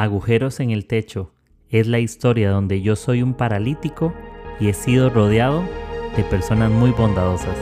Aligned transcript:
Agujeros 0.00 0.60
en 0.60 0.70
el 0.70 0.86
techo 0.86 1.32
es 1.70 1.88
la 1.88 1.98
historia 1.98 2.52
donde 2.52 2.82
yo 2.82 2.94
soy 2.94 3.20
un 3.20 3.34
paralítico 3.34 4.14
y 4.60 4.68
he 4.68 4.72
sido 4.72 5.10
rodeado 5.10 5.64
de 6.16 6.22
personas 6.22 6.70
muy 6.70 6.92
bondadosas. 6.92 7.58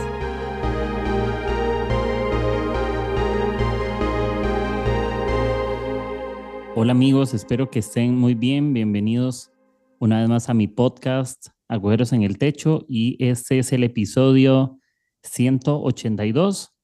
Hola 6.75 6.93
amigos, 6.93 7.33
espero 7.33 7.71
que 7.71 7.79
estén 7.79 8.15
muy 8.15 8.35
bien. 8.35 8.75
Bienvenidos 8.75 9.51
una 9.99 10.21
vez 10.21 10.29
más 10.29 10.51
a 10.51 10.53
mi 10.53 10.69
podcast 10.69 11.47
Agujeros 11.69 12.13
en 12.13 12.23
el 12.23 12.37
Techo 12.37 12.85
y 12.87 13.17
este 13.19 13.61
es 13.61 13.73
el 13.73 13.83
episodio 13.83 14.79
182. 15.23 16.75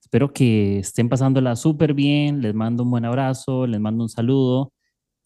Espero 0.00 0.32
que 0.32 0.80
estén 0.80 1.08
pasándola 1.08 1.54
súper 1.54 1.94
bien. 1.94 2.42
Les 2.42 2.54
mando 2.54 2.82
un 2.82 2.90
buen 2.90 3.04
abrazo, 3.04 3.68
les 3.68 3.80
mando 3.80 4.02
un 4.02 4.08
saludo. 4.08 4.72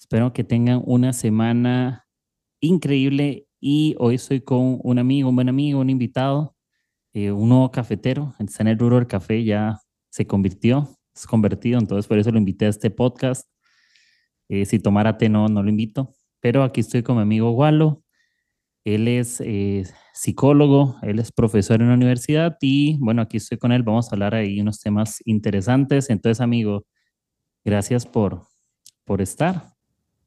Espero 0.05 0.35
que 0.35 0.45
tengan 0.45 0.83
una 0.85 1.15
semana 1.15 2.07
increíble 2.61 3.49
y 3.59 3.97
hoy 3.99 4.17
estoy 4.17 4.43
con 4.43 4.79
un 4.83 4.99
amigo, 4.99 5.31
un 5.31 5.35
buen 5.35 5.49
amigo, 5.49 5.81
un 5.81 5.89
invitado, 5.89 6.55
eh, 7.15 7.33
un 7.33 7.49
nuevo 7.49 7.71
cafetero. 7.71 8.35
El 8.39 8.79
rubro 8.79 8.97
del 8.97 9.07
café 9.07 9.43
ya 9.43 9.81
se 10.11 10.27
convirtió, 10.27 10.91
es 11.15 11.27
convertido, 11.27 11.79
entonces 11.79 12.07
por 12.07 12.19
eso 12.19 12.31
lo 12.31 12.37
invité 12.37 12.67
a 12.67 12.69
este 12.69 12.91
podcast. 12.91 13.49
Eh, 14.51 14.67
si 14.67 14.79
tomara 14.79 15.17
té 15.17 15.31
no, 15.31 15.49
no 15.49 15.63
lo 15.63 15.71
invito, 15.71 16.15
pero 16.39 16.65
aquí 16.65 16.81
estoy 16.81 17.03
con 17.03 17.17
mi 17.17 17.23
amigo 17.23 17.53
Walo. 17.53 18.03
Él 18.85 19.09
es 19.09 19.41
eh, 19.41 19.85
psicólogo, 20.13 20.97
él 21.01 21.19
es 21.19 21.33
profesor 21.33 21.81
en 21.81 21.89
la 21.89 21.95
universidad 21.95 22.59
y 22.61 22.99
bueno, 22.99 23.23
aquí 23.23 23.39
estoy 23.39 23.57
con 23.57 23.73
él. 23.73 23.83
Vamos 23.83 24.13
a 24.13 24.17
hablar 24.17 24.35
ahí 24.35 24.61
unos 24.61 24.81
temas 24.81 25.23
interesantes. 25.25 26.11
Entonces, 26.11 26.43
amigo, 26.43 26.85
gracias 27.65 28.05
por, 28.05 28.43
por 29.07 29.23
estar. 29.23 29.74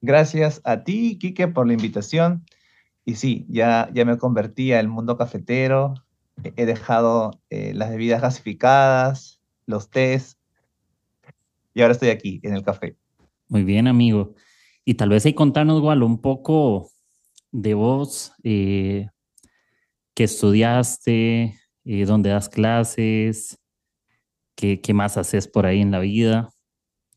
Gracias 0.02 0.62
a 0.64 0.84
ti, 0.84 1.18
Quique, 1.20 1.48
por 1.48 1.68
la 1.68 1.74
invitación. 1.74 2.46
Y 3.06 3.16
sí, 3.16 3.46
ya, 3.50 3.90
ya 3.94 4.06
me 4.06 4.18
convertí 4.18 4.74
al 4.74 4.88
mundo 4.88 5.18
cafetero. 5.18 5.94
He 6.56 6.66
dejado 6.66 7.32
eh, 7.50 7.74
las 7.74 7.90
bebidas 7.90 8.22
gasificadas, 8.22 9.42
los 9.66 9.90
tés. 9.90 10.38
Y 11.74 11.82
ahora 11.82 11.94
estoy 11.94 12.10
aquí, 12.10 12.40
en 12.44 12.54
el 12.54 12.64
café. 12.64 12.96
Muy 13.48 13.64
bien, 13.64 13.88
amigo. 13.88 14.36
Y 14.84 14.96
tal 14.96 15.10
vez 15.10 15.26
ahí 15.26 15.34
contarnos, 15.34 15.80
igual 15.80 16.04
un 16.04 16.22
poco 16.22 16.92
de 17.52 17.74
vos, 17.74 18.34
eh, 18.44 19.08
qué 20.14 20.24
estudiaste, 20.26 21.60
eh, 21.86 22.06
dónde 22.06 22.30
das 22.30 22.50
clases, 22.50 23.58
qué, 24.56 24.82
qué, 24.82 24.94
más 24.94 25.18
haces 25.18 25.48
por 25.48 25.66
ahí 25.66 25.82
en 25.82 25.92
la 25.92 26.00
vida. 26.00 26.50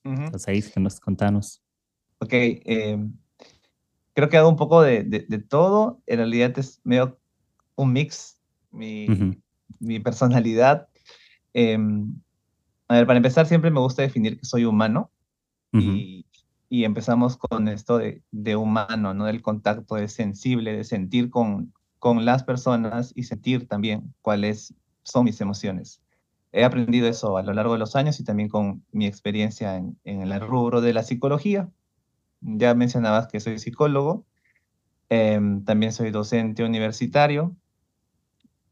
Entonces 0.05 0.49
ahí 0.49 0.63
que 0.63 0.81
nos 0.81 1.01
contanos. 1.01 1.63
Ok, 2.21 2.33
em, 2.33 3.13
creo 4.13 4.29
que 4.29 4.37
hago 4.37 4.49
un 4.49 4.57
poco 4.57 4.83
de, 4.83 5.05
de, 5.05 5.39
todo. 5.39 6.03
En 6.07 6.19
realidad 6.19 6.59
es 6.59 6.81
medio 6.85 7.19
un 7.77 7.93
mix, 7.93 8.39
mi, 8.71 9.07
mi 9.79 10.01
personalidad. 10.01 10.89
Em, 11.55 12.15
a 12.89 12.97
ver, 12.97 13.07
para 13.07 13.17
empezar, 13.17 13.47
siempre 13.47 13.71
me 13.71 13.81
gusta 13.81 14.03
definir 14.03 14.39
que 14.39 14.45
soy 14.45 14.65
humano. 14.65 15.11
y, 15.73 16.27
y, 16.69 16.85
empezamos 16.85 17.37
con 17.37 17.69
esto 17.69 17.99
de, 17.99 18.23
de, 18.33 18.57
humano, 18.57 19.15
¿no? 19.15 19.25
Del 19.25 19.41
contacto, 19.41 19.95
de 19.95 20.09
sensible, 20.09 20.77
de 20.77 20.85
sentir 20.85 21.31
con, 21.31 21.73
con 21.99 22.25
las 22.25 22.43
personas 22.43 23.13
y 23.15 23.23
sentir 23.23 23.67
también 23.67 24.13
cuáles 24.21 24.75
son 25.05 25.25
mis 25.25 25.41
emociones. 25.41 26.03
He 26.53 26.65
aprendido 26.65 27.09
eso 27.09 27.37
a 27.39 27.43
lo 27.43 27.55
largo 27.55 27.75
de 27.75 27.79
los 27.79 27.97
años 27.97 28.19
y 28.21 28.25
también 28.25 28.49
con 28.49 28.85
mi 28.91 29.07
experiencia 29.07 29.77
en, 29.77 29.97
en 30.05 30.23
el 30.23 30.41
rubro 30.41 30.81
de 30.81 30.93
la 30.93 31.05
psicología. 31.05 31.71
Ya 32.41 32.75
mencionabas 32.75 33.29
que 33.29 33.41
soy 33.41 33.59
psicólogo, 33.59 34.25
em, 35.09 35.65
también 35.65 35.93
soy 35.93 36.11
docente 36.11 36.65
universitario, 36.65 37.57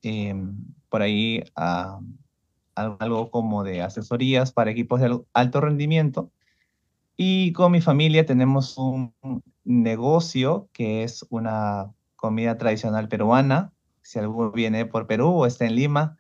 em, 0.02 0.54
por 0.88 1.02
ahí 1.02 1.44
ah, 1.56 2.00
algo 2.74 3.30
como 3.30 3.64
de 3.64 3.82
asesorías 3.82 4.52
para 4.52 4.70
equipos 4.70 5.00
de 5.00 5.20
alto 5.32 5.60
rendimiento. 5.60 6.30
Y 7.16 7.52
con 7.52 7.72
mi 7.72 7.80
familia 7.80 8.24
tenemos 8.24 8.78
un 8.78 9.12
negocio 9.64 10.68
que 10.72 11.02
es 11.02 11.26
una 11.30 11.92
comida 12.16 12.56
tradicional 12.58 13.08
peruana. 13.08 13.72
Si 14.02 14.18
alguno 14.18 14.52
viene 14.52 14.86
por 14.86 15.06
Perú 15.06 15.30
o 15.30 15.46
está 15.46 15.66
en 15.66 15.74
Lima, 15.74 16.16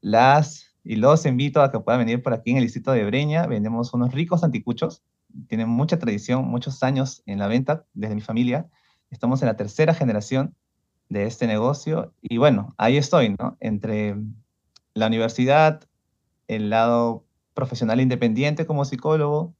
las 0.00 0.74
y 0.82 0.96
los 0.96 1.26
invito 1.26 1.62
a 1.62 1.70
que 1.70 1.78
puedan 1.78 2.00
venir 2.00 2.22
por 2.22 2.32
aquí 2.32 2.50
en 2.50 2.56
el 2.56 2.64
distrito 2.64 2.92
de 2.92 3.04
Breña. 3.04 3.46
Vendemos 3.46 3.92
unos 3.94 4.12
ricos 4.12 4.42
anticuchos 4.42 5.02
tiene 5.48 5.66
mucha 5.66 5.98
tradición, 5.98 6.44
muchos 6.46 6.82
años 6.82 7.22
en 7.26 7.38
la 7.38 7.48
venta 7.48 7.84
desde 7.94 8.14
mi 8.14 8.20
familia. 8.20 8.68
Estamos 9.10 9.42
en 9.42 9.46
la 9.46 9.56
tercera 9.56 9.94
generación 9.94 10.54
de 11.08 11.26
este 11.26 11.46
negocio 11.46 12.14
y 12.20 12.38
bueno, 12.38 12.74
ahí 12.78 12.96
estoy, 12.96 13.34
¿no? 13.38 13.56
Entre 13.60 14.16
la 14.94 15.06
universidad, 15.06 15.82
el 16.48 16.70
lado 16.70 17.24
profesional 17.54 18.00
independiente 18.00 18.66
como 18.66 18.84
psicólogo 18.84 19.54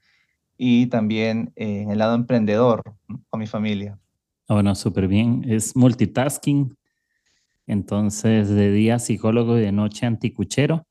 y 0.56 0.86
también 0.86 1.52
eh, 1.56 1.86
el 1.88 1.98
lado 1.98 2.14
emprendedor 2.14 2.82
con 3.28 3.40
mi 3.40 3.46
familia. 3.46 3.98
Ah, 4.48 4.54
bueno, 4.54 4.74
súper 4.74 5.08
bien. 5.08 5.44
Es 5.48 5.74
multitasking. 5.76 6.76
Entonces, 7.66 8.48
de 8.48 8.70
día 8.72 8.98
psicólogo 8.98 9.58
y 9.58 9.62
de 9.62 9.72
noche 9.72 10.06
anticuchero 10.06 10.84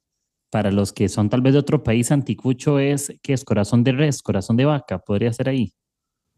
para 0.49 0.71
los 0.71 0.93
que 0.93 1.09
son 1.09 1.29
tal 1.29 1.41
vez 1.41 1.53
de 1.53 1.59
otro 1.59 1.83
país, 1.83 2.11
anticucho 2.11 2.79
es 2.79 3.13
que 3.21 3.33
es 3.33 3.43
corazón 3.43 3.83
de 3.83 3.91
res, 3.91 4.21
corazón 4.21 4.57
de 4.57 4.65
vaca, 4.65 4.99
podría 4.99 5.31
ser 5.33 5.49
ahí. 5.49 5.73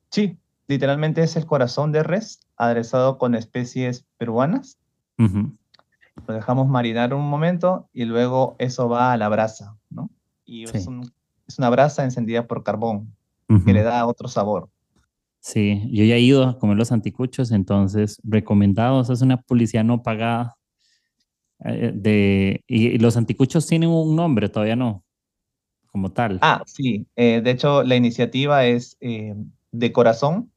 Sí, 0.09 0.37
literalmente 0.67 1.23
es 1.23 1.35
el 1.35 1.45
corazón 1.45 1.91
de 1.91 2.03
res 2.03 2.39
aderezado 2.57 3.17
con 3.17 3.35
especies 3.35 4.05
peruanas. 4.17 4.77
Lo 5.17 6.33
dejamos 6.33 6.67
marinar 6.67 7.13
un 7.13 7.29
momento 7.29 7.89
y 7.93 8.05
luego 8.05 8.55
eso 8.57 8.89
va 8.89 9.13
a 9.13 9.17
la 9.17 9.29
brasa, 9.29 9.77
¿no? 9.89 10.09
Y 10.45 10.63
es, 10.63 10.87
una 10.87 11.69
brasa 11.69 12.03
encendida 12.03 12.47
por 12.47 12.63
carbón 12.63 13.13
que 13.65 13.73
le 13.73 13.83
da 13.83 14.05
otro 14.05 14.27
sabor. 14.27 14.69
Sí, 15.41 15.89
yo 15.91 16.05
ya 16.05 16.15
he 16.15 16.21
ido 16.21 16.45
a 16.45 16.57
comer 16.57 16.77
los 16.77 16.91
anticuchos, 16.91 17.51
entonces 17.51 18.21
recomendados, 18.23 19.09
es 19.09 19.21
una 19.21 19.41
publicidad 19.41 19.83
no 19.83 20.03
pagada 20.03 20.55
de, 21.63 22.63
y, 22.67 22.97
los 22.97 23.17
anticuchos 23.17 23.67
tienen 23.67 23.89
un 23.89 24.15
nombre, 24.15 24.49
todavía 24.49 24.75
no, 24.75 25.03
como 25.91 26.11
tal. 26.11 26.39
Ah, 26.41 26.63
sí. 26.65 27.05
Eh, 27.15 27.41
de 27.43 27.51
hecho, 27.51 27.83
la 27.83 27.95
iniciativa 27.95 28.65
es 28.65 28.97
eh, 29.01 29.35
de 29.71 29.91
corazón. 29.91 30.51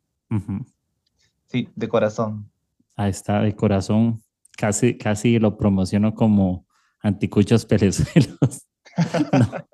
Sí, 1.46 1.68
de 1.74 1.88
corazón. 1.88 2.50
Ahí 2.96 3.10
está, 3.10 3.40
de 3.42 3.54
corazón. 3.54 4.20
Casi, 4.56 4.96
casi 4.96 5.38
lo 5.38 5.56
promociono 5.56 6.14
como 6.14 6.66
anticuchos 7.00 7.66
perezuelos. 7.66 8.66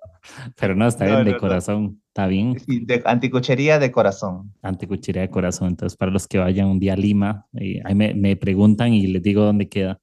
pero 0.57 0.75
no, 0.75 0.87
está 0.87 1.05
bien, 1.05 1.25
de 1.25 1.37
corazón. 1.37 2.03
Está 2.09 2.27
bien. 2.27 2.59
Sí, 2.61 2.81
de 2.85 3.03
anticuchería 3.05 3.79
de 3.79 3.91
corazón. 3.91 4.53
Anticuchería 4.63 5.23
de 5.23 5.31
corazón. 5.31 5.69
Entonces, 5.69 5.97
para 5.97 6.11
los 6.11 6.27
que 6.27 6.39
vayan 6.39 6.67
un 6.67 6.79
día 6.79 6.95
a 6.95 6.97
Lima, 6.97 7.47
ahí 7.85 7.95
me, 7.95 8.15
me 8.15 8.37
preguntan 8.37 8.93
y 8.93 9.07
les 9.07 9.23
digo 9.23 9.45
dónde 9.45 9.69
queda. 9.69 10.01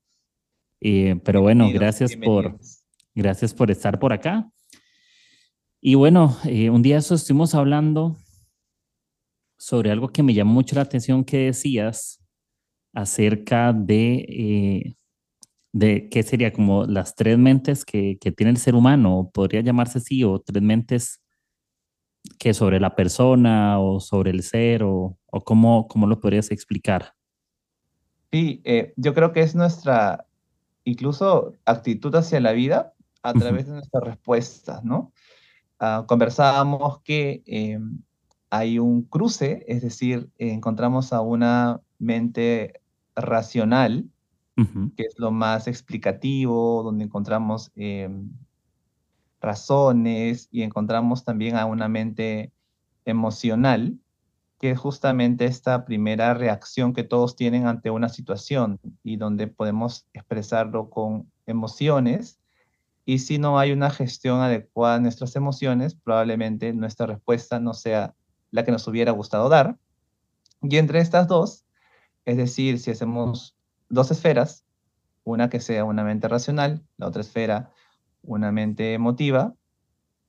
Eh, 0.82 1.20
pero 1.24 1.42
bueno, 1.42 1.70
gracias 1.72 2.16
por, 2.16 2.60
gracias 3.16 3.54
por 3.54 3.72
estar 3.72 4.00
por 4.00 4.14
acá. 4.14 4.50
Y 5.82 5.96
bueno, 5.96 6.38
eh, 6.46 6.70
un 6.70 6.82
día 6.82 6.98
eso 6.98 7.16
estuvimos 7.16 7.56
hablando 7.56 8.18
sobre 9.58 9.92
algo 9.92 10.10
que 10.10 10.24
me 10.24 10.34
llamó 10.34 10.54
mucho 10.54 10.76
la 10.76 10.84
atención 10.84 11.24
que 11.24 11.38
decías 11.38 12.24
acerca 12.94 13.74
de, 13.74 14.16
eh, 14.28 14.96
de 15.72 16.10
qué 16.10 16.24
sería 16.24 16.54
como 16.54 16.86
las 16.86 17.16
tres 17.16 17.38
mentes 17.38 17.86
que, 17.86 18.18
que, 18.20 18.32
tiene 18.32 18.52
el 18.52 18.58
ser 18.58 18.76
humano, 18.76 19.30
podría 19.34 19.62
llamarse 19.62 20.00
así, 20.00 20.24
o 20.24 20.40
tres 20.40 20.64
mentes 20.64 21.22
que 22.40 22.54
sobre 22.54 22.80
la 22.80 22.96
persona 22.96 23.80
o 23.80 24.00
sobre 24.00 24.32
el 24.32 24.44
ser, 24.44 24.84
o, 24.84 25.18
o 25.26 25.44
cómo, 25.44 25.88
cómo 25.88 26.08
lo 26.08 26.20
podrías 26.20 26.52
explicar. 26.52 27.14
Sí, 28.32 28.62
yo 28.98 29.14
creo 29.14 29.32
que 29.32 29.42
es 29.42 29.56
nuestra, 29.56 30.27
incluso 30.88 31.54
actitud 31.66 32.16
hacia 32.16 32.40
la 32.40 32.54
vida 32.54 32.94
a 33.22 33.34
través 33.34 33.68
de 33.68 33.74
nuestras 33.74 34.04
respuestas, 34.04 34.86
¿no? 34.86 35.12
Ah, 35.80 36.06
conversábamos 36.08 37.02
que 37.02 37.44
em, 37.46 38.00
hay 38.50 38.80
un 38.80 39.04
cruce, 39.04 39.66
es 39.68 39.82
decir, 39.82 40.30
encontramos 40.38 41.12
a 41.12 41.20
una 41.20 41.82
mente 42.00 42.82
racional, 43.16 44.10
que 44.96 45.04
es 45.04 45.20
lo 45.20 45.30
más 45.30 45.68
explicativo, 45.68 46.82
donde 46.82 47.04
encontramos 47.04 47.72
em, 47.76 48.32
razones 49.40 50.48
y 50.52 50.64
encontramos 50.64 51.24
también 51.24 51.58
a 51.58 51.66
una 51.66 51.88
mente 51.88 52.52
emocional, 53.06 54.00
que 54.60 54.72
es 54.72 54.80
justamente 54.80 55.46
esta 55.46 55.86
primera 55.86 56.34
reacción 56.34 56.94
que 56.94 57.04
todos 57.04 57.36
tienen 57.36 57.68
ante 57.68 57.92
una 57.92 58.10
situación 58.10 58.80
y 59.04 59.18
donde 59.18 59.48
podemos 59.48 60.08
expresarlo 60.14 60.90
con 60.90 61.32
emociones. 61.46 62.40
Y 63.06 63.20
si 63.20 63.38
no 63.38 63.60
hay 63.60 63.72
una 63.72 63.90
gestión 63.90 64.42
adecuada 64.42 64.96
de 64.96 65.02
nuestras 65.02 65.36
emociones, 65.36 65.96
probablemente 65.96 66.74
nuestra 66.74 67.06
respuesta 67.06 67.60
no 67.60 67.74
sea 67.74 68.16
la 68.52 68.64
que 68.64 68.72
nos 68.72 68.88
hubiera 68.88 69.12
gustado 69.12 69.48
dar. 69.50 69.78
Y 70.62 70.78
entre 70.78 71.00
estas 71.00 71.28
dos, 71.28 71.66
es 72.26 72.38
decir, 72.38 72.80
si 72.80 72.92
hacemos 72.92 73.56
dos 73.90 74.12
esferas, 74.12 74.66
una 75.24 75.50
que 75.50 75.60
sea 75.60 75.84
una 75.84 76.04
mente 76.04 76.28
racional, 76.28 76.84
la 76.98 77.08
otra 77.08 77.22
esfera 77.22 77.72
una 78.24 78.52
mente 78.52 78.94
emotiva, 78.94 79.56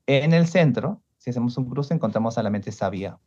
en 0.07 0.33
el 0.33 0.47
centro, 0.47 1.03
si 1.17 1.29
hacemos 1.29 1.57
un 1.57 1.69
cruce, 1.69 1.93
encontramos 1.93 2.37
a 2.37 2.43
la 2.43 2.49
mente 2.49 2.71
sabia, 2.71 3.19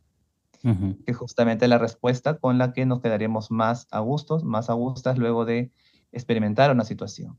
que 0.62 1.10
es 1.10 1.16
justamente 1.16 1.66
la 1.66 1.78
respuesta 1.78 2.38
con 2.38 2.58
la 2.58 2.72
que 2.72 2.86
nos 2.86 3.00
quedaríamos 3.00 3.50
más 3.50 3.88
a 3.90 4.00
gustos, 4.00 4.44
más 4.44 4.70
a 4.70 4.74
gustas 4.74 5.18
luego 5.18 5.44
de 5.44 5.72
experimentar 6.12 6.70
una 6.70 6.84
situación. 6.84 7.38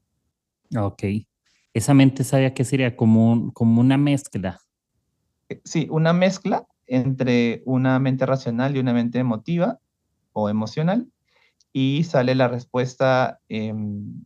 Ok. 0.78 1.04
Esa 1.74 1.94
mente 1.94 2.24
sabia 2.24 2.54
que 2.54 2.66
sería 2.66 2.96
como, 2.96 3.52
como 3.54 3.81
una 3.81 3.98
mezcla. 3.98 4.60
Eh, 5.50 5.62
sí, 5.64 5.88
una 5.90 6.14
mezcla 6.14 6.68
entre 6.86 7.64
una 7.66 7.98
mente 8.00 8.25
racional 8.25 8.75
y 8.75 8.80
una 8.80 8.94
mente 8.94 9.20
emotiva 9.20 9.80
o 10.34 10.50
emocional 10.50 11.08
y 11.72 12.04
sale 12.04 12.36
la 12.36 12.48
respuesta 12.48 13.40
em, 13.50 14.24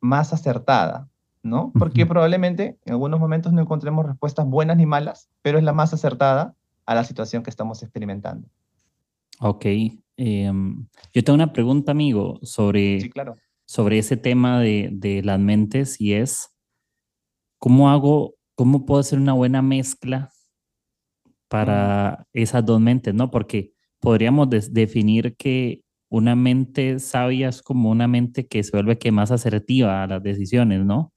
más 0.00 0.32
acertada, 0.32 1.08
¿no? 1.42 1.72
Porque 1.78 2.04
probablemente 2.04 2.78
en 2.84 2.92
algunos 2.92 3.20
momentos 3.20 3.52
no 3.52 3.62
encontremos 3.62 4.04
respuestas 4.04 4.46
buenas 4.46 4.76
ni 4.76 4.86
malas, 4.86 5.30
pero 5.40 5.58
es 5.58 5.64
la 5.64 5.72
más 5.72 5.94
acertada 5.94 6.54
a 6.90 6.94
la 6.96 7.04
situación 7.04 7.44
que 7.44 7.50
estamos 7.50 7.84
experimentando. 7.84 8.48
Ok. 9.38 9.64
Em, 10.16 10.88
yo 11.14 11.22
tengo 11.22 11.36
una 11.36 11.52
pregunta, 11.52 11.92
amigo, 11.92 12.40
sobre, 12.42 13.12
sobre 13.64 13.98
ese 13.98 14.16
tema 14.16 14.60
de, 14.60 14.88
de, 14.92 15.22
las 15.22 15.38
mentes 15.38 16.00
y 16.00 16.14
es, 16.14 16.52
¿cómo 17.58 17.90
hago, 17.90 18.34
cómo 18.56 18.86
puedo 18.86 18.98
hacer 18.98 19.20
una 19.20 19.34
buena 19.34 19.62
mezcla 19.62 20.30
para 21.46 22.26
esas 22.32 22.66
dos 22.66 22.80
mentes, 22.80 23.14
¿no? 23.14 23.30
Porque 23.30 23.72
podríamos 24.00 24.50
definir 24.50 25.36
que 25.36 25.84
una 26.08 26.34
mente 26.34 26.98
sabia 26.98 27.50
es 27.50 27.62
como 27.62 27.90
una 27.90 28.08
mente 28.08 28.48
que 28.48 28.64
se 28.64 28.72
vuelve 28.72 28.98
que 28.98 29.12
más 29.12 29.30
asertiva 29.30 30.02
a 30.02 30.08
las 30.08 30.24
decisiones, 30.24 30.84
¿no? 30.84 31.12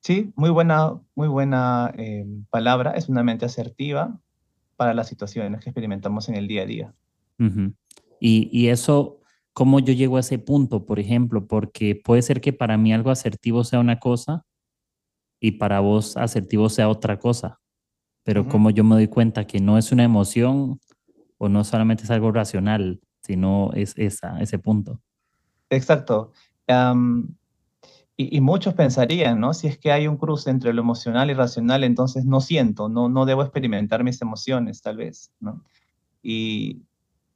Sí, 0.00 0.32
muy 0.34 0.48
buena, 0.48 0.98
muy 1.14 1.28
buena 1.28 1.92
eh, 1.98 2.24
palabra. 2.48 2.92
Es 2.92 3.10
una 3.10 3.22
mente 3.22 3.44
asertiva 3.44 4.18
para 4.80 4.94
las 4.94 5.08
situaciones 5.08 5.60
que 5.60 5.68
experimentamos 5.68 6.30
en 6.30 6.36
el 6.36 6.48
día 6.48 6.62
a 6.62 6.64
día. 6.64 6.94
y, 8.18 8.48
y, 8.50 8.68
eso, 8.68 9.20
¿cómo 9.52 9.78
yo 9.78 9.92
llego 9.92 10.16
a 10.16 10.20
ese 10.20 10.38
punto, 10.38 10.86
por 10.86 10.98
ejemplo? 10.98 11.46
Porque 11.46 12.00
puede 12.02 12.22
ser 12.22 12.40
que 12.40 12.54
para 12.54 12.78
mí 12.78 12.90
algo 12.90 13.10
asertivo 13.10 13.62
sea 13.62 13.78
una 13.78 13.98
cosa 13.98 14.46
y 15.38 15.50
para 15.50 15.80
vos 15.80 16.16
asertivo 16.16 16.70
sea 16.70 16.88
otra 16.88 17.18
cosa. 17.18 17.60
Pero 18.22 18.48
como 18.48 18.70
yo 18.70 18.82
me 18.82 18.94
doy 18.94 19.08
cuenta 19.08 19.46
que 19.46 19.60
no 19.60 19.76
es 19.76 19.92
una 19.92 20.04
emoción 20.04 20.80
o 21.36 21.50
no 21.50 21.62
solamente 21.62 22.04
es 22.04 22.10
algo 22.10 22.32
racional, 22.32 23.02
sino 23.20 23.72
es 23.74 23.92
esa, 23.98 24.40
ese 24.40 24.58
punto. 24.58 25.02
Exacto. 25.68 26.32
Y, 28.28 28.40
muchos 28.40 28.74
pensarían, 28.74 29.40
¿no? 29.40 29.54
Si 29.54 29.66
es 29.66 29.78
que 29.78 29.92
hay 29.92 30.06
un 30.06 30.16
cruce 30.16 30.50
entre 30.50 30.74
lo 30.74 30.82
emocional 30.82 31.30
y 31.30 31.34
racional, 31.34 31.84
entonces 31.84 32.24
no 32.24 32.40
siento, 32.40 32.88
no, 32.88 33.08
no 33.08 33.24
debo 33.24 33.42
experimentar 33.42 34.04
mis 34.04 34.20
emociones, 34.20 34.82
tal 34.82 34.98
vez, 34.98 35.32
¿no? 35.40 35.64
Y 36.22 36.82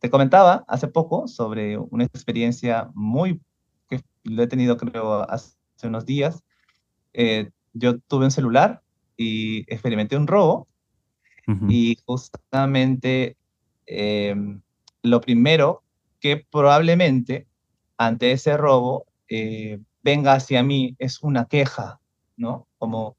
te 0.00 0.10
comentaba 0.10 0.64
hace 0.68 0.88
poco 0.88 1.26
sobre 1.26 1.78
una 1.78 2.04
experiencia 2.04 2.90
muy, 2.94 3.40
que 3.88 4.02
lo 4.24 4.42
he 4.42 4.46
tenido 4.46 4.76
creo 4.76 5.22
hace 5.30 5.56
unos 5.84 6.04
días. 6.04 6.42
Eh, 7.14 7.50
yo 7.72 7.98
tuve 8.00 8.26
un 8.26 8.30
celular 8.30 8.82
y 9.16 9.60
experimenté 9.72 10.16
un 10.16 10.26
robo 10.26 10.66
y 11.68 11.98
justamente 12.06 13.36
em, 13.86 14.62
lo 15.02 15.20
primero 15.20 15.82
que 16.20 16.44
probablemente 16.50 17.46
ante 17.98 18.32
ese 18.32 18.56
robo 18.56 19.04
eh, 19.28 19.78
venga 20.04 20.34
hacia 20.34 20.62
mí 20.62 20.94
es 20.98 21.22
una 21.22 21.46
queja, 21.46 22.00
¿no? 22.36 22.68
Como, 22.78 23.16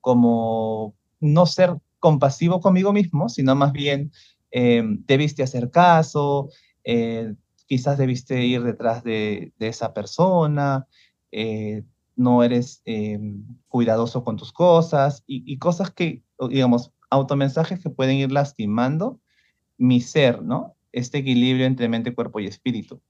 como 0.00 0.94
no 1.20 1.46
ser 1.46 1.76
compasivo 2.00 2.60
conmigo 2.60 2.92
mismo, 2.92 3.28
sino 3.28 3.54
más 3.54 3.72
bien 3.72 4.12
em, 4.50 5.02
debiste 5.06 5.42
hacer 5.42 5.70
caso, 5.70 6.50
eh, 6.82 7.34
quizás 7.66 7.96
debiste 7.96 8.44
ir 8.44 8.62
detrás 8.62 9.04
de, 9.04 9.52
esa 9.60 9.94
persona, 9.94 10.86
eh, 11.32 11.84
no 12.16 12.42
eres 12.42 12.82
em, 12.84 13.44
cuidadoso 13.68 14.24
con 14.24 14.36
tus 14.36 14.52
cosas 14.52 15.22
y, 15.26 15.50
y, 15.50 15.58
cosas 15.58 15.90
que, 15.92 16.22
digamos, 16.50 16.92
automensajes 17.10 17.80
que 17.80 17.90
pueden 17.90 18.16
ir 18.16 18.32
lastimando 18.32 19.20
mi 19.78 20.00
ser, 20.00 20.42
¿no? 20.42 20.74
Este 20.92 21.18
equilibrio 21.18 21.66
entre 21.66 21.88
mente, 21.88 22.14
cuerpo 22.14 22.40
y 22.40 22.46
espíritu. 22.46 23.00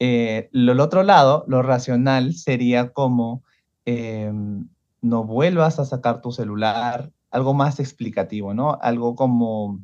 Eh, 0.00 0.48
lo 0.52 0.82
otro 0.82 1.02
lado, 1.02 1.44
lo 1.48 1.62
racional, 1.62 2.34
sería 2.34 2.92
como 2.92 3.42
em, 3.84 4.68
no 5.00 5.24
vuelvas 5.24 5.78
a 5.78 5.84
sacar 5.84 6.20
tu 6.20 6.32
celular, 6.32 7.10
algo 7.30 7.54
más 7.54 7.80
explicativo, 7.80 8.54
¿no? 8.54 8.78
Algo 8.80 9.14
como 9.14 9.80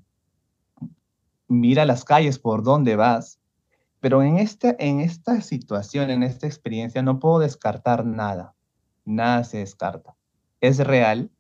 mira 1.49 1.85
las 1.85 2.05
calles 2.05 2.39
por 2.39 2.63
dónde 2.63 2.97
vas. 2.97 3.41
Pero 4.01 4.23
en 4.23 4.39
esta, 4.39 4.77
en 4.79 5.01
esta 5.01 5.41
situación, 5.41 6.11
en 6.11 6.23
esta 6.23 6.47
experiencia, 6.47 7.03
no 7.03 7.19
puedo 7.19 7.39
descartar 7.39 8.05
nada. 8.05 8.55
Nada 9.05 9.45
se 9.45 9.59
descarta. 9.59 10.15
Es 10.61 10.79
real 10.79 11.31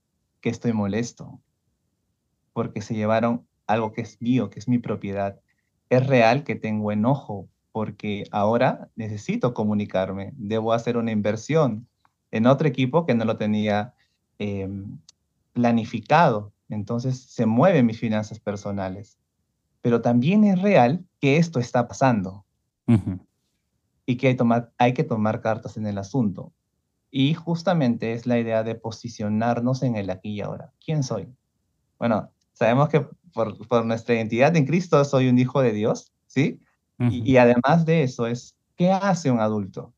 que 0.40 0.50
estoy 0.50 0.72
molesto, 0.72 1.40
porque 2.52 2.82
se 2.82 2.94
llevaron 2.94 3.46
algo 3.66 3.92
que 3.92 4.02
es 4.02 4.20
mío, 4.20 4.50
que 4.50 4.58
es 4.58 4.68
mi 4.68 4.78
propiedad. 4.78 5.40
Es 5.90 6.06
real 6.06 6.44
que 6.44 6.54
tengo 6.54 6.92
enojo 6.92 7.48
porque 7.74 8.22
ahora 8.30 8.88
necesito 8.94 9.52
comunicarme, 9.52 10.32
debo 10.36 10.72
hacer 10.72 10.96
una 10.96 11.10
inversión 11.10 11.88
en 12.30 12.46
otro 12.46 12.68
equipo 12.68 13.04
que 13.04 13.16
no 13.16 13.24
lo 13.24 13.36
tenía 13.36 13.94
em, 14.38 15.00
planificado. 15.54 16.52
Entonces 16.68 17.18
se 17.18 17.46
mueven 17.46 17.86
mis 17.86 17.98
finanzas 17.98 18.38
personales. 18.38 19.18
Pero 19.82 20.02
también 20.02 20.44
es 20.44 20.62
real 20.62 21.04
que 21.20 21.36
esto 21.36 21.58
está 21.58 21.88
pasando 21.88 22.44
y 24.06 24.18
que 24.18 24.28
hay, 24.28 24.36
hay 24.78 24.94
que 24.94 25.02
tomar 25.02 25.40
cartas 25.40 25.76
en 25.76 25.88
el 25.88 25.98
asunto. 25.98 26.52
Y 27.10 27.34
justamente 27.34 28.12
es 28.12 28.24
la 28.24 28.38
idea 28.38 28.62
de 28.62 28.76
posicionarnos 28.76 29.82
en 29.82 29.96
el 29.96 30.10
aquí 30.10 30.30
y 30.30 30.42
ahora. 30.42 30.72
¿Quién 30.78 31.02
soy? 31.02 31.26
Bueno, 31.98 32.30
Sabemos 32.54 32.88
que 32.88 33.04
por, 33.32 33.84
nuestra 33.84 34.14
identidad 34.14 34.56
en 34.56 34.64
Cristo 34.64 35.04
soy 35.04 35.28
un 35.28 35.38
hijo 35.38 35.60
de 35.60 35.72
Dios, 35.72 36.12
¿sí? 36.26 36.60
Y, 36.98 37.36
además 37.36 37.84
de 37.84 38.04
eso 38.04 38.26
es, 38.26 38.56
¿qué 38.76 38.92
hace 38.92 39.30
un 39.30 39.40
adulto? 39.40 39.92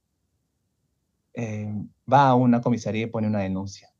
Eh, 1.34 1.70
va 2.10 2.28
a 2.28 2.34
una 2.34 2.60
comisaría 2.60 3.04
y 3.04 3.10
pone 3.10 3.26
una 3.26 3.40
denuncia. 3.40 3.92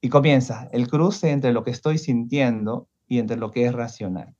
Y 0.00 0.10
comienza 0.10 0.68
el 0.72 0.88
cruce 0.88 1.30
entre 1.30 1.52
lo 1.52 1.64
que 1.64 1.70
estoy 1.70 1.98
sintiendo 1.98 2.88
y 3.08 3.18
entre 3.18 3.36
lo 3.36 3.50
que 3.50 3.64
es 3.64 3.72
racional. 3.72 4.34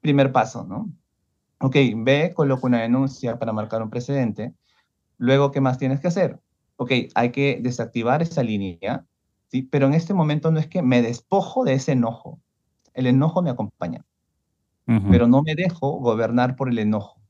Primer 0.00 0.30
paso, 0.30 0.64
¿no? 0.64 0.90
Ok, 1.58 1.76
ve, 1.96 2.32
coloca 2.34 2.66
una 2.66 2.82
denuncia 2.82 3.38
para 3.38 3.52
marcar 3.52 3.82
un 3.82 3.90
precedente. 3.90 4.54
Luego, 5.16 5.50
¿qué 5.50 5.60
más 5.60 5.78
tienes 5.78 6.00
que 6.00 6.08
hacer? 6.08 6.38
Ok, 6.76 6.92
hay 7.14 7.32
que 7.32 7.58
desactivar 7.62 8.20
esa 8.20 8.42
línea 8.42 9.06
¿sí? 9.48 9.62
Pero 9.62 9.86
en 9.86 9.94
este 9.94 10.14
momento 10.14 10.50
no 10.50 10.58
es 10.58 10.66
que 10.66 10.82
me 10.82 11.02
despojo 11.02 11.64
de 11.64 11.74
ese 11.74 11.92
enojo. 11.92 12.40
El 12.94 13.06
enojo 13.06 13.42
me 13.42 13.50
acompaña, 13.50 14.04
pero 14.86 15.26
no 15.26 15.42
me 15.42 15.54
dejo 15.54 15.98
gobernar 15.98 16.54
por 16.54 16.68
el 16.68 16.78
enojo. 16.78 17.20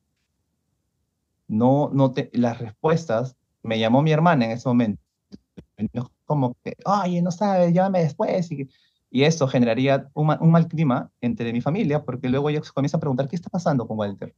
No, 1.49 1.91
no 1.93 2.13
te, 2.13 2.31
las 2.35 2.59
respuestas, 2.59 3.37
me 3.63 3.79
llamó 3.79 4.03
mi 4.03 4.13
hermana 4.13 4.45
en 4.45 4.51
ese 4.53 4.69
momento, 4.69 5.01
como 6.25 6.55
que, 6.63 6.77
ay, 6.85 7.23
no 7.23 7.31
sabes, 7.31 7.73
llámame 7.73 8.01
después. 8.01 8.51
Y, 8.53 8.69
y 9.11 9.25
eso 9.25 9.49
generaría 9.49 10.09
un, 10.15 10.37
un, 10.41 10.51
mal 10.51 10.69
clima 10.69 11.11
entre 11.21 11.53
mi 11.53 11.61
familia, 11.61 12.05
porque 12.05 12.29
luego 12.29 12.51
ellos 12.51 12.73
comienzan 12.73 12.99
a 12.99 13.01
preguntar, 13.01 13.29
¿qué 13.29 13.37
está 13.37 13.49
pasando 13.49 13.87
con 13.87 13.99
Walter? 13.99 14.35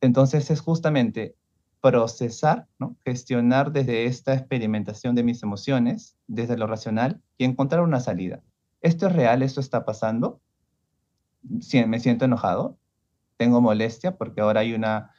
Entonces 0.00 0.50
es 0.50 0.60
justamente 0.60 1.36
procesar, 1.80 2.66
¿no? 2.78 2.96
gestionar 3.04 3.70
desde 3.70 4.06
esta 4.06 4.32
experimentación 4.32 5.14
de 5.14 5.22
mis 5.22 5.42
emociones, 5.42 6.16
desde 6.26 6.56
lo 6.56 6.66
racional, 6.66 7.20
y 7.36 7.44
encontrar 7.44 7.82
una 7.82 8.00
salida. 8.00 8.42
¿Esto 8.80 9.06
es 9.06 9.12
real? 9.12 9.42
¿Esto 9.42 9.60
está 9.60 9.84
pasando? 9.84 10.40
Me 11.44 12.00
siento 12.00 12.24
enojado, 12.24 12.78
tengo 13.36 13.60
molestia 13.60 14.16
porque 14.16 14.40
ahora 14.40 14.60
hay 14.60 14.74
una, 14.74 15.10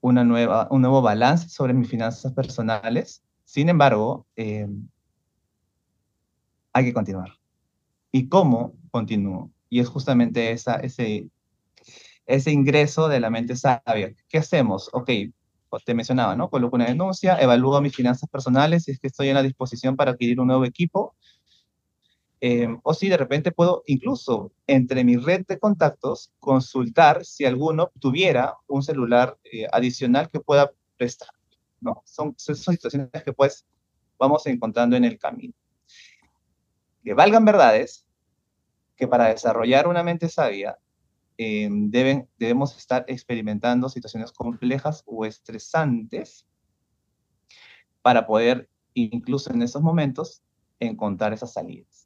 una 0.00 0.24
nueva, 0.24 0.68
un 0.70 0.82
nuevo 0.82 1.02
balance 1.02 1.48
sobre 1.48 1.74
mis 1.74 1.88
finanzas 1.88 2.32
personales. 2.32 3.22
Sin 3.44 3.68
embargo, 3.68 4.26
em, 4.36 4.88
hay 6.72 6.84
que 6.84 6.92
continuar. 6.92 7.30
¿Y 8.12 8.28
cómo 8.28 8.74
continúo? 8.90 9.52
Y 9.68 9.80
es 9.80 9.88
justamente 9.88 10.52
esa, 10.52 10.76
ese, 10.76 11.30
ese 12.26 12.50
ingreso 12.50 13.08
de 13.08 13.20
la 13.20 13.30
mente 13.30 13.56
sabia. 13.56 14.14
¿Qué 14.28 14.38
hacemos? 14.38 14.90
Ok, 14.92 15.10
te 15.84 15.94
mencionaba, 15.94 16.36
¿no? 16.36 16.48
Coloco 16.48 16.76
una 16.76 16.86
denuncia, 16.86 17.36
evalúo 17.40 17.80
mis 17.80 17.94
finanzas 17.94 18.28
personales, 18.30 18.84
si 18.84 18.92
es 18.92 19.00
que 19.00 19.08
estoy 19.08 19.28
en 19.28 19.34
la 19.34 19.42
disposición 19.42 19.96
para 19.96 20.12
adquirir 20.12 20.40
un 20.40 20.48
nuevo 20.48 20.64
equipo. 20.64 21.14
Em, 22.40 22.78
o 22.82 22.92
si 22.92 23.08
de 23.08 23.16
repente 23.16 23.50
puedo 23.50 23.82
incluso 23.86 24.52
entre 24.66 25.04
mi 25.04 25.16
red 25.16 25.46
de 25.46 25.58
contactos 25.58 26.32
consultar 26.38 27.24
si 27.24 27.46
alguno 27.46 27.90
tuviera 27.98 28.56
un 28.66 28.82
celular 28.82 29.38
eh, 29.44 29.66
adicional 29.72 30.28
que 30.30 30.40
pueda 30.40 30.70
prestar. 30.98 31.30
¿no? 31.80 32.02
Son, 32.04 32.34
son 32.36 32.56
situaciones 32.56 33.10
que 33.24 33.32
pues 33.32 33.66
vamos 34.18 34.46
encontrando 34.46 34.96
en 34.96 35.04
el 35.04 35.18
camino. 35.18 35.54
Que 37.02 37.14
valgan 37.14 37.44
verdades, 37.44 38.06
que 38.96 39.08
para 39.08 39.28
desarrollar 39.28 39.86
una 39.86 40.02
mente 40.02 40.28
sabia 40.28 40.78
em, 41.38 41.90
deben, 41.90 42.28
debemos 42.38 42.76
estar 42.76 43.04
experimentando 43.08 43.88
situaciones 43.88 44.32
complejas 44.32 45.02
o 45.06 45.24
estresantes 45.24 46.46
para 48.02 48.26
poder, 48.26 48.68
incluso 48.94 49.52
en 49.52 49.62
esos 49.62 49.82
momentos, 49.82 50.42
encontrar 50.80 51.32
esas 51.32 51.52
salidas. 51.52 52.05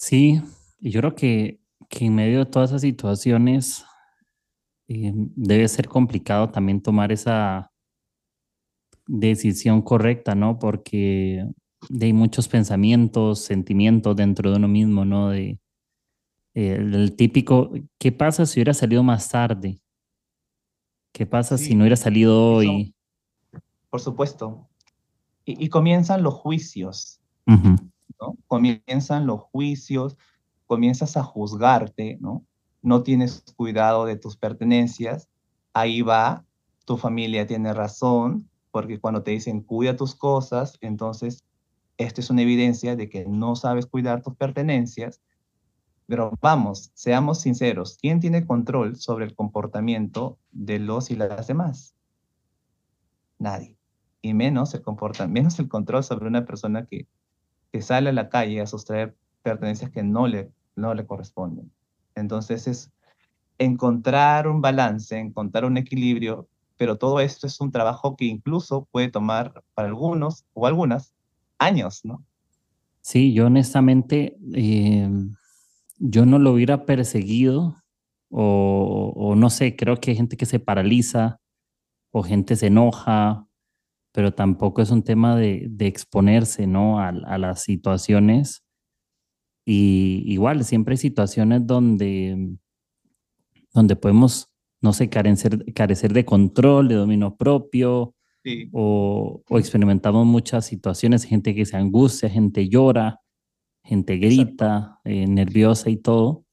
Sí, 0.00 0.40
y 0.78 0.90
yo 0.90 1.00
creo 1.00 1.14
que, 1.14 1.60
que 1.90 2.06
en 2.06 2.14
medio 2.14 2.38
de 2.38 2.46
todas 2.46 2.70
esas 2.70 2.80
situaciones 2.80 3.84
eh, 4.88 5.12
debe 5.14 5.68
ser 5.68 5.88
complicado 5.88 6.48
también 6.48 6.80
tomar 6.80 7.12
esa 7.12 7.70
decisión 9.06 9.82
correcta, 9.82 10.34
¿no? 10.34 10.58
Porque 10.58 11.46
hay 12.00 12.12
muchos 12.14 12.48
pensamientos, 12.48 13.40
sentimientos 13.40 14.16
dentro 14.16 14.50
de 14.50 14.56
uno 14.56 14.68
mismo, 14.68 15.04
¿no? 15.04 15.28
De, 15.28 15.60
eh, 16.54 16.76
el 16.76 17.14
típico, 17.14 17.70
¿qué 17.98 18.10
pasa 18.10 18.46
si 18.46 18.58
hubiera 18.58 18.72
salido 18.72 19.02
más 19.02 19.28
tarde? 19.28 19.82
¿Qué 21.12 21.26
pasa 21.26 21.58
si 21.58 21.74
no 21.74 21.82
hubiera 21.82 21.96
salido 21.96 22.54
hoy? 22.54 22.94
por 23.90 24.00
supuesto. 24.00 24.66
Y, 25.44 25.68
comienzan 25.68 26.22
los 26.22 26.34
juicios. 26.34 27.20
Comienzan 28.46 29.26
los 29.26 29.40
juicios, 29.40 30.16
comienzas 30.66 31.16
a 31.16 31.22
juzgarte, 31.22 32.18
¿no? 32.20 32.44
No 32.82 33.02
tienes 33.02 33.44
cuidado 33.56 34.04
de 34.04 34.16
tus 34.16 34.36
pertenencias, 34.36 35.28
ahí 35.72 36.02
va, 36.02 36.44
tu 36.84 36.96
familia 36.96 37.46
tiene 37.46 37.72
razón, 37.74 38.48
porque 38.70 39.00
cuando 39.00 39.22
te 39.22 39.32
dicen 39.32 39.62
cuida 39.62 39.96
tus 39.96 40.14
cosas, 40.14 40.78
entonces 40.80 41.44
esto 41.98 42.20
es 42.20 42.30
una 42.30 42.42
evidencia 42.42 42.96
de 42.96 43.08
que 43.08 43.26
no 43.26 43.56
sabes 43.56 43.86
cuidar 43.86 44.22
tus 44.22 44.34
pertenencias. 44.34 45.20
Pero 46.06 46.32
vamos, 46.40 46.90
seamos 46.94 47.40
sinceros, 47.40 47.98
¿quién 48.00 48.20
tiene 48.20 48.46
control 48.46 48.96
sobre 48.96 49.26
el 49.26 49.34
comportamiento 49.34 50.38
de 50.50 50.78
los 50.78 51.10
y 51.10 51.16
las 51.16 51.46
demás? 51.46 51.94
Nadie. 53.38 53.76
Y 54.22 54.34
menos 54.34 54.74
el, 54.74 54.82
menos 55.28 55.58
el 55.58 55.68
control 55.68 56.02
sobre 56.02 56.26
una 56.26 56.44
persona 56.44 56.86
que 56.86 57.06
que 57.72 57.82
sale 57.82 58.10
a 58.10 58.12
la 58.12 58.28
calle 58.28 58.60
a 58.60 58.66
sustraer 58.66 59.16
pertenencias 59.42 59.90
que 59.90 60.02
no 60.02 60.26
le, 60.26 60.50
no 60.76 60.94
le 60.94 61.06
corresponden. 61.06 61.70
Entonces 62.14 62.66
es 62.66 62.90
encontrar 63.58 64.48
un 64.48 64.60
balance, 64.60 65.16
encontrar 65.18 65.64
un 65.64 65.76
equilibrio, 65.76 66.48
pero 66.76 66.96
todo 66.96 67.20
esto 67.20 67.46
es 67.46 67.60
un 67.60 67.70
trabajo 67.70 68.16
que 68.16 68.24
incluso 68.24 68.88
puede 68.90 69.08
tomar 69.08 69.62
para 69.74 69.88
algunos 69.88 70.44
o 70.54 70.66
algunas 70.66 71.14
años, 71.58 72.04
¿no? 72.04 72.24
Sí, 73.02 73.32
yo 73.32 73.46
honestamente, 73.46 74.36
em, 74.54 75.34
yo 75.98 76.26
no 76.26 76.38
lo 76.38 76.52
hubiera 76.52 76.84
perseguido 76.84 77.76
o, 78.30 79.34
no 79.36 79.50
sé, 79.50 79.74
creo 79.74 79.96
que 79.96 80.12
hay 80.12 80.16
gente 80.16 80.36
que 80.36 80.46
se 80.46 80.60
paraliza 80.60 81.40
o 82.12 82.22
gente 82.22 82.56
se 82.56 82.68
enoja 82.68 83.46
pero 84.12 84.32
tampoco 84.32 84.82
es 84.82 84.90
un 84.90 85.02
tema 85.02 85.36
de, 85.36 85.66
de 85.70 85.86
exponerse, 85.86 86.66
¿no? 86.66 86.98
A, 86.98 87.08
a, 87.08 87.38
las 87.38 87.62
situaciones. 87.62 88.64
Y 89.64 90.24
igual, 90.26 90.64
siempre 90.64 90.94
hay 90.94 90.98
situaciones 90.98 91.66
donde, 91.66 92.56
donde 93.72 93.96
podemos, 93.96 94.50
no 94.80 94.92
sé, 94.92 95.08
carecer, 95.08 95.72
carecer 95.74 96.12
de 96.12 96.24
control, 96.24 96.88
de 96.88 96.96
dominio 96.96 97.36
propio, 97.36 98.14
o, 98.72 99.42
o, 99.48 99.58
experimentamos 99.58 100.26
muchas 100.26 100.64
situaciones, 100.64 101.24
gente 101.24 101.54
que 101.54 101.66
se 101.66 101.76
angustia, 101.76 102.30
gente 102.30 102.68
llora, 102.68 103.20
gente 103.84 104.16
grita, 104.16 104.98
eh, 105.04 105.26
nerviosa 105.26 105.90
y 105.90 105.98
todo. 105.98 106.44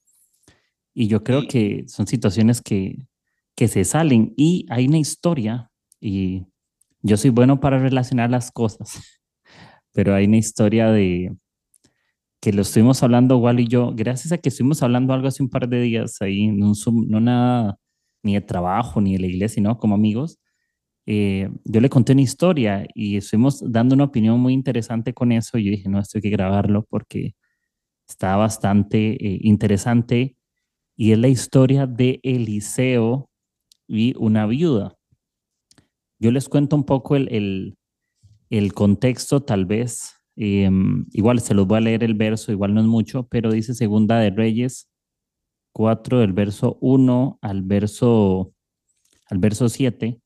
Y 0.93 1.07
yo 1.07 1.23
creo 1.23 1.47
que 1.47 1.85
son 1.87 2.07
situaciones 2.07 2.61
que, 2.61 3.07
que 3.55 3.67
se 3.67 3.83
salen. 3.85 4.33
Y 4.35 4.65
hay 4.69 4.87
una 4.87 4.97
historia, 4.97 5.71
y 6.01 6.45
yo 7.01 7.17
soy 7.17 7.29
bueno 7.31 7.59
para 7.59 7.79
relacionar 7.79 8.29
las 8.29 8.51
cosas, 8.51 8.89
pero 9.93 10.15
hay 10.15 10.25
una 10.25 10.37
historia 10.37 10.91
de 10.91 11.35
que 12.41 12.53
lo 12.53 12.61
estuvimos 12.61 13.01
hablando 13.03 13.37
Wally 13.37 13.63
y 13.63 13.67
yo, 13.67 13.93
gracias 13.95 14.31
a 14.31 14.37
que 14.37 14.49
estuvimos 14.49 14.83
hablando 14.83 15.13
algo 15.13 15.27
hace 15.27 15.43
un 15.43 15.49
par 15.49 15.67
de 15.67 15.81
días 15.81 16.21
ahí 16.21 16.49
Zoom, 16.75 17.07
no 17.07 17.19
nada 17.19 17.77
ni 18.23 18.35
de 18.35 18.41
trabajo 18.41 19.01
ni 19.01 19.13
de 19.13 19.19
la 19.19 19.27
iglesia, 19.27 19.55
sino 19.55 19.77
como 19.77 19.95
amigos. 19.95 20.39
Eh, 21.07 21.49
yo 21.63 21.81
le 21.81 21.89
conté 21.89 22.11
una 22.13 22.21
historia 22.21 22.85
y 22.93 23.17
estuvimos 23.17 23.63
dando 23.65 23.95
una 23.95 24.03
opinión 24.03 24.39
muy 24.39 24.53
interesante 24.53 25.13
con 25.13 25.31
eso. 25.31 25.57
Y 25.57 25.65
yo 25.65 25.71
dije, 25.71 25.89
no, 25.89 25.99
esto 25.99 26.17
hay 26.17 26.21
que 26.21 26.29
grabarlo 26.29 26.85
porque 26.89 27.35
está 28.07 28.35
bastante 28.35 29.11
eh, 29.13 29.39
interesante. 29.41 30.35
Y 30.97 31.13
es 31.13 31.19
la 31.19 31.29
historia 31.29 31.87
de 31.87 32.19
Eliseo 32.23 33.29
y 33.87 34.15
una 34.17 34.45
viuda. 34.47 34.96
Yo 36.19 36.31
les 36.31 36.49
cuento 36.49 36.75
un 36.75 36.83
poco 36.83 37.15
el, 37.15 37.75
contexto, 38.73 39.41
tal 39.41 39.65
vez. 39.65 40.15
Em, 40.35 41.05
igual 41.11 41.39
se 41.39 41.53
los 41.53 41.67
voy 41.67 41.77
a 41.77 41.81
leer 41.81 42.03
el 42.03 42.13
verso, 42.13 42.51
igual 42.51 42.73
no 42.73 42.81
es 42.81 42.87
mucho, 42.87 43.27
pero 43.27 43.51
dice 43.51 43.73
Segunda 43.73 44.19
de 44.19 44.29
Reyes 44.29 44.87
4, 45.73 46.19
del 46.19 46.33
verso 46.33 46.77
1 46.81 47.39
al 47.41 47.61
verso, 47.63 48.53
al 49.29 49.37
verso 49.39 49.69
7. 49.69 50.19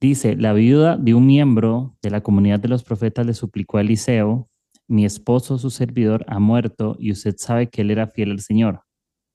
Dice, 0.00 0.34
la 0.36 0.52
viuda 0.52 0.96
de 0.96 1.14
un 1.14 1.26
miembro 1.26 1.96
de 2.02 2.10
la 2.10 2.22
comunidad 2.22 2.58
de 2.58 2.68
los 2.68 2.82
profetas 2.82 3.26
le 3.26 3.34
suplicó 3.34 3.78
a 3.78 3.82
Eliseo, 3.82 4.48
mi 4.88 5.04
esposo, 5.04 5.58
su 5.58 5.70
servidor, 5.70 6.24
ha 6.26 6.40
muerto 6.40 6.96
y 6.98 7.12
usted 7.12 7.36
sabe 7.36 7.68
que 7.68 7.82
él 7.82 7.90
era 7.90 8.08
fiel 8.08 8.32
al 8.32 8.40
Señor. 8.40 8.82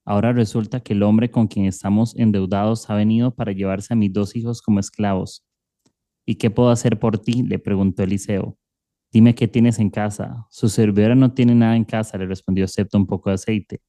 Ahora 0.06 0.34
resulta 0.34 0.82
que 0.82 0.94
el 0.94 1.02
hombre 1.02 1.32
con 1.32 1.48
quien 1.48 1.66
estamos 1.66 2.16
endeudados 2.16 2.90
ha 2.90 2.96
venido 2.96 3.34
para 3.34 3.52
llevarse 3.52 3.94
a 3.94 3.98
mis 3.98 4.14
dos 4.14 4.36
hijos 4.36 4.62
como 4.62 4.80
esclavos. 4.80 5.44
¿Y 6.28 6.36
qué 6.36 6.52
puedo 6.52 6.70
hacer 6.70 7.00
por 7.00 7.18
ti? 7.18 7.44
le 7.44 7.58
preguntó 7.58 8.04
Eliseo. 8.04 8.58
Dime 9.12 9.34
qué 9.34 9.48
tienes 9.48 9.80
en 9.80 9.90
casa. 9.90 10.46
Su 10.52 10.70
servidora 10.70 11.16
no 11.16 11.34
tiene 11.34 11.56
nada 11.56 11.76
en 11.76 11.86
casa, 11.86 12.18
le 12.18 12.28
respondió, 12.28 12.66
excepto 12.66 12.98
un 12.98 13.08
poco 13.08 13.30
de 13.30 13.36
aceite. 13.36 13.82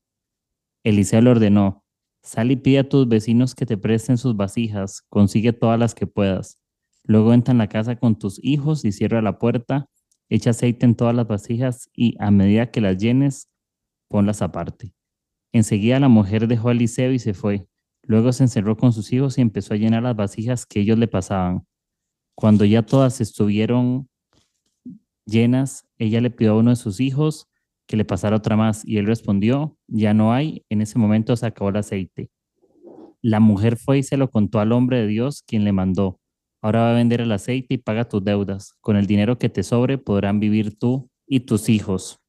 Eliseo 0.84 1.20
le 1.20 1.30
ordenó, 1.30 1.84
sal 2.22 2.50
y 2.50 2.56
pide 2.56 2.78
a 2.78 2.88
tus 2.88 3.08
vecinos 3.08 3.54
que 3.54 3.66
te 3.66 3.76
presten 3.76 4.18
sus 4.18 4.36
vasijas, 4.36 5.02
consigue 5.08 5.52
todas 5.52 5.78
las 5.78 5.94
que 5.94 6.06
puedas. 6.06 6.62
Luego 7.04 7.34
entra 7.34 7.52
en 7.52 7.58
la 7.58 7.68
casa 7.68 7.96
con 7.96 8.18
tus 8.18 8.42
hijos 8.42 8.84
y 8.84 8.92
cierra 8.92 9.20
la 9.20 9.38
puerta, 9.38 9.88
echa 10.28 10.50
aceite 10.50 10.86
en 10.86 10.94
todas 10.94 11.14
las 11.14 11.26
vasijas 11.26 11.90
y 11.92 12.16
a 12.20 12.30
medida 12.30 12.70
que 12.70 12.80
las 12.80 12.96
llenes, 12.96 13.50
ponlas 14.08 14.42
aparte. 14.42 14.95
Enseguida 15.56 15.98
la 15.98 16.08
mujer 16.08 16.48
dejó 16.48 16.68
a 16.68 16.72
Eliseo 16.72 17.12
y 17.12 17.18
se 17.18 17.32
fue. 17.32 17.66
Luego 18.02 18.30
se 18.34 18.44
encerró 18.44 18.76
con 18.76 18.92
sus 18.92 19.10
hijos 19.14 19.38
y 19.38 19.40
empezó 19.40 19.72
a 19.72 19.78
llenar 19.78 20.02
las 20.02 20.14
vasijas 20.14 20.66
que 20.66 20.80
ellos 20.80 20.98
le 20.98 21.08
pasaban. 21.08 21.66
Cuando 22.34 22.66
ya 22.66 22.84
todas 22.84 23.22
estuvieron 23.22 24.06
llenas, 25.24 25.88
ella 25.96 26.20
le 26.20 26.30
pidió 26.30 26.52
a 26.52 26.58
uno 26.58 26.70
de 26.70 26.76
sus 26.76 27.00
hijos 27.00 27.48
que 27.86 27.96
le 27.96 28.04
pasara 28.04 28.36
otra 28.36 28.54
más 28.54 28.86
y 28.86 28.98
él 28.98 29.06
respondió, 29.06 29.78
ya 29.86 30.12
no 30.12 30.34
hay, 30.34 30.66
en 30.68 30.82
ese 30.82 30.98
momento 30.98 31.34
se 31.36 31.46
acabó 31.46 31.70
el 31.70 31.76
aceite. 31.76 32.28
La 33.22 33.40
mujer 33.40 33.78
fue 33.78 34.00
y 34.00 34.02
se 34.02 34.18
lo 34.18 34.30
contó 34.30 34.60
al 34.60 34.72
hombre 34.72 34.98
de 34.98 35.06
Dios, 35.06 35.42
quien 35.42 35.64
le 35.64 35.72
mandó, 35.72 36.20
ahora 36.60 36.82
va 36.82 36.90
a 36.90 36.96
vender 36.96 37.22
el 37.22 37.32
aceite 37.32 37.72
y 37.72 37.78
paga 37.78 38.06
tus 38.06 38.22
deudas, 38.22 38.74
con 38.82 38.96
el 38.96 39.06
dinero 39.06 39.38
que 39.38 39.48
te 39.48 39.62
sobre 39.62 39.96
podrán 39.96 40.38
vivir 40.38 40.78
tú 40.78 41.08
y 41.26 41.40
tus 41.40 41.70
hijos. 41.70 42.20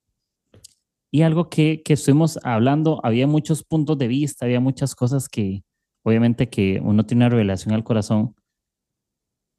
Y 1.12 1.22
algo 1.22 1.50
que, 1.50 1.82
que 1.84 1.94
estuvimos 1.94 2.40
hablando, 2.44 3.00
había 3.04 3.28
muchos 3.28 3.64
puntos 3.64 3.98
de 3.98 4.08
vista, 4.08 4.46
había 4.46 4.60
muchas 4.60 4.94
cosas 4.96 5.30
que 5.30 5.64
obviamente 6.04 6.50
que 6.50 6.80
uno 6.82 7.06
tiene 7.06 7.26
una 7.26 7.30
revelación 7.30 7.74
al 7.74 7.84
corazón, 7.84 8.34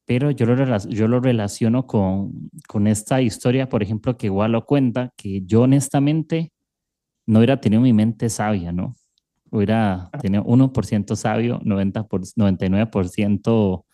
pero 0.06 0.30
yo 0.30 0.46
lo, 0.46 0.78
yo 0.88 1.06
lo 1.06 1.20
relaciono 1.20 1.86
con, 1.86 2.50
con 2.66 2.86
esta 2.86 3.20
historia, 3.20 3.68
por 3.68 3.82
ejemplo, 3.82 4.16
que 4.16 4.26
igual 4.26 4.52
lo 4.52 4.64
cuenta, 4.64 5.12
que 5.16 5.42
yo 5.44 5.62
honestamente 5.62 6.50
no 7.26 7.40
hubiera 7.40 7.60
tenido 7.60 7.82
mi 7.82 7.92
mente 7.92 8.30
sabia, 8.30 8.72
¿no? 8.72 8.94
Hubiera 9.50 10.10
tenido 10.22 10.44
1% 10.44 11.16
sabio, 11.16 11.60
90 11.62 12.08
por, 12.08 12.22
99% 12.22 13.84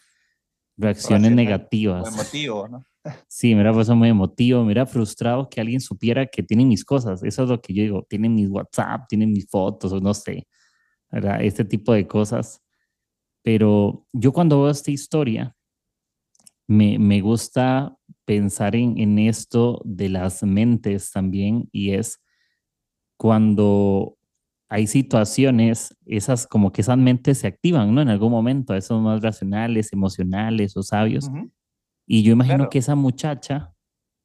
reacciones 0.77 1.33
negativas. 1.33 2.15
Emotivo, 2.15 2.69
¿no? 2.69 2.85
Sí, 3.29 3.49
me 3.49 3.57
hubiera 3.57 3.73
puesto 3.73 3.95
muy 3.95 4.09
emotivo, 4.09 4.61
me 4.61 4.67
hubiera 4.67 4.87
frustrado 4.87 5.49
que 5.49 5.61
alguien 5.61 5.81
supiera 5.81 6.27
que 6.27 6.43
tienen 6.43 6.69
mis 6.69 6.85
cosas. 6.85 7.23
Eso 7.23 7.43
es 7.43 7.49
lo 7.49 7.61
que 7.61 7.75
yo 7.75 7.83
digo, 7.83 8.07
tienen 8.09 8.35
mis 8.35 8.49
WhatsApp, 8.49 9.07
tienen 9.09 9.33
mis 9.33 9.49
fotos, 9.49 9.93
o 9.93 10.01
no 10.01 10.15
sé. 10.15 10.47
Este 11.41 11.65
tipo 11.65 11.93
de 11.93 12.07
cosas. 12.07 12.63
Pero 13.43 14.07
yo 14.13 14.33
cuando 14.33 14.63
veo 14.63 14.71
esta 14.71 14.91
historia, 14.91 15.55
me, 16.67 16.99
me 16.99 17.21
gusta 17.21 17.97
pensar 18.25 18.75
en, 18.75 18.99
en 18.99 19.19
esto 19.19 19.83
de 19.85 20.09
las 20.09 20.43
mentes 20.43 21.11
también 21.13 21.69
y 21.73 21.91
es 21.93 22.21
cuando 23.19 24.17
hay 24.69 24.87
situaciones, 24.87 25.97
esas 26.07 26.47
como 26.47 26.73
que 26.73 26.81
esas 26.81 26.99
mentes 26.99 27.39
se 27.39 27.47
activan, 27.47 27.95
¿no? 27.95 28.01
En 28.01 28.09
algún 28.09 28.33
momento, 28.33 28.75
esos 28.75 29.01
más 29.01 29.23
racionales, 29.23 29.93
emocionales 29.93 30.77
o 30.77 30.83
sabios. 30.83 31.31
Y 32.07 32.23
yo 32.23 32.33
imagino 32.33 32.69
que 32.69 32.79
esa 32.79 32.95
muchacha, 32.95 33.75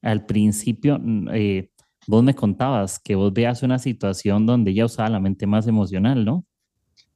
al 0.02 0.26
principio, 0.26 1.00
eh, 1.34 1.72
vos 2.08 2.24
me 2.24 2.36
contabas 2.36 3.00
que 3.00 3.16
vos 3.16 3.34
veas 3.34 3.64
una 3.64 3.80
situación 3.80 4.46
donde 4.46 4.72
ella 4.72 4.86
usaba 4.86 5.10
la 5.10 5.20
mente 5.20 5.48
más 5.48 5.68
emocional, 5.68 6.26
¿no? 6.26 6.46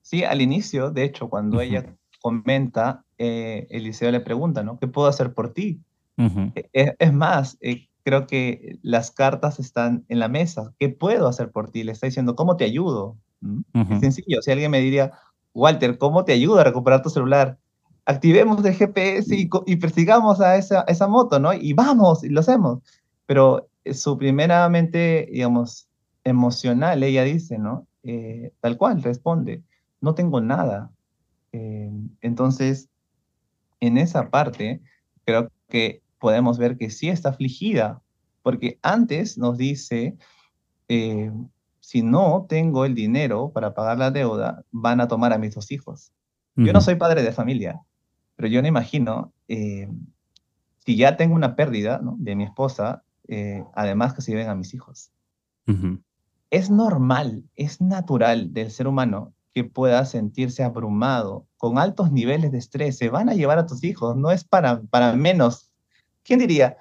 Sí, 0.02 0.24
al 0.24 0.42
inicio, 0.42 0.92
de 0.92 1.04
hecho, 1.04 1.30
cuando 1.30 1.62
ella 1.62 1.96
comenta, 2.22 3.04
eh, 3.18 3.68
Eliseo 3.70 4.12
le 4.12 4.22
pregunta, 4.22 4.64
¿no? 4.64 4.80
¿Qué 4.80 4.88
puedo 4.88 5.08
hacer 5.08 5.34
por 5.34 5.54
ti? 5.54 5.82
E, 6.18 6.70
e, 6.74 6.96
es, 7.00 7.14
más, 7.14 7.58
eh, 7.62 7.88
creo 8.04 8.28
que 8.28 8.78
las 8.82 9.12
cartas 9.12 9.60
están 9.60 10.06
en 10.10 10.20
la 10.20 10.28
mesa. 10.28 10.74
¿Qué 10.78 10.90
puedo 10.90 11.28
hacer 11.28 11.52
por 11.52 11.72
ti? 11.72 11.84
Le 11.84 11.92
está 11.92 12.08
diciendo, 12.08 12.36
¿cómo 12.36 12.56
te 12.56 12.66
ayudo? 12.66 13.18
¿Mm? 13.42 13.62
Es 13.92 14.00
sencillo. 14.00 14.42
Si 14.42 14.52
alguien 14.52 14.72
me 14.72 14.80
diría, 14.80 15.12
Walter, 15.54 15.98
¿cómo 15.98 16.26
te 16.26 16.34
ayudo 16.34 16.60
a 16.60 16.64
recuperar 16.64 17.02
tu 17.02 17.10
celular? 17.10 17.58
Activemos 18.06 18.64
el 18.66 18.74
GPS 18.74 19.36
y, 19.36 19.76
persigamos 19.78 20.42
a 20.42 20.58
esa, 20.58 20.82
esa, 20.88 21.08
moto, 21.08 21.40
¿no? 21.40 21.54
Y 21.54 21.74
vamos, 21.74 22.24
y 22.24 22.30
lo 22.30 22.42
hacemos. 22.42 22.80
Pero 23.26 23.70
eh, 23.86 23.94
su 23.94 24.18
primeramente, 24.18 25.30
digamos, 25.32 25.88
emocional, 26.24 27.04
ella 27.04 27.24
dice, 27.24 27.58
¿no? 27.58 27.88
tal 28.60 28.78
cual, 28.78 29.02
responde, 29.02 29.64
no 30.02 30.14
tengo 30.14 30.42
nada. 30.42 30.92
entonces, 31.54 32.90
en 33.80 33.98
esa 33.98 34.30
parte, 34.30 34.82
creo 35.26 35.50
que 35.70 36.02
podemos 36.20 36.58
ver 36.58 36.78
que 36.78 36.90
sí 36.90 37.10
está 37.10 37.30
afligida, 37.30 38.02
porque 38.44 38.80
antes 38.82 39.38
nos 39.38 39.58
dice, 39.58 40.18
eh, 40.88 41.32
si 41.82 42.02
no 42.02 42.46
tengo 42.48 42.86
el 42.86 42.96
dinero 42.96 43.52
para 43.54 43.74
pagar 43.74 43.98
la 43.98 44.10
deuda, 44.10 44.64
van 44.72 45.02
a 45.02 45.10
tomar 45.10 45.34
a 45.34 45.38
mis 45.38 45.54
dos 45.54 45.70
hijos. 45.72 46.14
Yo 46.56 46.72
no 46.72 46.82
soy 46.82 46.96
padre 46.96 47.24
de 47.24 47.32
familia, 47.32 47.82
pero 48.36 48.48
yo 48.48 48.62
me 48.62 48.68
imagino, 48.68 49.34
eh, 49.48 49.88
si 50.86 50.96
ya 50.98 51.18
tengo 51.18 51.36
una 51.36 51.56
pérdida 51.56 52.00
de 52.02 52.36
mi 52.36 52.44
esposa, 52.44 53.04
eh, 53.28 53.64
además 53.74 54.14
que 54.14 54.22
se 54.22 54.32
lleven 54.32 54.50
a 54.50 54.56
mis 54.56 54.74
hijos. 54.74 55.12
Es 56.50 56.70
normal, 56.70 57.44
es 57.56 57.80
natural 57.80 58.54
del 58.54 58.70
ser 58.70 58.88
humano 58.88 59.34
que 59.54 59.64
pueda 59.64 60.04
sentirse 60.06 60.64
abrumado, 60.64 61.46
con 61.58 61.78
altos 61.78 62.12
niveles 62.12 62.52
de 62.52 62.58
estrés, 62.58 62.98
se 62.98 63.10
van 63.10 63.30
a 63.30 63.34
llevar 63.34 63.60
a 63.60 63.66
tus 63.66 63.84
hijos, 63.84 64.18
no 64.18 64.32
es 64.32 64.44
para, 64.44 64.82
para 64.82 65.14
menos. 65.14 65.72
¿Quién 66.24 66.40
diría? 66.40 66.78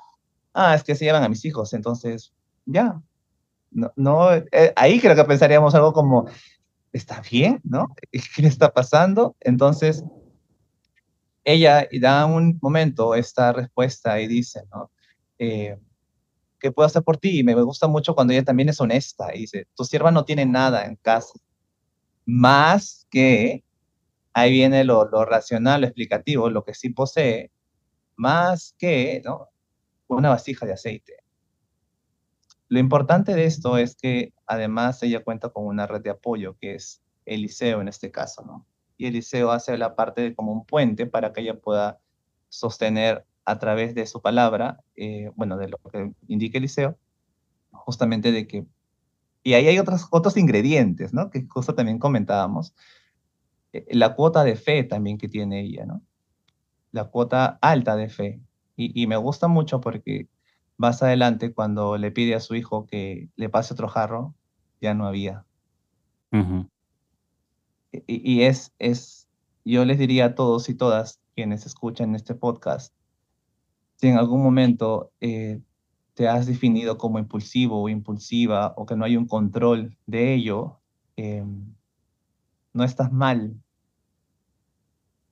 Ah, 0.55 0.75
es 0.75 0.83
que 0.83 0.95
se 0.95 1.05
llevan 1.05 1.23
a 1.23 1.29
mis 1.29 1.45
hijos, 1.45 1.75
entonces, 1.75 2.33
ya. 2.65 3.01
No, 3.71 3.93
no 3.97 4.33
eh, 4.35 4.73
ahí 4.77 5.01
creo 5.01 5.15
que 5.15 5.25
pensaríamos 5.25 5.75
algo 5.75 5.93
como, 5.93 6.27
¿está 6.93 7.21
bien? 7.31 7.61
¿No? 7.63 7.87
¿Qué 8.11 8.43
le 8.43 8.49
está 8.49 8.73
pasando? 8.73 9.37
Entonces, 9.41 10.05
ella 11.45 11.89
da 12.01 12.27
un 12.27 12.59
momento 12.61 13.15
esta 13.15 13.53
respuesta 13.53 14.21
y 14.21 14.29
dice, 14.29 14.63
¿no? 14.73 14.91
Eh, 15.39 15.79
¿Qué 16.59 16.71
puedo 16.71 16.87
hacer 16.87 17.03
por 17.03 17.17
ti? 17.17 17.41
Y 17.41 17.45
me 17.45 17.55
gusta 17.55 17.89
mucho 17.89 18.15
cuando 18.15 18.33
ella 18.33 18.45
también 18.45 18.69
es 18.69 18.81
honesta 18.81 19.35
y 19.35 19.41
dice, 19.41 19.67
tu 19.75 19.85
sierva 19.85 20.11
no 20.13 20.25
tiene 20.25 20.47
nada 20.47 20.85
en 20.87 20.97
casa 20.97 21.33
más 22.25 23.07
que, 23.11 23.65
ahí 24.33 24.53
viene 24.53 24.85
lo, 24.85 25.07
racional, 25.25 25.83
lo 25.83 25.87
explicativo, 25.87 26.51
lo 26.51 26.65
que 26.65 26.75
sí 26.75 26.91
posee, 26.91 27.51
más 28.17 28.75
que 28.79 29.23
una 30.07 30.31
vasija 30.31 30.67
de 30.67 30.73
aceite. 30.73 31.17
Lo 32.69 32.79
importante 32.79 33.35
de 33.35 33.45
esto 33.45 33.77
es 33.77 33.97
que 33.97 34.33
además 34.47 35.03
ella 35.03 35.23
cuenta 35.23 35.51
con 35.51 35.67
una 35.67 35.87
red 35.87 36.01
de 36.03 36.11
apoyo, 36.11 36.57
que 36.59 36.75
es 36.75 37.03
Eliseo 37.27 37.81
en 37.81 37.89
este 37.89 38.11
caso, 38.11 38.43
¿no? 38.45 38.67
Y 39.03 39.07
Eliseo 39.07 39.51
hace 39.51 39.77
la 39.79 39.97
parte 39.97 40.23
de 40.23 40.35
como 40.35 40.53
un 40.53 40.65
puente 40.65 41.07
para 41.07 41.33
que 41.33 41.41
ella 41.41 41.59
pueda 41.59 41.99
sostener 42.49 43.25
a 43.45 43.59
través 43.59 43.95
de 43.97 44.07
su 44.07 44.23
palabra, 44.23 44.81
eh, 44.95 45.31
bueno, 45.35 45.57
de 45.57 45.69
lo 45.69 45.79
que 45.91 46.13
indica 46.29 46.59
Eliseo, 46.59 46.97
justamente 47.73 48.31
de 48.31 48.47
que 48.47 48.65
y 49.43 49.55
ahí 49.55 49.67
hay 49.67 49.79
otros, 49.79 50.07
otros 50.11 50.37
ingredientes, 50.37 51.13
¿no? 51.13 51.31
Que 51.31 51.47
justo 51.49 51.75
también 51.75 51.99
comentábamos. 51.99 52.75
Eh, 53.73 53.87
la 53.91 54.15
cuota 54.15 54.45
de 54.45 54.55
fe 54.55 54.85
también 54.85 55.19
que 55.19 55.29
tiene 55.29 55.61
ella, 55.63 55.85
¿no? 55.85 56.01
La 56.93 57.07
cuota 57.07 57.59
alta 57.61 57.97
de 57.97 58.09
fe. 58.09 58.41
Y, 58.77 59.07
me 59.07 59.17
gusta 59.17 59.49
mucho 59.49 59.81
porque 59.81 60.29
más 60.77 61.03
adelante, 61.03 61.53
cuando 61.53 61.97
le 61.99 62.11
pide 62.11 62.35
a 62.35 62.41
su 62.41 62.55
hijo 62.55 62.87
que 62.87 63.29
le 63.37 63.49
pase 63.49 63.75
otro 63.75 63.89
jarro, 63.89 64.35
ya 64.81 64.95
no 64.95 65.07
había. 65.07 65.45
Y, 67.93 68.43
es, 68.43 68.73
es, 68.79 69.29
yo 69.65 69.85
les 69.85 69.99
diría 69.99 70.27
a 70.27 70.35
todos 70.35 70.69
y 70.69 70.75
todas 70.75 71.21
quienes 71.35 71.67
escuchan 71.67 72.15
este 72.15 72.35
podcast, 72.35 72.95
si 73.97 74.09
en 74.09 74.19
algún 74.19 74.43
momento 74.43 75.13
eh, 75.21 75.61
te 76.15 76.29
has 76.29 76.47
definido 76.47 76.99
como 76.99 77.19
impulsivo 77.19 77.83
o 77.83 77.89
impulsiva 77.89 78.75
o 78.77 78.87
que 78.87 78.97
no 78.97 79.05
hay 79.05 79.17
un 79.17 79.27
control 79.27 79.97
de 80.07 80.35
ello, 80.35 80.81
em, 81.17 81.75
no 82.73 82.85
estás 82.85 83.13
mal. 83.13 83.55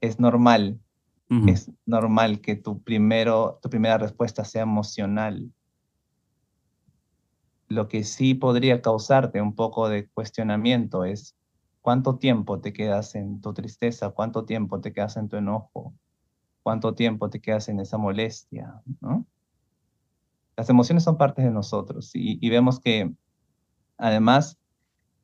Es 0.00 0.20
normal. 0.20 0.80
Es 1.46 1.70
normal 1.86 2.40
que 2.40 2.56
tu, 2.56 2.82
primero, 2.82 3.60
tu 3.62 3.70
primera 3.70 3.98
respuesta 3.98 4.44
sea 4.44 4.62
emocional. 4.62 5.52
Lo 7.68 7.86
que 7.86 8.02
sí 8.02 8.34
podría 8.34 8.82
causarte 8.82 9.40
un 9.40 9.54
poco 9.54 9.88
de 9.88 10.08
cuestionamiento 10.08 11.04
es 11.04 11.36
cuánto 11.80 12.16
tiempo 12.16 12.60
te 12.60 12.72
quedas 12.72 13.14
en 13.14 13.40
tu 13.40 13.52
tristeza, 13.54 14.10
cuánto 14.10 14.44
tiempo 14.44 14.80
te 14.80 14.92
quedas 14.92 15.16
en 15.16 15.28
tu 15.28 15.36
enojo, 15.36 15.94
cuánto 16.62 16.94
tiempo 16.94 17.30
te 17.30 17.40
quedas 17.40 17.68
en 17.68 17.80
esa 17.80 17.98
molestia. 17.98 18.82
Las 20.56 20.68
emociones 20.68 21.04
son 21.04 21.16
parte 21.16 21.42
de 21.42 21.50
nosotros 21.50 22.10
y, 22.14 22.48
vemos 22.50 22.80
que 22.80 23.12
además 23.96 24.58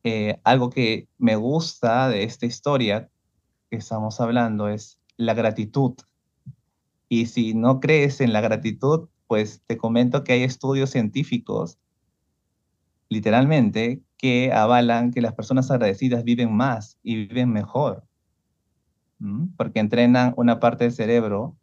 eh, 0.04 0.40
algo 0.44 0.70
que 0.70 1.08
me 1.18 1.36
gusta 1.36 2.08
de 2.08 2.22
esta 2.22 2.46
historia 2.46 3.10
que 3.70 3.76
estamos 3.76 4.20
hablando 4.20 4.68
es 4.68 4.98
la 5.16 5.34
gratitud. 5.34 5.94
Y 7.08 7.26
si 7.26 7.54
no 7.54 7.80
crees 7.80 8.20
en 8.20 8.32
la 8.32 8.40
gratitud, 8.40 9.08
pues 9.26 9.62
te 9.66 9.76
comento 9.76 10.24
que 10.24 10.32
hay 10.32 10.42
estudios 10.42 10.90
científicos, 10.90 11.78
literalmente, 13.08 14.02
que 14.16 14.52
avalan 14.52 15.12
que 15.12 15.20
las 15.20 15.34
personas 15.34 15.70
agradecidas 15.70 16.24
viven 16.24 16.52
más 16.52 16.98
y 17.02 17.26
viven 17.26 17.50
mejor, 17.50 18.04
porque 19.56 19.80
entrenan 19.80 20.34
una 20.36 20.60
parte 20.60 20.84
del 20.84 20.92
cerebro 20.92 21.56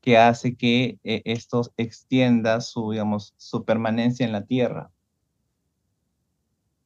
que 0.00 0.16
hace 0.16 0.56
que 0.56 0.98
eh, 1.04 1.22
esto 1.24 1.62
extienda 1.76 2.60
su, 2.60 2.90
digamos, 2.90 3.34
su 3.36 3.64
permanencia 3.64 4.24
en 4.24 4.32
la 4.32 4.44
Tierra. 4.44 4.90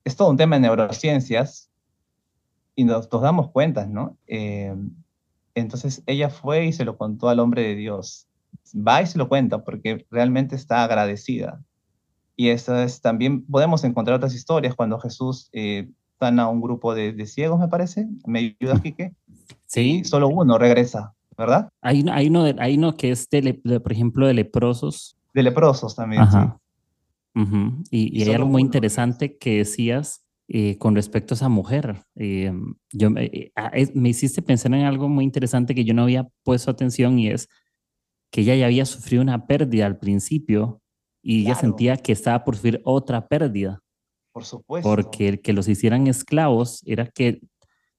Es 0.05 0.17
todo 0.17 0.31
un 0.31 0.37
tema 0.37 0.57
de 0.57 0.63
neurociencias 0.63 1.71
y 2.75 2.85
nos, 2.85 3.09
damos 3.09 3.51
cuenta, 3.51 3.87
¿no? 3.87 4.19
Eh, 4.27 4.75
entonces 5.55 6.03
ella 6.07 6.29
fue 6.29 6.67
y 6.67 6.73
se 6.73 6.85
lo 6.85 6.99
contó 6.99 7.29
al 7.29 7.39
hombre 7.39 7.63
de 7.63 7.75
Dios. 7.77 8.27
Va 8.75 9.03
y 9.03 9.07
se 9.07 9.19
lo 9.19 9.29
cuenta 9.29 9.65
porque 9.65 10.07
realmente 10.11 10.57
está 10.57 10.83
agradecida. 10.83 11.63
Y 12.37 12.49
eso 12.49 12.77
es, 12.77 13.01
también 13.01 13.45
podemos 13.47 13.85
encontrar 13.85 14.17
otras 14.17 14.35
historias 14.35 14.75
cuando 14.75 14.99
Jesús 14.99 15.49
eh, 15.53 15.89
sana 16.19 16.45
a 16.45 16.49
un 16.49 16.61
grupo 16.61 16.95
de, 16.95 17.13
de, 17.13 17.27
ciegos, 17.27 17.61
me 17.61 17.69
parece. 17.69 18.09
¿Me 18.27 18.57
ayudas, 18.61 18.81
Quique? 18.81 19.15
Sí. 19.67 20.01
Y 20.01 20.05
solo 20.05 20.29
uno 20.29 20.59
regresa. 20.59 21.15
¿verdad? 21.37 21.69
Hay, 21.81 22.05
hay, 22.11 22.29
uno, 22.29 22.45
de, 22.45 22.57
hay 22.59 22.77
uno 22.77 22.97
que 22.97 23.11
es, 23.11 23.29
de, 23.29 23.81
por 23.81 23.93
ejemplo, 23.93 24.27
de 24.27 24.35
leprosos. 24.35 25.17
De 25.33 25.43
leprosos 25.43 25.95
también, 25.95 26.23
Ajá. 26.23 26.59
Y, 27.91 28.23
hay 28.23 28.33
algo 28.33 28.49
muy 28.49 28.63
interesante 28.63 29.37
que 29.37 29.59
decías 29.59 30.25
eh, 30.47 30.79
con 30.79 30.95
respecto 30.95 31.35
a 31.35 31.37
esa 31.37 31.49
mujer. 31.49 31.97
Eh, 32.15 32.53
yo, 32.93 33.09
eh, 33.17 33.51
ah, 33.57 33.73
me 33.95 34.11
hiciste 34.11 34.41
pensar 34.41 34.73
en 34.73 34.85
algo 34.85 35.09
muy 35.09 35.25
interesante 35.25 35.75
que 35.75 35.85
yo 35.85 35.95
no 35.95 36.05
había 36.05 36.29
puesto 36.45 36.71
atención 36.71 37.19
y 37.19 37.31
es 37.31 37.49
que 38.31 38.43
ella 38.43 38.55
ya 38.55 38.67
había 38.67 38.87
sufrido 38.87 39.23
una 39.23 39.47
pérdida 39.47 39.87
al 39.87 39.99
principio 39.99 40.81
y 41.25 41.41
ella 41.41 41.55
sentía 41.55 41.97
que 41.97 42.13
estaba 42.13 42.45
por 42.45 42.57
sufrir 42.57 42.83
otra 42.85 43.27
pérdida. 43.27 43.83
Por 44.31 44.45
supuesto. 44.45 44.89
Porque 44.89 45.29
el 45.29 45.41
que 45.41 45.55
los 45.55 45.67
hicieran 45.69 46.07
esclavos 46.07 46.83
era 46.85 47.07
que 47.07 47.41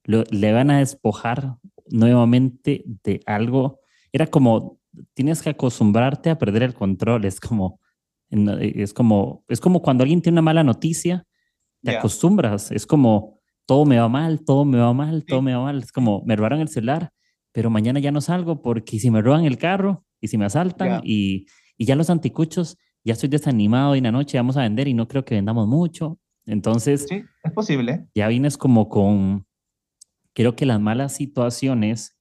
le 0.05 0.53
van 0.53 0.69
a 0.69 0.77
despojar 0.77 1.55
nuevamente 1.87 2.83
de 3.03 3.21
algo. 3.25 3.79
Era 4.13 4.27
como, 4.27 4.79
tienes 5.15 5.41
que 5.41 5.49
acostumbrarte 5.49 6.29
a 6.29 6.37
perder 6.37 6.61
el 6.61 6.75
control. 6.75 7.25
Es 7.25 7.39
como, 7.39 7.79
es 8.29 8.93
como, 8.93 9.43
es 9.47 9.59
como 9.59 9.81
cuando 9.81 10.03
alguien 10.03 10.21
tiene 10.21 10.35
una 10.35 10.43
mala 10.43 10.63
noticia, 10.63 11.25
te 11.81 11.97
acostumbras. 11.97 12.71
Es 12.71 12.85
como, 12.85 13.39
todo 13.65 13.85
me 13.85 13.97
va 13.97 14.07
mal, 14.07 14.45
todo 14.45 14.65
me 14.65 14.77
va 14.77 14.93
mal, 14.93 15.25
todo 15.25 15.41
me 15.41 15.55
va 15.55 15.63
mal. 15.63 15.79
Es 15.79 15.91
como, 15.91 16.21
me 16.27 16.35
robaron 16.35 16.59
el 16.59 16.69
celular, 16.69 17.09
pero 17.51 17.71
mañana 17.71 17.99
ya 17.99 18.11
no 18.11 18.21
salgo 18.21 18.61
porque 18.61 18.99
si 18.99 19.09
me 19.09 19.23
roban 19.23 19.45
el 19.45 19.57
carro 19.57 20.05
y 20.21 20.27
si 20.27 20.37
me 20.37 20.45
asaltan 20.45 21.01
y, 21.03 21.47
y 21.75 21.85
ya 21.85 21.95
los 21.95 22.11
anticuchos, 22.11 22.77
ya 23.05 23.13
estoy 23.13 23.29
desanimado 23.29 23.95
y 23.95 23.99
en 23.99 24.05
la 24.05 24.11
noche 24.11 24.37
vamos 24.37 24.57
a 24.57 24.63
vender 24.63 24.87
y 24.87 24.93
no 24.93 25.07
creo 25.07 25.23
que 25.23 25.35
vendamos 25.35 25.67
mucho. 25.67 26.19
Entonces, 26.45 27.05
sí, 27.07 27.23
es 27.43 27.51
posible. 27.53 28.07
Ya 28.13 28.27
vienes 28.27 28.57
como 28.57 28.89
con, 28.89 29.45
creo 30.33 30.55
que 30.55 30.65
las 30.65 30.81
malas 30.81 31.13
situaciones, 31.13 32.17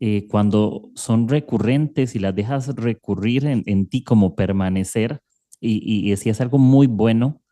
eh, 0.00 0.26
cuando 0.28 0.90
son 0.94 1.28
recurrentes 1.28 2.14
y 2.14 2.18
las 2.18 2.34
dejas 2.34 2.68
recurrir 2.76 3.46
en, 3.46 3.62
en 3.66 3.88
ti 3.88 4.02
como 4.02 4.34
permanecer, 4.34 5.20
y, 5.60 6.06
y 6.06 6.10
decías 6.10 6.40
algo 6.40 6.58
muy 6.58 6.86
bueno, 6.86 7.42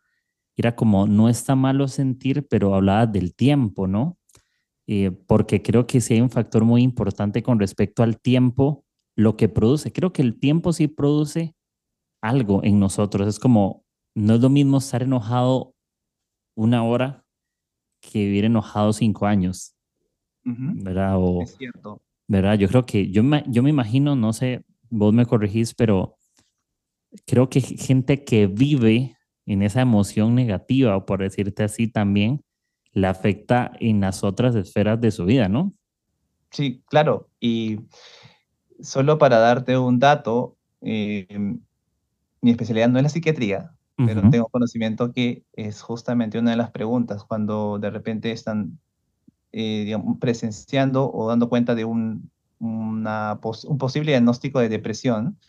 era 0.55 0.75
como, 0.75 1.07
no 1.07 1.27
está 1.27 1.55
malo 1.55 1.87
sentir, 1.87 2.47
pero 2.47 2.75
hablabas 2.75 3.11
del 3.11 3.35
tiempo, 3.35 3.87
¿no? 3.87 4.17
Eh, 4.87 5.11
porque 5.11 5.61
creo 5.61 5.87
que 5.87 5.99
sí 5.99 6.13
hay 6.13 6.21
un 6.21 6.29
factor 6.29 6.63
muy 6.63 6.83
importante 6.83 7.43
con 7.43 7.59
respecto 7.59 8.03
al 8.03 8.19
tiempo, 8.19 8.85
lo 9.15 9.35
que 9.35 9.49
produce. 9.49 9.91
Creo 9.91 10.13
que 10.13 10.21
el 10.21 10.39
tiempo 10.39 10.71
sí 10.73 10.87
produce 10.87 11.55
algo 12.27 12.63
en 12.63 12.79
nosotros. 12.79 13.27
Es 13.27 13.39
como, 13.39 13.83
no 14.15 14.35
es 14.35 14.41
lo 14.41 14.49
mismo 14.49 14.77
estar 14.77 15.03
enojado 15.03 15.75
una 16.55 16.83
hora 16.83 17.25
que 18.01 18.19
vivir 18.19 18.45
enojado 18.45 18.93
cinco 18.93 19.25
años. 19.25 19.75
¿Verdad? 20.43 21.17
es 21.41 21.55
cierto. 21.57 22.01
¿Verdad? 22.27 22.57
Yo 22.57 22.67
creo 22.67 22.85
que, 22.85 23.09
yo 23.11 23.23
me, 23.23 23.43
yo 23.47 23.63
me 23.63 23.69
imagino, 23.69 24.15
no 24.15 24.31
sé, 24.33 24.63
vos 24.89 25.13
me 25.13 25.25
corregís, 25.25 25.73
pero 25.73 26.17
creo 27.25 27.49
que 27.49 27.61
gente 27.61 28.23
que 28.23 28.47
vive 28.47 29.17
en 29.45 29.61
esa 29.61 29.81
emoción 29.81 30.35
negativa, 30.35 30.95
o 30.97 31.05
por 31.05 31.21
decirte 31.21 31.63
así 31.63 31.87
también, 31.87 32.43
le 32.93 33.07
afecta 33.07 33.71
en 33.79 34.01
las 34.01 34.23
otras 34.23 34.55
esferas 34.55 34.99
de 35.01 35.11
su 35.11 35.25
vida, 35.25 35.49
¿no? 35.49 35.73
Sí, 36.51 36.81
claro. 36.87 37.29
Y 37.39 37.79
solo 38.81 39.17
para 39.17 39.39
darte 39.39 39.77
un 39.77 39.99
dato, 39.99 40.57
eh, 40.81 41.27
mi 42.45 42.51
especialidad 42.51 42.89
no 42.89 42.99
es 42.99 43.03
la 43.03 43.09
psiquiatría, 43.09 43.71
pero 43.97 44.29
tengo 44.29 44.45
conocimiento 44.49 45.11
que 45.11 45.43
es 45.53 45.81
justamente 45.81 46.37
una 46.37 46.51
de 46.51 46.57
las 46.57 46.69
preguntas 46.69 47.23
cuando 47.23 47.79
de 47.79 47.89
repente 47.89 48.31
están 48.31 48.77
eh, 49.51 49.97
presenciando 50.19 51.11
o 51.11 51.27
dando 51.27 51.49
cuenta 51.49 51.73
de 51.73 51.85
un, 51.85 52.29
una 52.59 53.39
un 53.41 53.77
posible 53.79 54.11
diagnóstico 54.11 54.59
de 54.59 54.69
depresión. 54.69 55.39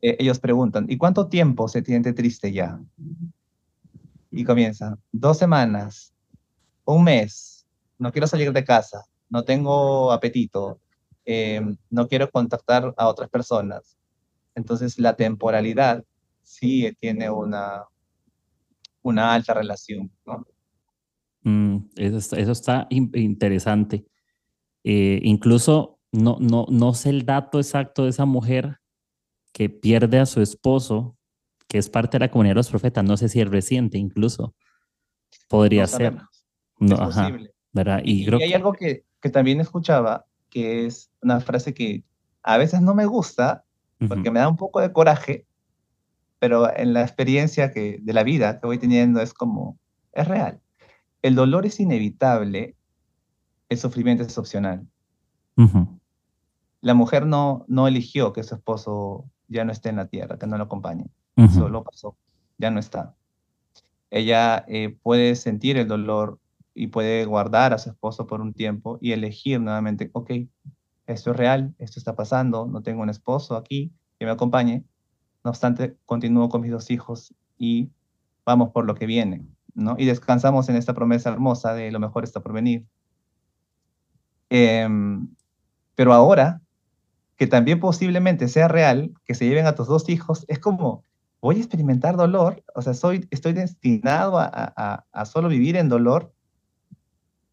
Eh, 0.00 0.16
ellos 0.20 0.38
preguntan, 0.38 0.86
¿y 0.88 0.96
cuánto 0.96 1.26
tiempo 1.26 1.66
se 1.66 1.82
siente 1.82 2.12
triste 2.12 2.52
ya? 2.52 2.78
Y 4.30 4.44
comienza, 4.44 4.96
dos 5.10 5.38
semanas, 5.38 6.14
un 6.84 7.02
mes, 7.02 7.66
no 7.98 8.12
quiero 8.12 8.28
salir 8.28 8.52
de 8.52 8.62
casa, 8.62 9.06
no 9.28 9.42
tengo 9.42 10.12
apetito, 10.12 10.78
eh, 11.24 11.60
no 11.90 12.06
quiero 12.06 12.30
contactar 12.30 12.94
a 12.96 13.08
otras 13.08 13.28
personas. 13.28 13.96
Entonces 14.56 14.98
la 14.98 15.14
temporalidad 15.14 16.02
sí 16.42 16.92
tiene 16.98 17.30
una, 17.30 17.84
una 19.02 19.34
alta 19.34 19.54
relación. 19.54 20.10
¿no? 20.24 20.44
Mm, 21.42 21.90
eso, 21.94 22.36
está, 22.36 22.88
interesante. 22.90 24.04
Eh, 24.82 25.20
incluso 25.22 26.00
no, 26.10 26.38
no, 26.40 26.66
no 26.70 26.94
sé 26.94 27.10
el 27.10 27.24
dato 27.24 27.58
exacto 27.58 28.04
de 28.04 28.10
esa 28.10 28.24
mujer 28.24 28.80
que 29.52 29.68
pierde 29.68 30.18
a 30.18 30.26
su 30.26 30.40
esposo, 30.40 31.16
que 31.68 31.78
es 31.78 31.90
parte 31.90 32.16
de 32.16 32.26
la 32.26 32.30
comunidad 32.30 32.54
de 32.54 32.60
los 32.60 32.70
profetas, 32.70 33.04
no 33.04 33.16
sé 33.16 33.28
si 33.28 33.40
es 33.40 33.48
reciente 33.48 33.98
incluso, 33.98 34.54
podría 35.48 35.86
ser. 35.86 36.16
No, 36.78 36.94
es 36.94 37.00
posible. 37.00 37.52
¿verdad? 37.72 38.00
Y, 38.04 38.32
hay 38.32 38.54
algo 38.54 38.72
que, 38.72 39.04
que, 39.20 39.28
también 39.28 39.60
escuchaba, 39.60 40.24
que 40.48 40.86
es 40.86 41.10
una 41.20 41.40
frase 41.40 41.74
que 41.74 42.04
a 42.42 42.56
veces 42.56 42.80
no 42.80 42.94
me 42.94 43.04
gusta, 43.04 43.65
porque 44.08 44.30
me 44.30 44.40
da 44.40 44.48
un 44.48 44.56
poco 44.56 44.80
de 44.80 44.92
coraje, 44.92 45.46
pero 46.38 46.74
en 46.76 46.92
la 46.92 47.02
experiencia 47.02 47.70
que, 47.70 47.98
de 48.00 48.12
la 48.12 48.22
vida 48.22 48.60
que 48.60 48.66
voy 48.66 48.78
teniendo 48.78 49.20
es 49.20 49.32
como, 49.32 49.78
es 50.12 50.28
real. 50.28 50.60
El 51.22 51.34
dolor 51.34 51.66
es 51.66 51.80
inevitable, 51.80 52.76
el 53.68 53.78
sufrimiento 53.78 54.22
es 54.22 54.36
opcional. 54.38 54.86
La 56.80 56.94
mujer 56.94 57.26
no, 57.26 57.64
no 57.68 57.88
eligió 57.88 58.32
que 58.32 58.42
su 58.42 58.54
esposo 58.54 59.24
ya 59.48 59.64
no 59.64 59.72
esté 59.72 59.88
en 59.88 59.96
la 59.96 60.06
tierra, 60.06 60.38
que 60.38 60.46
no 60.46 60.58
lo 60.58 60.64
acompañe. 60.64 61.06
Solo 61.52 61.84
pasó, 61.84 62.16
ya 62.58 62.70
no 62.70 62.80
está. 62.80 63.14
Ella 64.10 64.64
eh, 64.68 64.96
puede 65.02 65.34
sentir 65.34 65.76
el 65.76 65.88
dolor 65.88 66.38
y 66.74 66.88
puede 66.88 67.24
guardar 67.24 67.72
a 67.72 67.78
su 67.78 67.90
esposo 67.90 68.26
por 68.26 68.40
un 68.40 68.52
tiempo 68.52 68.98
y 69.00 69.12
elegir 69.12 69.60
nuevamente, 69.60 70.10
ok, 70.12 70.30
esto 71.06 71.30
es 71.30 71.36
real, 71.36 71.74
esto 71.78 71.98
está 72.00 72.14
pasando, 72.14 72.66
no 72.66 72.82
tengo 72.82 73.02
un 73.02 73.10
esposo 73.10 73.56
aquí 73.56 73.92
que 74.18 74.24
me 74.24 74.30
acompañe, 74.30 74.84
no 75.44 75.50
obstante, 75.50 75.96
continúo 76.06 76.48
con 76.48 76.60
mis 76.60 76.70
dos 76.70 76.90
hijos 76.90 77.34
y 77.58 77.90
vamos 78.44 78.70
por 78.70 78.86
lo 78.86 78.94
que 78.94 79.06
viene, 79.06 79.46
¿no? 79.74 79.96
Y 79.98 80.06
descansamos 80.06 80.68
en 80.68 80.76
esta 80.76 80.94
promesa 80.94 81.30
hermosa 81.30 81.74
de 81.74 81.90
lo 81.90 82.00
mejor 82.00 82.24
está 82.24 82.40
por 82.40 82.52
venir. 82.52 82.86
Em, 84.48 85.28
pero 85.94 86.12
ahora, 86.12 86.60
que 87.36 87.46
también 87.46 87.80
posiblemente 87.80 88.48
sea 88.48 88.68
real, 88.68 89.12
que 89.24 89.34
se 89.34 89.46
lleven 89.46 89.66
a 89.66 89.74
tus 89.74 89.88
dos 89.88 90.08
hijos, 90.08 90.44
es 90.48 90.58
como, 90.58 91.04
voy 91.40 91.56
a 91.56 91.58
experimentar 91.58 92.16
dolor, 92.16 92.64
o 92.74 92.82
sea, 92.82 92.94
soy, 92.94 93.26
estoy 93.30 93.52
destinado 93.52 94.38
a, 94.38 94.50
a, 94.52 95.04
a 95.12 95.24
solo 95.26 95.48
vivir 95.48 95.76
en 95.76 95.88
dolor, 95.88 96.32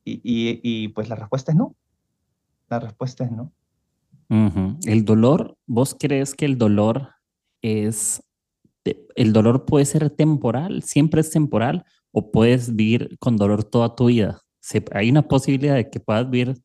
y, 0.06 0.88
pues 0.90 1.10
la 1.10 1.16
respuesta 1.16 1.52
es 1.52 1.58
no. 1.58 1.76
La 2.70 2.80
respuesta 2.80 3.24
es 3.24 3.32
no. 3.32 3.52
El 4.86 5.06
dolor, 5.06 5.58
¿vos 5.68 5.96
crees 6.00 6.34
que 6.34 6.46
el 6.46 6.58
dolor 6.58 7.10
es, 7.62 8.24
el 9.16 9.32
dolor 9.32 9.66
puede 9.66 9.86
ser 9.86 10.10
temporal, 10.10 10.82
siempre 10.82 11.22
es 11.22 11.30
temporal, 11.30 11.86
o 12.12 12.32
puedes 12.32 12.76
vivir 12.76 13.16
con 13.20 13.38
dolor 13.38 13.64
toda 13.64 13.96
tu 13.96 14.08
vida? 14.08 14.42
¿Hay 14.92 15.12
una 15.12 15.28
posibilidad 15.28 15.76
de 15.76 15.90
que 15.90 16.00
puedas 16.00 16.28
vivir 16.30 16.58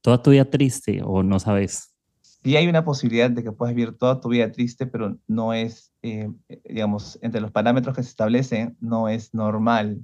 toda 0.00 0.20
tu 0.20 0.30
vida 0.30 0.50
triste 0.50 1.00
o 1.04 1.22
no 1.22 1.38
sabes? 1.38 1.94
Sí 2.22 2.56
hay 2.56 2.66
una 2.66 2.84
posibilidad 2.84 3.30
de 3.30 3.42
que 3.44 3.52
puedas 3.52 3.74
vivir 3.74 3.96
toda 3.96 4.20
tu 4.20 4.28
vida 4.28 4.50
triste, 4.50 4.86
pero 4.86 5.16
no 5.28 5.52
es, 5.52 5.92
eh, 6.02 6.30
digamos, 6.64 7.18
entre 7.22 7.40
los 7.40 7.52
parámetros 7.52 7.94
que 7.94 8.02
se 8.02 8.08
establecen, 8.08 8.76
no 8.80 9.08
es 9.08 9.32
normal 9.32 10.00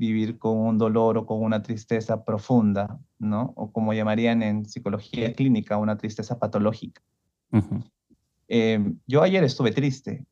vivir 0.00 0.38
con 0.38 0.56
un 0.56 0.78
dolor 0.78 1.18
o 1.18 1.26
con 1.26 1.42
una 1.42 1.62
tristeza 1.62 2.24
profunda, 2.24 2.98
¿no? 3.18 3.52
O 3.54 3.70
como 3.70 3.92
llamarían 3.92 4.42
en 4.42 4.64
psicología 4.64 5.34
clínica, 5.34 5.76
una 5.76 5.98
tristeza 5.98 6.38
patológica. 6.38 7.02
Em, 8.48 8.98
yo 9.06 9.22
ayer 9.22 9.44
estuve 9.44 9.72
triste 9.72 10.24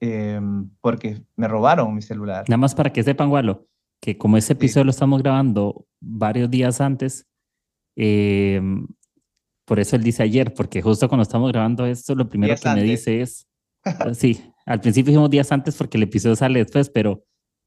em, 0.00 0.68
porque 0.80 1.22
me 1.36 1.46
robaron 1.46 1.94
mi 1.94 2.02
celular. 2.02 2.44
Nada 2.48 2.58
más 2.58 2.74
para 2.74 2.92
que 2.92 3.04
sepan, 3.04 3.28
Gualo, 3.28 3.68
que 4.00 4.18
como 4.18 4.36
ese 4.36 4.54
episodio 4.54 4.84
lo 4.84 4.90
estamos 4.90 5.22
grabando 5.22 5.86
varios 6.00 6.50
días 6.50 6.80
antes, 6.80 7.28
em, 7.94 8.88
por 9.64 9.78
eso 9.78 9.94
él 9.94 10.02
dice 10.02 10.24
ayer, 10.24 10.52
porque 10.52 10.82
justo 10.82 11.08
cuando 11.08 11.22
estamos 11.22 11.52
grabando 11.52 11.86
esto, 11.86 12.16
lo 12.16 12.28
primero 12.28 12.56
que 12.60 12.68
me 12.70 12.82
dice 12.82 13.20
es, 13.20 13.46
sí, 14.14 14.42
al 14.66 14.80
principio 14.80 15.12
dijimos 15.12 15.30
días 15.30 15.52
antes 15.52 15.76
porque 15.76 15.96
el 15.96 16.02
episodio 16.02 16.34
sale 16.34 16.58
después, 16.58 16.90
pero 16.90 17.22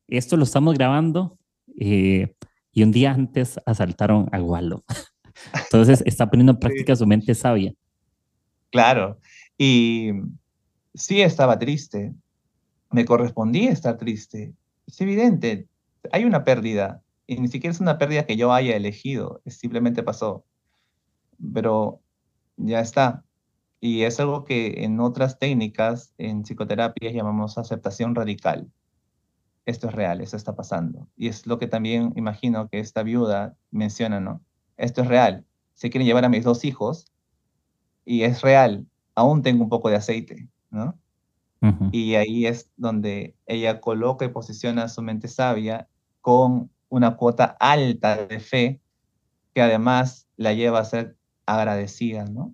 esto 0.10 0.38
lo 0.38 0.44
estamos 0.44 0.76
grabando 0.76 1.38
eh, 1.80 2.34
y 2.72 2.84
un 2.84 2.92
día 2.92 3.12
antes 3.12 3.60
asaltaron 3.66 4.30
a 4.32 4.40
Gualo. 4.40 4.84
Entonces 5.54 6.04
está 6.06 6.30
poniendo 6.30 6.54
en 6.54 6.60
práctica 6.60 6.96
su 6.96 7.08
mente 7.08 7.36
sabia. 7.36 7.74
Claro, 8.72 9.20
y 9.58 10.12
sí 10.94 11.22
estaba 11.22 11.58
triste, 11.58 12.14
me 12.92 13.06
correspondía 13.06 13.72
estar 13.72 13.98
triste. 13.98 14.54
Es 14.86 15.00
evidente, 15.02 15.68
hay 16.12 16.26
una 16.26 16.44
pérdida, 16.44 17.02
y 17.26 17.38
ni 17.40 17.48
siquiera 17.48 17.72
es 17.72 17.80
una 17.80 17.98
pérdida 17.98 18.26
que 18.26 18.38
yo 18.38 18.54
haya 18.54 18.76
elegido, 18.76 19.42
simplemente 19.46 20.04
pasó. 20.04 20.44
Pero 21.54 22.02
ya 22.58 22.82
está. 22.82 23.24
Y 23.82 24.04
es 24.04 24.20
algo 24.20 24.44
que 24.44 24.84
en 24.84 25.00
otras 25.00 25.40
técnicas, 25.40 26.14
en 26.18 26.44
psicoterapia, 26.44 27.12
llamamos 27.12 27.58
aceptación 27.58 28.14
radical 28.14 28.70
esto 29.70 29.88
es 29.88 29.94
real, 29.94 30.22
esto 30.22 30.36
está 30.36 30.56
pasando. 30.56 31.08
Y 31.16 31.28
es 31.28 31.46
lo 31.46 31.60
que 31.60 31.68
también 31.68 32.14
imagino 32.16 32.70
que 32.70 32.80
esta 32.80 33.04
viuda 33.04 33.56
menciona, 33.72 34.20
¿no? 34.20 34.42
Esto 34.78 35.02
es 35.02 35.08
real. 35.08 35.46
Se 35.74 35.90
quieren 35.90 36.08
llevar 36.08 36.26
a 36.26 36.30
mis 36.30 36.44
dos 36.44 36.66
hijos 36.66 37.06
y 38.04 38.24
es 38.24 38.42
real. 38.42 38.86
Aún 39.16 39.44
tengo 39.44 39.64
un 39.64 39.70
poco 39.70 39.90
de 39.90 39.96
aceite, 39.96 40.50
¿no? 40.70 40.98
Y 41.92 42.16
ahí 42.16 42.46
es 42.46 42.72
donde 42.78 43.36
ella 43.46 43.82
coloca 43.82 44.24
y 44.24 44.30
posiciona 44.30 44.88
su 44.88 45.02
mente 45.02 45.28
sabia 45.28 45.90
con 46.22 46.72
una 46.88 47.18
cuota 47.18 47.58
alta 47.60 48.16
de 48.16 48.40
fe 48.40 48.80
que 49.54 49.62
además 49.62 50.30
la 50.38 50.54
lleva 50.54 50.80
a 50.80 50.86
ser 50.86 51.18
agradecida, 51.46 52.26
¿no? 52.26 52.54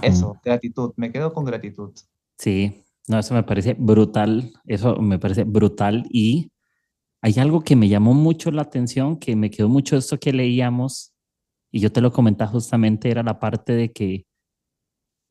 Eso, 0.00 0.40
gratitud. 0.42 0.94
Me 0.96 1.12
quedo 1.12 1.34
con 1.34 1.44
gratitud. 1.44 1.92
Sí, 2.38 2.81
no, 3.08 3.18
eso 3.18 3.34
me 3.34 3.42
parece 3.42 3.74
brutal, 3.74 4.52
eso 4.66 4.96
me 4.96 5.18
parece 5.18 5.44
brutal 5.44 6.06
y 6.10 6.52
hay 7.20 7.34
algo 7.38 7.62
que 7.62 7.76
me 7.76 7.88
llamó 7.88 8.14
mucho 8.14 8.50
la 8.50 8.62
atención, 8.62 9.16
que 9.16 9.36
me 9.36 9.50
quedó 9.50 9.68
mucho 9.68 9.96
esto 9.96 10.18
que 10.18 10.32
leíamos 10.32 11.12
y 11.70 11.80
yo 11.80 11.90
te 11.92 12.00
lo 12.00 12.12
comentaba 12.12 12.50
justamente, 12.50 13.10
era 13.10 13.22
la 13.22 13.38
parte 13.38 13.72
de 13.72 13.92
que 13.92 14.26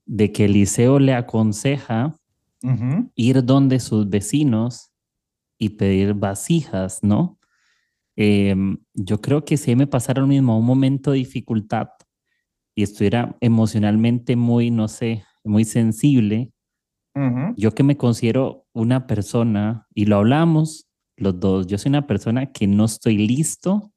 de 0.05 0.31
que 0.31 0.45
Eliseo 0.45 0.99
le 0.99 1.13
aconseja 1.13 2.15
ir 3.15 3.43
donde 3.43 3.79
sus 3.79 4.09
vecinos 4.09 4.91
y 5.57 5.69
pedir 5.69 6.13
vasijas, 6.13 6.99
¿no? 7.01 7.39
Em, 8.15 8.77
yo 8.93 9.21
creo 9.21 9.45
que 9.45 9.57
si 9.57 9.75
me 9.75 9.87
pasara 9.87 10.21
lo 10.21 10.27
mismo, 10.27 10.57
un 10.57 10.65
momento 10.65 11.11
de 11.11 11.17
dificultad 11.17 11.87
y 12.75 12.83
estuviera 12.83 13.37
emocionalmente 13.41 14.35
muy, 14.35 14.69
no 14.69 14.87
sé, 14.87 15.23
muy 15.43 15.65
sensible, 15.65 16.51
yo 17.55 17.73
que 17.73 17.83
me 17.83 17.97
considero 17.97 18.65
una 18.73 19.07
persona, 19.07 19.87
y 19.93 20.05
lo 20.05 20.17
hablamos 20.17 20.87
los 21.17 21.39
dos, 21.39 21.67
yo 21.67 21.77
soy 21.77 21.89
una 21.89 22.07
persona 22.07 22.51
que 22.51 22.67
no 22.67 22.85
estoy 22.85 23.17
listo 23.27 23.91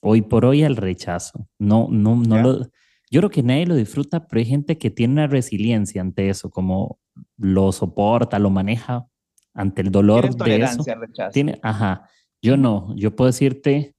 hoy 0.00 0.22
por 0.22 0.44
hoy 0.44 0.62
al 0.62 0.76
rechazo. 0.76 1.48
No, 1.58 1.88
no, 1.90 2.16
no 2.16 2.42
lo, 2.42 2.58
yo 3.10 3.20
creo 3.20 3.30
que 3.30 3.42
nadie 3.42 3.66
lo 3.66 3.74
disfruta, 3.74 4.26
pero 4.26 4.38
hay 4.38 4.46
gente 4.46 4.78
que 4.78 4.90
tiene 4.90 5.14
una 5.14 5.26
resiliencia 5.26 6.00
ante 6.00 6.28
eso, 6.28 6.50
como 6.50 7.00
lo 7.36 7.72
soporta, 7.72 8.38
lo 8.38 8.50
maneja 8.50 9.06
ante 9.52 9.82
el 9.82 9.90
dolor 9.90 10.34
de 10.34 10.62
eso. 10.62 10.84
Rechazo. 10.86 11.30
Tiene, 11.32 11.58
ajá, 11.62 12.08
yo 12.40 12.56
no, 12.56 12.94
yo 12.96 13.14
puedo 13.16 13.26
decirte, 13.26 13.94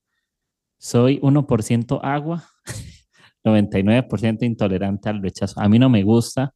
soy 0.80 1.20
1% 1.20 2.00
agua, 2.02 2.46
99% 3.44 4.44
intolerante 4.44 5.10
al 5.10 5.22
rechazo. 5.22 5.60
A 5.60 5.68
mí 5.68 5.78
no 5.78 5.90
me 5.90 6.04
gusta, 6.04 6.56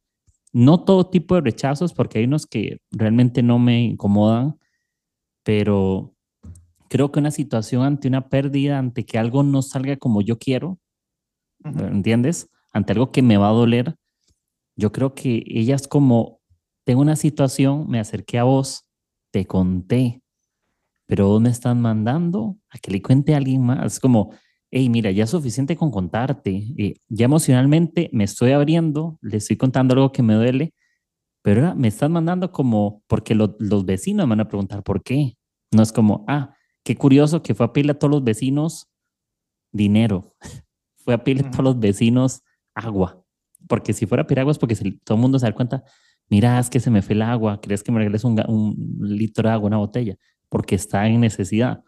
no 0.52 0.84
todo 0.84 1.10
tipo 1.10 1.34
de 1.34 1.42
rechazos, 1.42 1.92
porque 1.92 2.18
hay 2.18 2.24
unos 2.24 2.46
que 2.46 2.78
realmente 2.90 3.42
no 3.42 3.58
me 3.58 3.82
incomodan, 3.82 4.58
pero 5.42 6.14
creo 6.88 7.12
que 7.12 7.20
una 7.20 7.30
situación 7.30 7.82
ante 7.82 8.08
una 8.08 8.28
pérdida, 8.28 8.78
ante 8.78 9.04
que 9.04 9.18
algo 9.18 9.42
no 9.42 9.62
salga 9.62 9.96
como 9.96 10.22
yo 10.22 10.38
quiero, 10.38 10.78
¿entiendes? 11.64 12.50
Ante 12.72 12.92
algo 12.92 13.12
que 13.12 13.22
me 13.22 13.36
va 13.36 13.48
a 13.48 13.52
doler, 13.52 13.96
yo 14.76 14.92
creo 14.92 15.14
que 15.14 15.42
ella 15.46 15.74
es 15.74 15.88
como, 15.88 16.40
tengo 16.84 17.00
una 17.00 17.16
situación, 17.16 17.88
me 17.88 17.98
acerqué 17.98 18.38
a 18.38 18.44
vos, 18.44 18.84
te 19.32 19.46
conté, 19.46 20.22
pero 21.06 21.28
vos 21.28 21.40
me 21.40 21.50
están 21.50 21.80
mandando 21.80 22.56
a 22.68 22.78
que 22.78 22.90
le 22.90 23.00
cuente 23.00 23.34
a 23.34 23.38
alguien 23.38 23.62
más. 23.62 23.94
Es 23.94 24.00
como, 24.00 24.32
hey, 24.70 24.88
mira, 24.88 25.10
ya 25.10 25.24
es 25.24 25.30
suficiente 25.30 25.76
con 25.76 25.90
contarte, 25.90 26.74
eh, 26.76 26.94
ya 27.08 27.26
emocionalmente 27.26 28.10
me 28.12 28.24
estoy 28.24 28.52
abriendo, 28.52 29.18
le 29.22 29.38
estoy 29.38 29.56
contando 29.56 29.94
algo 29.94 30.12
que 30.12 30.22
me 30.22 30.34
duele, 30.34 30.74
pero 31.42 31.62
ahora 31.62 31.74
me 31.74 31.88
están 31.88 32.12
mandando 32.12 32.50
como, 32.50 33.02
porque 33.06 33.34
los 33.34 33.84
vecinos 33.84 34.26
me 34.26 34.30
van 34.30 34.40
a 34.40 34.48
preguntar 34.48 34.82
por 34.82 35.02
qué. 35.02 35.36
No 35.72 35.82
es 35.82 35.92
como, 35.92 36.24
ah, 36.28 36.56
qué 36.84 36.96
curioso 36.96 37.42
que 37.42 37.54
fue 37.54 37.66
a 37.66 37.72
pedirle 37.72 37.92
a 37.92 37.98
todos 37.98 38.10
los 38.10 38.24
vecinos 38.24 38.88
dinero, 39.72 40.34
fue 41.04 41.14
a 41.14 41.22
pedirle 41.22 41.48
a 41.48 41.50
todos 41.50 41.64
los 41.64 41.78
vecinos 41.78 42.42
agua, 42.74 43.22
porque 43.68 43.92
si 43.92 44.06
fuera 44.06 44.22
a 44.22 44.26
pedir 44.26 44.40
agua 44.40 44.52
es 44.52 44.58
porque 44.58 44.74
todo 45.04 45.16
el 45.16 45.22
mundo 45.22 45.38
se 45.38 45.46
da 45.46 45.52
cuenta, 45.52 45.84
mira, 46.28 46.58
es 46.58 46.68
que 46.70 46.80
se 46.80 46.90
me 46.90 47.02
fue 47.02 47.14
el 47.14 47.22
agua, 47.22 47.60
¿crees 47.60 47.82
que 47.82 47.92
me 47.92 47.98
regales 47.98 48.24
un, 48.24 48.40
un 48.48 48.76
litro 49.00 49.48
de 49.48 49.54
agua, 49.54 49.68
una 49.68 49.78
botella? 49.78 50.16
Porque 50.48 50.74
está 50.74 51.06
en 51.06 51.20
necesidad 51.20 51.82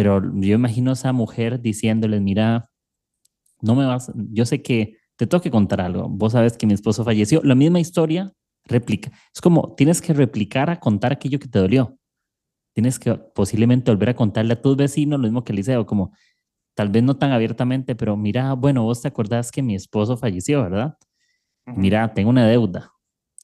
pero 0.00 0.22
yo 0.32 0.54
imagino 0.54 0.88
a 0.88 0.94
esa 0.94 1.12
mujer 1.12 1.60
diciéndoles, 1.60 2.22
mira, 2.22 2.70
no 3.60 3.74
me 3.74 3.84
vas, 3.84 4.10
yo 4.14 4.46
sé 4.46 4.62
que 4.62 4.96
te 5.16 5.26
tengo 5.26 5.42
que 5.42 5.50
contar 5.50 5.82
algo, 5.82 6.08
vos 6.08 6.32
sabes 6.32 6.56
que 6.56 6.66
mi 6.66 6.72
esposo 6.72 7.04
falleció, 7.04 7.42
la 7.44 7.54
misma 7.54 7.80
historia, 7.80 8.32
réplica. 8.64 9.12
Es 9.34 9.42
como, 9.42 9.74
tienes 9.74 10.00
que 10.00 10.14
replicar 10.14 10.70
a 10.70 10.80
contar 10.80 11.12
aquello 11.12 11.38
que 11.38 11.48
te 11.48 11.58
dolió. 11.58 11.98
Tienes 12.74 12.98
que 12.98 13.14
posiblemente 13.14 13.90
volver 13.90 14.08
a 14.08 14.14
contarle 14.14 14.54
a 14.54 14.62
tus 14.62 14.74
vecinos 14.74 15.20
lo 15.20 15.24
mismo 15.24 15.44
que 15.44 15.52
Eliseo, 15.52 15.84
como 15.84 16.14
tal 16.74 16.88
vez 16.88 17.02
no 17.02 17.18
tan 17.18 17.32
abiertamente, 17.32 17.94
pero 17.94 18.16
mira, 18.16 18.54
bueno, 18.54 18.84
vos 18.84 19.02
te 19.02 19.08
acordás 19.08 19.52
que 19.52 19.60
mi 19.62 19.74
esposo 19.74 20.16
falleció, 20.16 20.62
¿verdad? 20.62 20.96
Mira, 21.66 22.14
tengo 22.14 22.30
una 22.30 22.46
deuda 22.46 22.90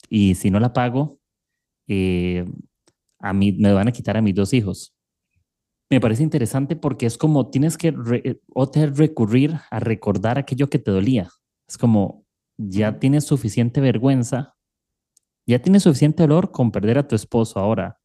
y 0.08 0.36
si 0.36 0.50
no 0.50 0.58
la 0.58 0.72
pago, 0.72 1.20
eh, 1.86 2.46
a 3.18 3.34
mí 3.34 3.52
me 3.52 3.74
van 3.74 3.88
a 3.88 3.92
quitar 3.92 4.16
a 4.16 4.22
mis 4.22 4.34
dos 4.34 4.54
hijos 4.54 4.95
me 5.90 6.00
parece 6.00 6.22
interesante 6.22 6.76
porque 6.76 7.06
es 7.06 7.16
como 7.16 7.50
tienes 7.50 7.76
que 7.78 7.94
otra 8.52 8.86
recurrir 8.86 9.56
a 9.70 9.78
recordar 9.78 10.38
aquello 10.38 10.68
que 10.68 10.78
te 10.78 10.90
dolía. 10.90 11.30
Es 11.68 11.78
como 11.78 12.24
ya 12.58 12.98
tienes 12.98 13.24
suficiente 13.24 13.80
vergüenza, 13.80 14.56
ya 15.46 15.60
tienes 15.60 15.84
suficiente 15.84 16.22
dolor 16.22 16.50
con 16.50 16.72
perder 16.72 16.98
a 16.98 17.06
tu 17.06 17.14
esposo 17.14 17.60
ahora. 17.60 18.00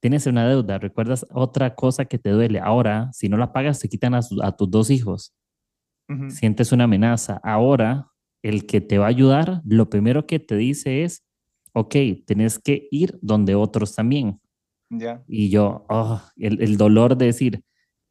Tienes 0.00 0.26
una 0.26 0.46
deuda, 0.46 0.78
recuerdas 0.78 1.24
otra 1.30 1.74
cosa 1.74 2.04
que 2.04 2.18
te 2.18 2.30
duele. 2.30 2.58
Ahora, 2.58 3.10
si 3.12 3.28
no 3.28 3.36
la 3.36 3.52
pagas, 3.52 3.78
te 3.78 3.88
quitan 3.88 4.14
a, 4.14 4.22
tus 4.22 4.70
dos 4.70 4.90
hijos. 4.90 5.34
Sientes 6.28 6.72
una 6.72 6.84
amenaza. 6.84 7.40
Ahora, 7.42 8.12
el 8.42 8.66
que 8.66 8.82
te 8.82 8.98
va 8.98 9.06
a 9.06 9.08
ayudar, 9.08 9.62
lo 9.64 9.88
primero 9.88 10.26
que 10.26 10.38
te 10.38 10.56
dice 10.56 11.04
es, 11.04 11.24
ok, 11.72 11.94
tienes 12.26 12.58
que 12.58 12.88
ir 12.90 13.18
donde 13.22 13.54
otros 13.54 13.94
también. 13.94 14.41
Y 15.26 15.48
yo, 15.48 15.86
oh, 15.88 16.20
el, 16.36 16.76
dolor 16.76 17.16
de 17.16 17.26
decir, 17.26 17.62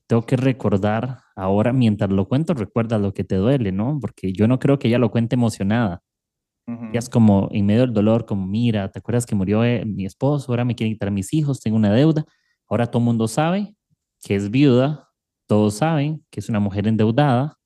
tengo 0.07 0.25
que 0.25 0.35
recordar 0.35 1.19
ahora, 1.35 1.73
mientras 1.73 2.09
lo 2.09 2.27
cuento, 2.27 2.53
recuerda 2.53 2.97
lo 2.97 3.13
que 3.13 3.23
te 3.23 3.35
duele, 3.35 3.71
¿no? 3.71 3.99
Porque 3.99 4.33
yo 4.33 4.47
no 4.47 4.59
creo 4.59 4.79
que 4.79 4.87
ella 4.87 4.97
lo 4.99 5.11
cuente 5.11 5.35
emocionada. 5.35 6.01
Ya 6.93 6.99
es 6.99 7.09
como 7.09 7.49
en 7.51 7.65
medio 7.65 7.81
del 7.81 7.93
dolor, 7.93 8.25
como, 8.25 8.47
mira, 8.47 8.89
¿te 8.89 8.99
acuerdas 8.99 9.25
que 9.25 9.35
murió 9.35 9.65
eh, 9.65 9.83
mi 9.85 10.05
esposo? 10.05 10.51
Ahora 10.51 10.63
me 10.63 10.73
quieren 10.73 10.93
quitar 10.93 11.11
mis 11.11 11.33
hijos, 11.33 11.59
tengo 11.59 11.75
una 11.75 11.91
deuda. 11.91 12.23
Ahora 12.69 12.87
todo 12.87 12.99
el 12.99 13.05
mundo 13.05 13.27
sabe 13.27 13.75
que 14.23 14.35
es 14.35 14.49
viuda, 14.49 15.09
todos 15.47 15.73
saben 15.73 16.23
que 16.29 16.39
es 16.39 16.47
una 16.47 16.61
mujer 16.61 16.87
endeudada. 16.87 17.57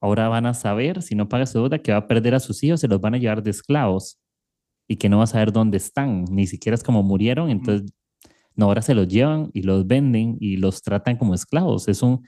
Ahora 0.00 0.28
van 0.28 0.46
a 0.46 0.54
saber, 0.54 1.00
si 1.02 1.14
no 1.14 1.28
paga 1.28 1.46
su 1.46 1.58
deuda, 1.58 1.78
que 1.78 1.92
va 1.92 1.98
a 1.98 2.08
perder 2.08 2.34
a 2.34 2.40
sus 2.40 2.62
hijos, 2.64 2.80
se 2.80 2.88
los 2.88 3.00
van 3.00 3.14
a 3.14 3.18
llevar 3.18 3.42
de 3.42 3.50
esclavos 3.50 4.18
y 4.88 4.96
que 4.96 5.08
no 5.08 5.18
va 5.18 5.24
a 5.24 5.28
saber 5.28 5.52
dónde 5.52 5.76
están, 5.76 6.24
ni 6.30 6.46
siquiera 6.46 6.74
es 6.74 6.82
como 6.82 7.02
murieron, 7.02 7.50
entonces 7.50 7.92
no, 8.54 8.66
ahora 8.66 8.82
se 8.82 8.94
los 8.94 9.08
llevan 9.08 9.50
y 9.52 9.62
los 9.62 9.86
venden 9.86 10.36
y 10.40 10.56
los 10.56 10.82
tratan 10.82 11.16
como 11.16 11.34
esclavos. 11.34 11.88
Es 11.88 12.02
un, 12.02 12.26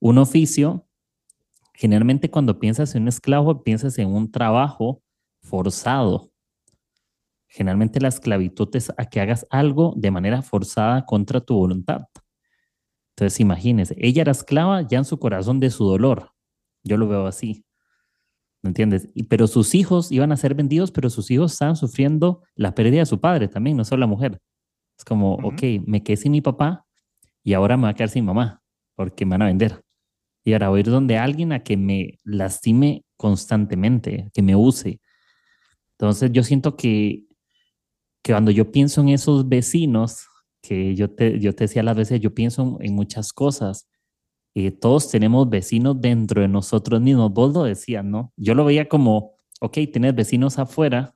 un 0.00 0.18
oficio. 0.18 0.86
Generalmente 1.74 2.30
cuando 2.30 2.58
piensas 2.58 2.94
en 2.94 3.02
un 3.02 3.08
esclavo, 3.08 3.62
piensas 3.62 3.98
en 3.98 4.08
un 4.08 4.30
trabajo 4.30 5.02
forzado. 5.42 6.30
Generalmente 7.48 8.00
la 8.00 8.08
esclavitud 8.08 8.68
es 8.74 8.90
a 8.96 9.04
que 9.06 9.20
hagas 9.20 9.46
algo 9.50 9.94
de 9.96 10.10
manera 10.10 10.42
forzada 10.42 11.04
contra 11.04 11.40
tu 11.40 11.54
voluntad. 11.54 12.02
Entonces 13.10 13.40
imagínese, 13.40 13.96
ella 13.98 14.22
era 14.22 14.32
esclava 14.32 14.82
ya 14.82 14.98
en 14.98 15.04
su 15.04 15.18
corazón 15.18 15.60
de 15.60 15.70
su 15.70 15.84
dolor. 15.84 16.32
Yo 16.84 16.96
lo 16.96 17.08
veo 17.08 17.26
así. 17.26 17.64
¿Me 18.62 18.68
entiendes? 18.68 19.08
Pero 19.28 19.46
sus 19.46 19.74
hijos 19.74 20.10
iban 20.10 20.32
a 20.32 20.36
ser 20.36 20.54
vendidos, 20.54 20.90
pero 20.90 21.08
sus 21.10 21.30
hijos 21.30 21.52
estaban 21.52 21.76
sufriendo 21.76 22.42
la 22.54 22.74
pérdida 22.74 23.00
de 23.00 23.06
su 23.06 23.20
padre 23.20 23.48
también, 23.48 23.76
no 23.76 23.84
solo 23.84 24.00
la 24.00 24.06
mujer. 24.06 24.40
Es 24.98 25.04
como, 25.04 25.34
ok, 25.34 25.62
me 25.86 26.02
quedé 26.02 26.16
sin 26.16 26.32
mi 26.32 26.40
papá 26.40 26.86
y 27.44 27.52
ahora 27.54 27.76
me 27.76 27.82
voy 27.82 27.90
a 27.90 27.94
quedar 27.94 28.08
sin 28.08 28.24
mamá 28.24 28.62
porque 28.94 29.24
me 29.26 29.32
van 29.32 29.42
a 29.42 29.46
vender. 29.46 29.82
Y 30.44 30.52
ahora 30.52 30.68
voy 30.70 30.78
a 30.78 30.80
ir 30.80 30.90
donde 30.90 31.18
alguien 31.18 31.52
a 31.52 31.62
que 31.62 31.76
me 31.76 32.18
lastime 32.24 33.04
constantemente, 33.16 34.30
que 34.32 34.42
me 34.42 34.56
use. 34.56 35.00
Entonces 35.92 36.30
yo 36.32 36.42
siento 36.42 36.76
que, 36.76 37.24
que 38.22 38.32
cuando 38.32 38.50
yo 38.50 38.70
pienso 38.72 39.00
en 39.00 39.10
esos 39.10 39.48
vecinos, 39.48 40.26
que 40.62 40.94
yo 40.94 41.10
te, 41.10 41.38
yo 41.40 41.54
te 41.54 41.64
decía 41.64 41.82
a 41.82 41.84
las 41.84 41.96
veces, 41.96 42.20
yo 42.20 42.34
pienso 42.34 42.78
en 42.80 42.94
muchas 42.94 43.32
cosas. 43.32 43.88
y 44.54 44.70
todos 44.70 45.10
tenemos 45.10 45.50
vecinos 45.50 46.00
dentro 46.00 46.42
de 46.42 46.48
nosotros 46.48 47.00
mismos. 47.00 47.32
Vos 47.32 47.54
lo 47.54 47.64
decías, 47.64 48.04
¿no? 48.04 48.32
Yo 48.36 48.54
lo 48.54 48.64
veía 48.64 48.88
como, 48.88 49.34
ok, 49.60 49.74
tienes 49.92 50.14
vecinos 50.14 50.58
afuera 50.58 51.14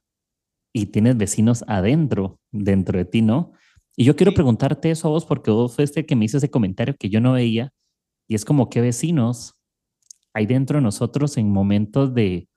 y 0.72 0.86
tienes 0.86 1.16
vecinos 1.16 1.64
adentro, 1.66 2.38
dentro 2.52 2.98
de 2.98 3.04
ti, 3.06 3.22
¿no? 3.22 3.52
Y 4.00 4.04
yo 4.04 4.16
quiero 4.16 4.32
preguntarte 4.32 4.90
eso 4.90 5.08
a 5.08 5.10
vos 5.10 5.26
porque 5.26 5.50
vos 5.50 5.76
fuiste 5.76 6.00
el 6.00 6.06
que 6.06 6.16
me 6.16 6.24
hizo 6.24 6.38
ese 6.38 6.50
comentario 6.50 6.96
que 6.98 7.10
yo 7.10 7.20
no 7.20 7.32
veía. 7.32 7.70
Y 8.26 8.34
es 8.34 8.46
como 8.46 8.70
qué 8.70 8.80
vecinos 8.80 9.56
hay 10.32 10.46
dentro 10.46 10.78
de 10.78 10.82
nosotros 10.82 11.36
en 11.36 11.50
momentos 11.50 12.14
de, 12.14 12.48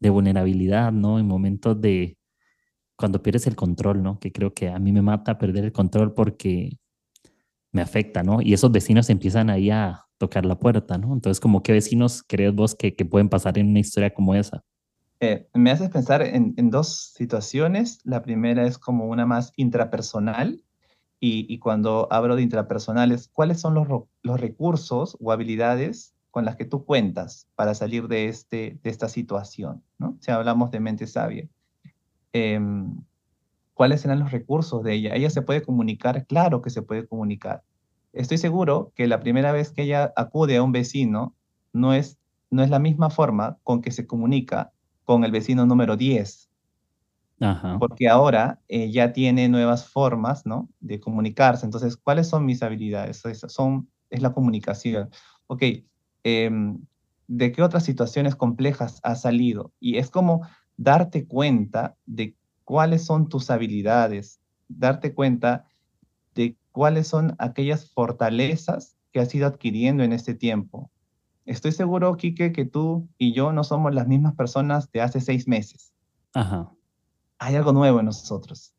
de 0.00 0.08
vulnerabilidad, 0.08 0.92
¿no? 0.92 1.18
En 1.18 1.26
momentos 1.26 1.78
de 1.82 2.16
cuando 2.96 3.22
pierdes 3.22 3.46
el 3.46 3.56
control, 3.56 4.02
¿no? 4.02 4.18
Que 4.18 4.32
creo 4.32 4.54
que 4.54 4.70
a 4.70 4.78
mí 4.78 4.90
me 4.90 5.02
mata 5.02 5.36
perder 5.36 5.66
el 5.66 5.72
control 5.72 6.14
porque 6.14 6.78
me 7.72 7.82
afecta, 7.82 8.22
¿no? 8.22 8.40
Y 8.40 8.54
esos 8.54 8.72
vecinos 8.72 9.10
empiezan 9.10 9.50
ahí 9.50 9.68
a 9.68 10.06
tocar 10.16 10.46
la 10.46 10.58
puerta, 10.58 10.96
¿no? 10.96 11.12
Entonces, 11.12 11.40
como 11.40 11.62
qué 11.62 11.72
vecinos 11.72 12.22
crees 12.26 12.54
vos 12.54 12.74
que, 12.74 12.96
que 12.96 13.04
pueden 13.04 13.28
pasar 13.28 13.58
en 13.58 13.68
una 13.68 13.80
historia 13.80 14.14
como 14.14 14.34
esa? 14.34 14.62
Eh, 15.20 15.46
me 15.52 15.70
haces 15.70 15.90
pensar 15.90 16.22
en, 16.22 16.54
en, 16.56 16.70
dos 16.70 17.12
situaciones. 17.14 17.98
La 18.04 18.22
primera 18.22 18.66
es 18.66 18.78
como 18.78 19.04
una 19.08 19.26
más 19.26 19.52
intrapersonal 19.56 20.62
y, 21.18 21.58
cuando 21.58 22.08
hablo 22.10 22.36
de 22.36 22.42
intrapersonales, 22.42 23.28
¿cuáles 23.28 23.60
son 23.60 23.74
los, 23.74 23.88
los, 24.22 24.40
recursos 24.40 25.16
o 25.20 25.32
habilidades 25.32 26.14
con 26.30 26.44
las 26.44 26.56
que 26.56 26.66
tú 26.66 26.84
cuentas 26.84 27.48
para 27.54 27.74
salir 27.74 28.06
de, 28.08 28.26
este, 28.26 28.78
de 28.82 28.90
esta 28.90 29.08
situación? 29.08 29.82
¿no? 29.98 30.16
Si 30.20 30.30
hablamos 30.30 30.70
de 30.70 30.80
mente 30.80 31.06
sabia, 31.06 31.48
em, 32.32 33.02
¿cuáles 33.72 34.02
serán 34.02 34.20
los 34.20 34.30
recursos 34.30 34.82
de 34.82 34.94
ella? 34.94 35.14
¿Ella 35.14 35.30
se 35.30 35.42
puede 35.42 35.62
comunicar? 35.62 36.26
Claro 36.26 36.60
que 36.60 36.70
se 36.70 36.82
puede 36.82 37.06
comunicar. 37.06 37.62
Estoy 38.12 38.38
seguro 38.38 38.92
que 38.94 39.06
la 39.06 39.20
primera 39.20 39.52
vez 39.52 39.72
que 39.72 39.82
ella 39.82 40.12
acude 40.16 40.56
a 40.56 40.62
un 40.62 40.72
vecino 40.72 41.34
no 41.72 41.94
es, 41.94 42.18
no 42.50 42.62
es 42.62 42.70
la 42.70 42.78
misma 42.78 43.08
forma 43.08 43.58
con 43.62 43.80
que 43.80 43.90
se 43.90 44.06
comunica 44.06 44.72
con 45.04 45.24
el 45.24 45.32
vecino 45.32 45.64
número 45.64 45.96
10 45.96 46.50
porque 47.78 48.08
ahora 48.08 48.60
eh, 48.68 48.90
ya 48.90 49.12
tiene 49.12 49.48
nuevas 49.48 49.86
formas, 49.86 50.46
¿no? 50.46 50.68
De 50.80 51.00
comunicarse. 51.00 51.66
Entonces, 51.66 51.96
¿cuáles 51.96 52.28
son 52.28 52.46
mis 52.46 52.62
habilidades? 52.62 53.22
son, 53.48 53.90
es 54.10 54.22
la 54.22 54.32
comunicación. 54.32 55.10
Ok, 55.46 55.62
em, 56.24 56.78
¿de 57.28 57.52
qué 57.52 57.62
otras 57.62 57.84
situaciones 57.84 58.36
complejas 58.36 59.00
has 59.02 59.22
salido? 59.22 59.72
Y 59.80 59.98
es 59.98 60.10
como 60.10 60.46
darte 60.76 61.26
cuenta 61.26 61.96
de 62.06 62.34
cuáles 62.64 63.04
son 63.04 63.28
tus 63.28 63.50
habilidades, 63.50 64.40
darte 64.68 65.14
cuenta 65.14 65.66
de 66.34 66.56
cuáles 66.72 67.06
son 67.08 67.34
aquellas 67.38 67.90
fortalezas 67.90 68.96
que 69.12 69.20
has 69.20 69.34
ido 69.34 69.46
adquiriendo 69.46 70.02
en 70.04 70.12
este 70.12 70.34
tiempo. 70.34 70.90
Estoy 71.44 71.72
seguro, 71.72 72.16
Quique, 72.16 72.52
que 72.52 72.64
tú 72.64 73.08
y 73.18 73.32
yo 73.32 73.52
no 73.52 73.62
somos 73.62 73.94
las 73.94 74.08
mismas 74.08 74.34
personas 74.34 74.90
de 74.90 75.02
hace 75.02 75.20
seis 75.20 75.46
meses. 75.46 75.92
Ajá 76.34 76.75
hay 77.38 77.56
algo 77.56 77.72
nuevo 77.72 78.00
en 78.00 78.06
nosotros. 78.06 78.72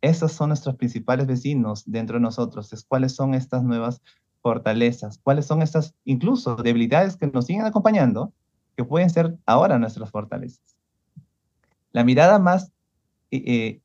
Esos 0.00 0.32
son 0.32 0.48
nuestros 0.48 0.76
principales 0.76 1.26
vecinos 1.26 1.84
dentro 1.86 2.16
de 2.16 2.22
nosotros. 2.22 2.72
Es 2.72 2.84
cuáles 2.84 3.14
son 3.14 3.34
estas 3.34 3.62
nuevas 3.62 4.02
fortalezas, 4.42 5.18
cuáles 5.22 5.46
son 5.46 5.62
estas 5.62 5.94
incluso 6.04 6.56
debilidades 6.56 7.16
que 7.16 7.28
nos 7.28 7.46
siguen 7.46 7.64
acompañando, 7.64 8.32
que 8.76 8.84
pueden 8.84 9.10
ser 9.10 9.38
ahora 9.46 9.78
nuestras 9.78 10.10
fortalezas. 10.10 10.76
La 11.92 12.04
mirada 12.04 12.38
más 12.38 12.72
eh, 13.30 13.42
eh, 13.46 13.80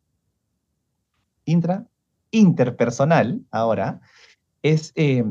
intra, 1.45 1.85
interpersonal 2.31 3.41
ahora 3.51 4.01
es, 4.63 4.91
eh, 4.95 5.23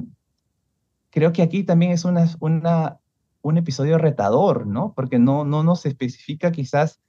creo 1.10 1.32
que 1.32 1.42
aquí 1.42 1.64
también 1.64 1.90
es 1.90 2.04
una, 2.04 3.00
un 3.42 3.58
episodio 3.58 3.98
retador, 3.98 4.66
¿no? 4.66 4.92
Porque 4.94 5.18
no, 5.18 5.44
no 5.44 5.64
nos 5.64 5.84
especifica 5.86 6.52
quizás 6.52 7.00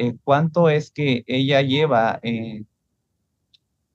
eh, 0.00 0.16
cuánto 0.24 0.70
es 0.70 0.90
que 0.90 1.24
ella 1.26 1.60
lleva 1.60 2.20
eh, 2.22 2.64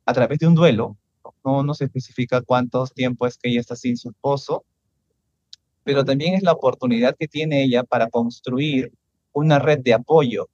a 0.05 0.13
través 0.13 0.37
de 0.37 0.45
un 0.45 0.53
duelo. 0.53 0.97
No, 1.43 1.63
no 1.63 1.73
se 1.73 1.85
especifica 1.85 2.43
cuánto 2.43 2.85
tiempo 2.85 3.25
es 3.25 3.37
que 3.37 3.49
ella 3.49 3.59
está 3.59 3.75
sin 3.75 3.97
su 3.97 4.09
esposo, 4.09 4.65
pero 5.83 6.05
también 6.05 6.35
es 6.35 6.43
la 6.43 6.51
oportunidad 6.51 7.15
que 7.17 7.27
tiene 7.27 7.63
ella 7.63 7.83
para 7.83 8.07
construir 8.07 8.93
una 9.33 9.57
red 9.57 9.79
de 9.79 9.95
apoyo. 9.95 10.47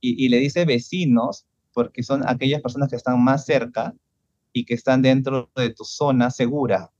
Y, 0.00 0.28
le 0.28 0.38
dice 0.38 0.64
vecinos, 0.66 1.44
porque 1.72 2.04
son 2.04 2.22
aquellas 2.28 2.62
personas 2.62 2.90
que 2.90 2.96
están 2.96 3.24
más 3.24 3.44
cerca 3.44 3.92
y 4.52 4.66
que 4.66 4.74
están 4.74 5.02
dentro 5.02 5.50
de 5.56 5.70
tu 5.70 5.82
zona 5.82 6.30
segura. 6.30 6.92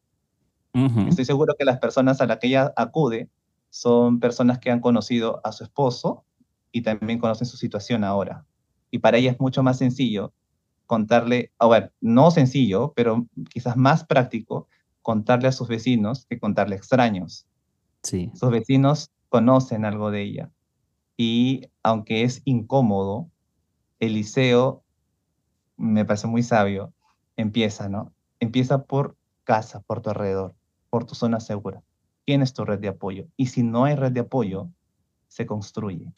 Estoy 0.72 1.24
seguro 1.24 1.54
que 1.56 1.64
las 1.66 1.78
personas 1.78 2.20
a 2.20 2.26
las 2.26 2.38
que 2.38 2.48
ella 2.48 2.72
acude 2.74 3.28
son 3.70 4.18
personas 4.18 4.58
que 4.58 4.72
han 4.72 4.80
conocido 4.80 5.40
a 5.44 5.52
su 5.52 5.62
esposo 5.62 6.24
y 6.74 6.82
también 6.82 7.20
conocen 7.20 7.46
su 7.46 7.56
situación 7.56 8.02
ahora. 8.02 8.44
Y 8.90 8.98
para 8.98 9.16
ella 9.16 9.30
es 9.30 9.38
mucho 9.38 9.62
más 9.62 9.78
sencillo 9.78 10.34
contarle, 10.86 11.52
a 11.58 11.68
ver, 11.68 11.92
no 12.00 12.32
sencillo, 12.32 12.92
pero 12.96 13.26
quizás 13.48 13.76
más 13.76 14.04
práctico, 14.04 14.66
contarle 15.00 15.46
a 15.46 15.52
sus 15.52 15.68
vecinos 15.68 16.26
que 16.28 16.40
contarle 16.40 16.74
a 16.74 16.78
extraños. 16.78 17.46
Sí. 18.02 18.32
Sus 18.34 18.50
vecinos 18.50 19.12
conocen 19.28 19.84
algo 19.84 20.10
de 20.10 20.22
ella. 20.22 20.50
Y 21.16 21.68
aunque 21.84 22.24
es 22.24 22.42
incómodo, 22.44 23.30
Eliseo, 24.00 24.82
me 25.76 26.04
parece 26.04 26.26
muy 26.26 26.42
sabio, 26.42 26.92
empieza, 27.36 27.88
¿no? 27.88 28.12
Empieza 28.40 28.82
por 28.82 29.16
casa, 29.44 29.80
por 29.80 30.00
tu 30.02 30.10
alrededor, 30.10 30.56
por 30.90 31.04
tu 31.04 31.14
zona 31.14 31.38
segura. 31.38 31.84
Tienes 32.24 32.52
tu 32.52 32.64
red 32.64 32.80
de 32.80 32.88
apoyo. 32.88 33.26
Y 33.36 33.46
si 33.46 33.62
no 33.62 33.84
hay 33.84 33.94
red 33.94 34.10
de 34.10 34.20
apoyo, 34.20 34.70
se 35.28 35.46
construye 35.46 36.12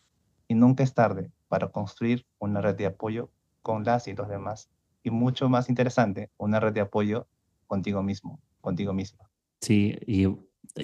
y 0.48 0.54
nunca 0.54 0.84
es 0.84 0.94
tarde 0.94 1.30
para 1.48 1.68
construir 1.68 2.26
una 2.38 2.60
red 2.60 2.76
de 2.76 2.86
apoyo 2.86 3.30
con 3.62 3.84
las 3.84 4.08
y 4.08 4.14
los 4.14 4.28
demás. 4.28 4.70
Y 5.02 5.10
mucho 5.10 5.48
más 5.48 5.68
interesante, 5.68 6.30
una 6.36 6.60
red 6.60 6.72
de 6.72 6.80
apoyo 6.80 7.26
contigo 7.66 8.02
mismo, 8.02 8.40
contigo 8.60 8.92
misma. 8.92 9.30
Sí, 9.60 9.96
y 10.06 10.26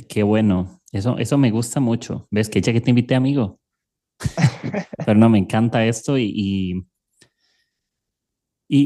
qué 0.08 0.22
bueno. 0.22 0.80
Eso, 0.92 1.18
eso 1.18 1.38
me 1.38 1.50
gusta 1.50 1.80
mucho. 1.80 2.26
¿Ves 2.30 2.48
que 2.48 2.60
ya 2.60 2.72
que 2.72 2.80
te 2.80 2.90
invité, 2.90 3.14
amigo? 3.14 3.58
Pero 5.06 5.18
no, 5.18 5.28
me 5.28 5.38
encanta 5.38 5.84
esto 5.86 6.18
y, 6.18 6.32
y, 6.34 6.84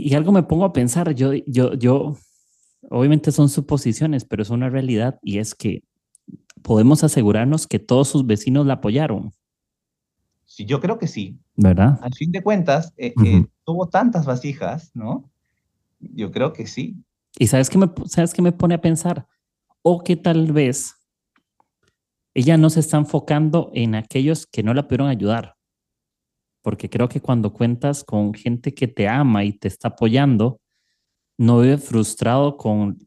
y, 0.09 0.15
algo 0.15 0.33
me 0.33 0.43
pongo 0.43 0.65
a 0.65 0.73
pensar. 0.73 1.15
Yo, 1.15 1.33
yo, 1.47 1.75
yo, 1.75 2.17
obviamente 2.91 3.33
son 3.33 3.49
suposiciones, 3.49 4.25
pero 4.25 4.43
es 4.43 4.51
una 4.51 4.71
realidad 4.71 5.19
y 5.23 5.39
es 5.39 5.55
que 5.55 5.83
podemos 6.63 7.05
asegurarnos 7.05 7.67
que 7.67 7.79
todos 7.79 8.09
sus 8.09 8.27
vecinos 8.27 8.67
la 8.67 8.75
apoyaron. 8.75 9.33
Sí, 10.47 10.65
yo 10.65 10.81
creo 10.81 10.99
que 10.99 11.09
sí. 11.09 11.39
¿Verdad? 11.57 11.99
Al 12.03 12.15
fin 12.15 12.33
de 12.33 12.43
cuentas, 12.43 12.95
eh, 12.97 13.13
eh, 13.25 13.45
tuvo 13.65 13.89
tantas 13.89 14.25
vasijas, 14.25 14.91
¿no? 14.95 15.29
Yo 15.99 16.31
creo 16.31 16.53
que 16.53 16.67
sí. 16.67 16.97
¿Y 17.39 17.49
sabes 17.49 17.69
qué 17.69 17.79
me, 17.79 17.91
sabes 18.07 18.33
qué 18.33 18.41
me 18.41 18.53
pone 18.53 18.75
a 18.75 18.81
pensar? 18.81 19.27
O 19.83 20.03
que 20.03 20.17
tal 20.17 20.53
vez 20.53 20.95
ella 22.33 22.57
no 22.57 22.71
se 22.71 22.81
está 22.81 22.97
enfocando 22.97 23.71
en 23.75 23.95
aquellos 23.95 24.47
que 24.47 24.63
no 24.63 24.73
la 24.73 24.87
pudieron 24.87 25.09
ayudar. 25.09 25.57
Porque 26.63 26.89
creo 26.89 27.09
que 27.09 27.21
cuando 27.21 27.53
cuentas 27.53 28.05
con 28.05 28.35
gente 28.35 28.75
que 28.75 28.89
te 28.89 29.09
ama 29.09 29.45
y 29.45 29.53
te 29.53 29.69
está 29.69 29.89
apoyando, 29.89 30.61
no 31.39 31.61
vive 31.61 31.79
frustrado 31.79 32.57
con... 32.57 32.99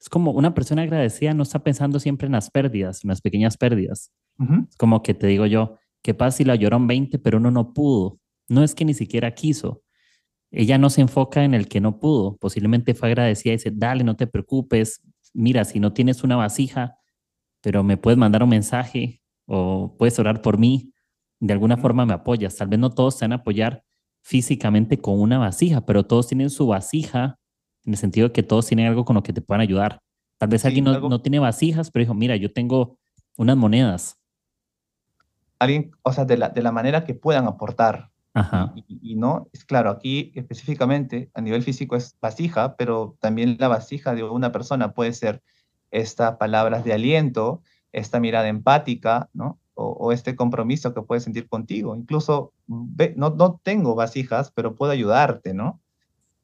Es 0.00 0.08
como 0.08 0.30
una 0.30 0.54
persona 0.54 0.82
agradecida 0.82 1.34
no 1.34 1.42
está 1.42 1.58
pensando 1.58 1.98
siempre 1.98 2.26
en 2.26 2.32
las 2.32 2.50
pérdidas, 2.50 3.02
en 3.04 3.08
las 3.08 3.20
pequeñas 3.20 3.56
pérdidas. 3.56 4.12
Es 4.68 4.76
como 4.76 5.02
que 5.02 5.14
te 5.14 5.26
digo 5.26 5.46
yo, 5.46 5.76
¿Qué 6.02 6.14
pasa 6.14 6.38
si 6.38 6.44
la 6.44 6.54
lloraron 6.54 6.86
20 6.86 7.18
pero 7.18 7.38
uno 7.38 7.50
no 7.50 7.72
pudo? 7.72 8.18
No 8.48 8.62
es 8.62 8.74
que 8.74 8.84
ni 8.84 8.94
siquiera 8.94 9.34
quiso. 9.34 9.82
Ella 10.50 10.78
no 10.78 10.90
se 10.90 11.02
enfoca 11.02 11.44
en 11.44 11.54
el 11.54 11.68
que 11.68 11.80
no 11.80 12.00
pudo. 12.00 12.36
Posiblemente 12.36 12.94
fue 12.94 13.08
agradecida 13.08 13.52
y 13.52 13.56
dice, 13.56 13.70
dale, 13.72 14.04
no 14.04 14.16
te 14.16 14.26
preocupes. 14.26 15.02
Mira, 15.34 15.64
si 15.64 15.80
no 15.80 15.92
tienes 15.92 16.24
una 16.24 16.36
vasija, 16.36 16.96
pero 17.60 17.82
me 17.82 17.96
puedes 17.96 18.18
mandar 18.18 18.42
un 18.42 18.48
mensaje 18.48 19.20
o 19.46 19.94
puedes 19.98 20.18
orar 20.18 20.40
por 20.42 20.58
mí, 20.58 20.92
de 21.40 21.52
alguna 21.52 21.76
forma 21.76 22.06
me 22.06 22.14
apoyas. 22.14 22.56
Tal 22.56 22.68
vez 22.68 22.78
no 22.78 22.90
todos 22.90 23.18
se 23.18 23.24
van 23.24 23.32
a 23.32 23.36
apoyar 23.36 23.84
físicamente 24.22 24.98
con 24.98 25.20
una 25.20 25.38
vasija, 25.38 25.84
pero 25.84 26.06
todos 26.06 26.28
tienen 26.28 26.50
su 26.50 26.66
vasija 26.66 27.38
en 27.84 27.92
el 27.92 27.98
sentido 27.98 28.28
de 28.28 28.32
que 28.32 28.42
todos 28.42 28.66
tienen 28.66 28.86
algo 28.86 29.04
con 29.04 29.14
lo 29.14 29.22
que 29.22 29.32
te 29.32 29.40
puedan 29.40 29.60
ayudar. 29.60 30.00
Tal 30.38 30.48
vez 30.48 30.64
alguien 30.64 30.84
no, 30.84 31.00
no, 31.00 31.20
tiene 31.20 31.38
vasijas, 31.38 31.90
pero 31.90 32.04
dijo, 32.04 32.14
mira, 32.14 32.36
yo 32.36 32.52
tengo 32.52 32.98
unas 33.36 33.56
monedas 33.56 34.18
alguien, 35.58 35.92
o 36.02 36.12
sea, 36.12 36.24
de 36.24 36.36
la, 36.36 36.48
de 36.50 36.62
la 36.62 36.72
manera 36.72 37.04
que 37.04 37.14
puedan 37.14 37.46
aportar. 37.46 38.10
Y, 38.86 39.16
no, 39.16 39.48
es 39.52 39.64
claro, 39.64 39.90
aquí 39.90 40.30
específicamente 40.36 41.28
a 41.34 41.40
nivel 41.40 41.64
físico 41.64 41.96
es 41.96 42.16
vasija, 42.20 42.76
pero 42.76 43.16
también 43.18 43.56
la 43.58 43.66
vasija 43.66 44.14
de 44.14 44.22
una 44.22 44.52
persona 44.52 44.94
puede 44.94 45.12
ser 45.12 45.42
estas 45.90 46.36
palabras 46.36 46.84
de 46.84 46.92
aliento, 46.92 47.62
esta 47.90 48.20
mirada 48.20 48.46
empática, 48.46 49.28
¿no? 49.32 49.58
O, 49.74 50.12
este 50.12 50.36
compromiso 50.36 50.94
que 50.94 51.02
puedes 51.02 51.24
sentir 51.24 51.48
contigo. 51.48 51.96
Incluso, 51.96 52.52
no, 52.66 53.30
no 53.30 53.60
tengo 53.62 53.96
vasijas, 53.96 54.52
pero 54.52 54.76
puedo 54.76 54.92
ayudarte, 54.92 55.54
¿no? 55.54 55.80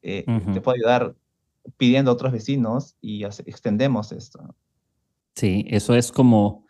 Eh, 0.01 0.25
te 0.53 0.61
puedo 0.61 0.75
ayudar 0.75 1.15
pidiendo 1.77 2.11
a 2.11 2.13
otros 2.13 2.31
vecinos 2.31 2.95
y 3.01 3.23
extendemos 3.23 4.11
esto. 4.11 4.55
Sí, 5.35 5.65
eso 5.69 5.95
es 5.95 6.11
como 6.11 6.64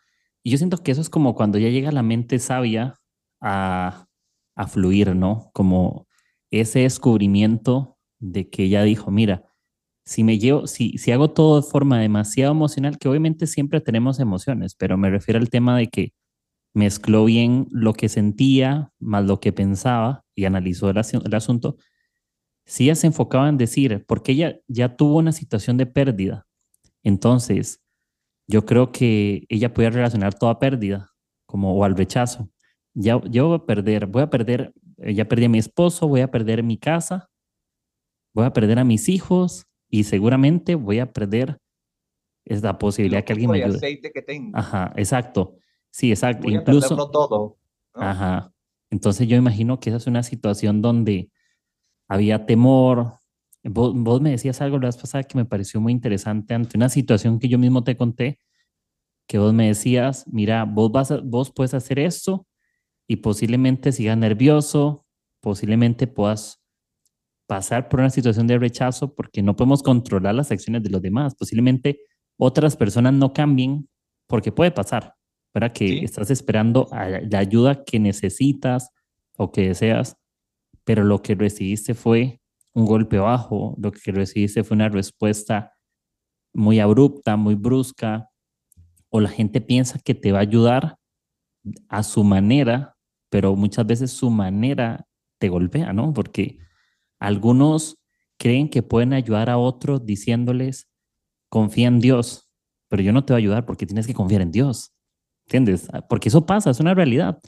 y 0.46 0.52
yo 0.52 0.60
siento 0.60 0.78
que 0.78 0.92
eso 0.92 1.02
es 1.02 1.10
como 1.10 1.34
cuando 1.34 1.58
ya 1.58 1.70
llega 1.70 1.92
la 1.92 2.04
mente 2.04 2.38
sabia 2.38 2.94
a, 3.42 4.06
a 4.56 4.68
fluir, 4.68 5.16
¿no? 5.16 5.50
Como 5.54 6.08
ese 6.52 6.82
descubrimiento 6.82 7.98
de 8.20 8.48
que 8.52 8.70
ya 8.70 8.84
dijo, 8.84 9.10
mira, 9.10 9.44
si 10.06 10.24
me 10.24 10.38
llevo, 10.38 10.68
si, 10.68 11.00
si 11.00 11.12
hago 11.12 11.32
todo 11.32 11.60
de 11.60 11.68
forma 11.68 12.00
demasiado 12.00 12.52
emocional, 12.52 13.00
que 13.00 13.10
obviamente 13.10 13.48
siempre 13.48 13.82
tenemos 13.82 14.20
emociones, 14.20 14.76
pero 14.76 14.98
me 14.98 15.10
refiero 15.10 15.40
al 15.40 15.50
tema 15.50 15.76
de 15.76 15.88
que 15.88 16.14
mezcló 16.76 17.26
bien 17.26 17.68
lo 17.72 17.94
que 17.94 18.08
sentía 18.08 18.92
más 19.00 19.26
lo 19.26 19.40
que 19.40 19.52
pensaba 19.52 20.26
y 20.36 20.46
analizó 20.46 20.91
el, 20.91 20.98
el 21.26 21.34
asunto, 21.34 21.78
si 22.68 22.84
ella 22.84 22.96
se 22.96 23.08
enfocaba 23.08 23.50
en 23.50 23.58
decir, 23.58 24.06
porque 24.08 24.34
ella 24.34 24.60
ya 24.68 24.96
tuvo 24.96 25.18
una 25.18 25.32
situación 25.32 25.78
de 25.78 25.88
pérdida, 25.88 26.46
entonces 27.02 27.82
yo 28.48 28.66
creo 28.66 28.91
que 28.91 29.46
ella 29.50 29.74
puede 29.74 29.89
relacionar 29.89 30.34
toda 30.34 30.60
pérdida 30.60 31.12
como 31.46 31.76
o 31.76 31.84
al 31.84 31.96
rechazo. 31.96 32.50
Ya, 32.93 33.20
yo 33.30 33.48
voy 33.48 33.58
a 33.58 33.66
perder, 33.66 34.06
voy 34.06 34.24
a 34.24 34.30
perder, 34.30 34.74
eh, 34.98 35.14
ya 35.14 35.26
perdí 35.26 35.46
a 35.46 35.50
mi 35.50 35.58
esposo, 35.58 36.08
voy 36.08 36.22
a 36.22 36.32
perder 36.32 36.64
mi 36.64 36.78
casa, 36.78 37.30
voy 38.34 38.46
a 38.46 38.54
perder 38.54 38.80
a 38.80 38.84
mis 38.84 39.10
hijos 39.10 39.66
y 39.89 40.04
seguramente 40.04 40.76
voy 40.76 41.00
a 41.00 41.12
perder 41.12 41.60
esa 42.46 42.78
posibilidad 42.78 43.24
que 43.24 43.34
alguien 43.34 43.52
me 43.52 43.64
ayude. 43.64 43.78
aceite 43.78 44.12
que 44.12 44.22
tengo. 44.22 44.58
Ajá, 44.58 44.93
exacto. 44.96 45.58
Sí, 45.91 46.12
exacto. 46.12 46.43
Voy 46.43 46.56
Incluso. 46.56 46.93
A 46.93 47.12
todo. 47.12 47.58
Ajá. 47.93 48.52
Entonces 48.91 49.28
yo 49.28 49.36
imagino 49.36 49.80
que 49.80 49.89
esa 49.89 49.98
es 49.98 50.08
una 50.08 50.24
situación 50.24 50.82
donde 50.82 51.30
había 52.08 52.46
temor, 52.46 53.18
Vos, 53.68 54.22
me 54.22 54.32
decías 54.32 54.61
algo 54.61 54.78
la 54.78 54.88
vez 54.88 54.97
pasada 54.97 55.24
que 55.24 55.38
me 55.38 55.45
pareció 55.45 55.82
muy 55.82 55.91
interesante 55.91 56.53
ante 56.53 56.78
una 56.78 56.89
situación 56.89 57.39
que 57.39 57.47
yo 57.47 57.57
mismo 57.57 57.84
te 57.84 57.97
conté, 57.97 58.39
que 59.28 59.39
vos 59.39 59.53
me 59.53 59.68
decías, 59.68 60.26
mira, 60.28 60.66
vos, 60.66 60.91
vas 60.91 61.13
vos 61.24 61.51
puedes 61.51 61.74
hacer 61.74 61.97
esto 61.97 62.45
y 63.07 63.18
posiblemente 63.18 63.91
sigas 63.91 64.18
nervioso, 64.18 65.05
posiblemente 65.41 66.05
puedas 66.05 66.61
pasar 67.47 67.89
por 67.89 68.01
una 68.01 68.11
situación 68.11 68.45
de 68.45 68.59
rechazo 68.59 69.16
porque 69.16 69.41
no 69.41 69.55
podemos 69.55 69.82
controlar 69.82 70.36
las 70.36 70.51
acciones 70.51 70.84
de 70.84 70.89
los 70.91 71.01
demás. 71.01 71.36
Posiblemente 71.36 72.01
otras 72.38 72.76
personas 72.76 73.13
no 73.13 73.34
cambien 73.34 73.89
porque 74.28 74.51
puede 74.51 74.72
pasar, 74.72 75.16
para 75.51 75.72
Que 75.72 76.03
estás 76.03 76.30
esperando 76.30 76.88
la 76.91 77.39
ayuda 77.39 77.84
que 77.84 77.99
necesitas 77.99 78.91
o 79.38 79.51
que 79.51 79.70
deseas, 79.70 80.18
pero 80.84 81.03
lo 81.03 81.22
que 81.22 81.34
recibiste 81.34 81.93
fue 81.93 82.41
un 82.76 82.86
golpe 82.86 83.17
bajo, 83.17 83.76
lo 83.80 83.91
que 83.91 84.11
recibiste 84.11 84.63
fue 84.63 84.76
una 84.76 84.89
respuesta 84.89 85.73
muy 86.53 86.80
abrupta, 86.80 87.38
muy 87.38 87.55
brusca, 87.55 88.30
o 89.09 89.21
la 89.21 89.30
gente 89.30 89.61
piensa 89.61 89.97
que 89.97 90.13
te 90.13 90.32
va 90.34 90.39
a 90.39 90.41
ayudar 90.41 90.97
a 91.88 92.03
su 92.03 92.23
manera, 92.23 92.97
pero 93.30 93.55
muchas 93.55 93.88
veces 93.88 94.11
su 94.11 94.30
manera 94.30 95.07
te 95.39 95.47
golpea, 95.49 95.93
¿no? 95.93 96.13
Porque 96.13 96.59
algunos 97.17 97.97
creen 98.38 98.69
que 98.69 98.84
pueden 98.84 99.13
ayudar 99.13 99.49
a 99.49 99.57
otros 99.57 100.05
diciéndoles, 100.05 100.89
confía 101.49 101.88
en 101.88 101.99
Dios, 102.01 102.49
pero 102.89 103.01
yo 103.01 103.13
no 103.13 103.23
te 103.23 103.34
voy 103.34 103.41
a 103.41 103.43
ayudar 103.43 103.65
porque 103.65 103.86
tienes 103.86 104.05
que 104.05 104.13
confiar 104.13 104.41
en 104.41 104.51
Dios. 104.51 104.93
¿Entiendes? 105.47 105.88
Porque 106.09 106.30
eso 106.30 106.45
pasa, 106.45 106.71
es 106.71 106.80
una 106.82 106.93
realidad. 106.93 107.39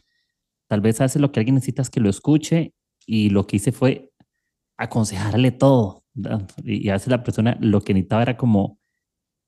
Tal 0.69 0.81
vez 0.81 1.01
hace 1.01 1.19
lo 1.19 1.31
que 1.31 1.39
alguien 1.41 1.55
necesita 1.55 1.81
es 1.81 1.89
que 1.89 1.99
lo 1.99 2.09
escuche 2.09 2.73
y 3.05 3.29
lo 3.29 3.45
que 3.47 3.57
hice 3.57 3.71
fue 3.71 4.06
aconsejarle 4.77 5.51
todo. 5.51 6.03
Y 6.63 6.89
hace 6.89 7.09
la 7.09 7.23
persona 7.23 7.57
lo 7.59 7.81
que 7.81 7.93
necesitaba 7.93 8.23
era 8.23 8.37
como, 8.37 8.79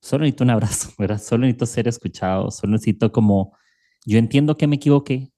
solo 0.01 0.23
necesito 0.23 0.43
un 0.43 0.49
abrazo, 0.51 0.91
¿verdad? 0.99 1.19
Solo 1.19 1.41
necesito 1.41 1.65
ser 1.65 1.88
escuchado, 1.88 2.51
solo 2.51 2.73
necesito 2.73 3.11
como, 3.11 3.57
yo 4.05 4.17
entiendo 4.19 4.57
que 4.57 4.67
me 4.67 4.77
equivoqué, 4.77 5.32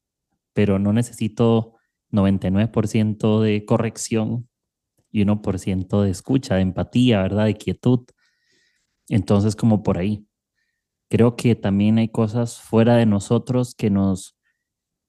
pero 0.54 0.80
no 0.80 0.94
necesito 0.94 1.76
99% 2.12 3.42
de 3.42 3.66
corrección 3.66 4.50
y 5.12 5.24
1% 5.24 6.02
de 6.02 6.10
escucha, 6.10 6.56
de 6.56 6.62
empatía, 6.62 7.22
¿verdad? 7.22 7.46
De 7.46 7.56
quietud. 7.56 8.06
Entonces, 9.10 9.56
como 9.56 9.84
por 9.84 9.98
ahí. 9.98 10.26
Creo 11.10 11.36
que 11.36 11.56
también 11.56 11.98
hay 11.98 12.08
cosas 12.10 12.62
fuera 12.62 12.96
de 12.96 13.06
nosotros 13.06 13.76
que 13.76 13.90
nos 13.90 14.38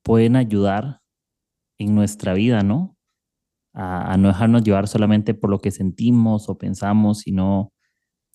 pueden 0.03 0.35
ayudar 0.35 1.01
en 1.79 1.95
nuestra 1.95 2.35
vida, 2.35 2.63
¿no? 2.63 2.92
A, 3.75 4.17
no 4.19 4.29
dejarnos 4.29 4.65
llevar 4.65 4.87
solamente 4.87 5.35
por 5.35 5.51
lo 5.51 5.59
que 5.59 5.71
sentimos 5.71 6.49
o 6.49 6.59
pensamos, 6.59 7.21
sino 7.21 7.73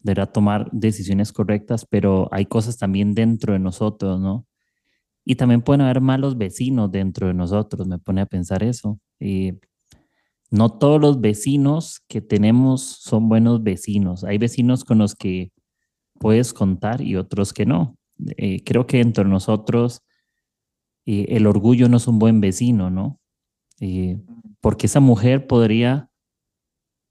de 0.02 0.16
tomar 0.28 0.70
decisiones 0.72 1.32
correctas, 1.32 1.86
pero 1.90 2.28
hay 2.32 2.46
cosas 2.46 2.78
también 2.78 3.14
dentro 3.14 3.54
de 3.54 3.60
nosotros, 3.60 4.20
¿no? 4.20 4.46
Y 5.26 5.36
también 5.36 5.62
pueden 5.62 5.82
haber 5.82 6.02
malos 6.02 6.38
vecinos 6.38 6.92
dentro 6.92 7.28
de 7.28 7.34
nosotros, 7.34 7.88
me 7.88 8.00
pone 8.00 8.22
a 8.22 8.26
pensar 8.26 8.64
eso. 8.64 9.00
Y 9.20 9.54
no 10.50 10.70
todos 10.70 11.02
los 11.02 11.20
vecinos 11.20 12.02
que 12.08 12.22
tenemos 12.22 12.82
son 12.82 13.28
buenos 13.28 13.62
vecinos. 13.64 14.24
Hay 14.24 14.38
vecinos 14.38 14.86
con 14.86 15.00
los 15.00 15.16
que 15.16 15.52
puedes 16.20 16.54
contar 16.54 17.02
y 17.02 17.18
otros 17.18 17.54
que 17.54 17.66
no. 17.66 17.98
Eh, 18.38 18.64
creo 18.64 18.88
que 18.88 19.02
entre 19.02 19.26
nosotros 19.26 20.02
eh, 21.06 21.26
el 21.30 21.48
orgullo 21.48 21.90
no 21.90 21.98
es 21.98 22.08
un 22.08 22.20
buen 22.20 22.40
vecino, 22.42 22.90
¿no? 22.90 23.20
Eh, 23.80 24.18
porque 24.68 24.88
esa 24.88 25.00
mujer 25.00 25.48
podría 25.48 26.12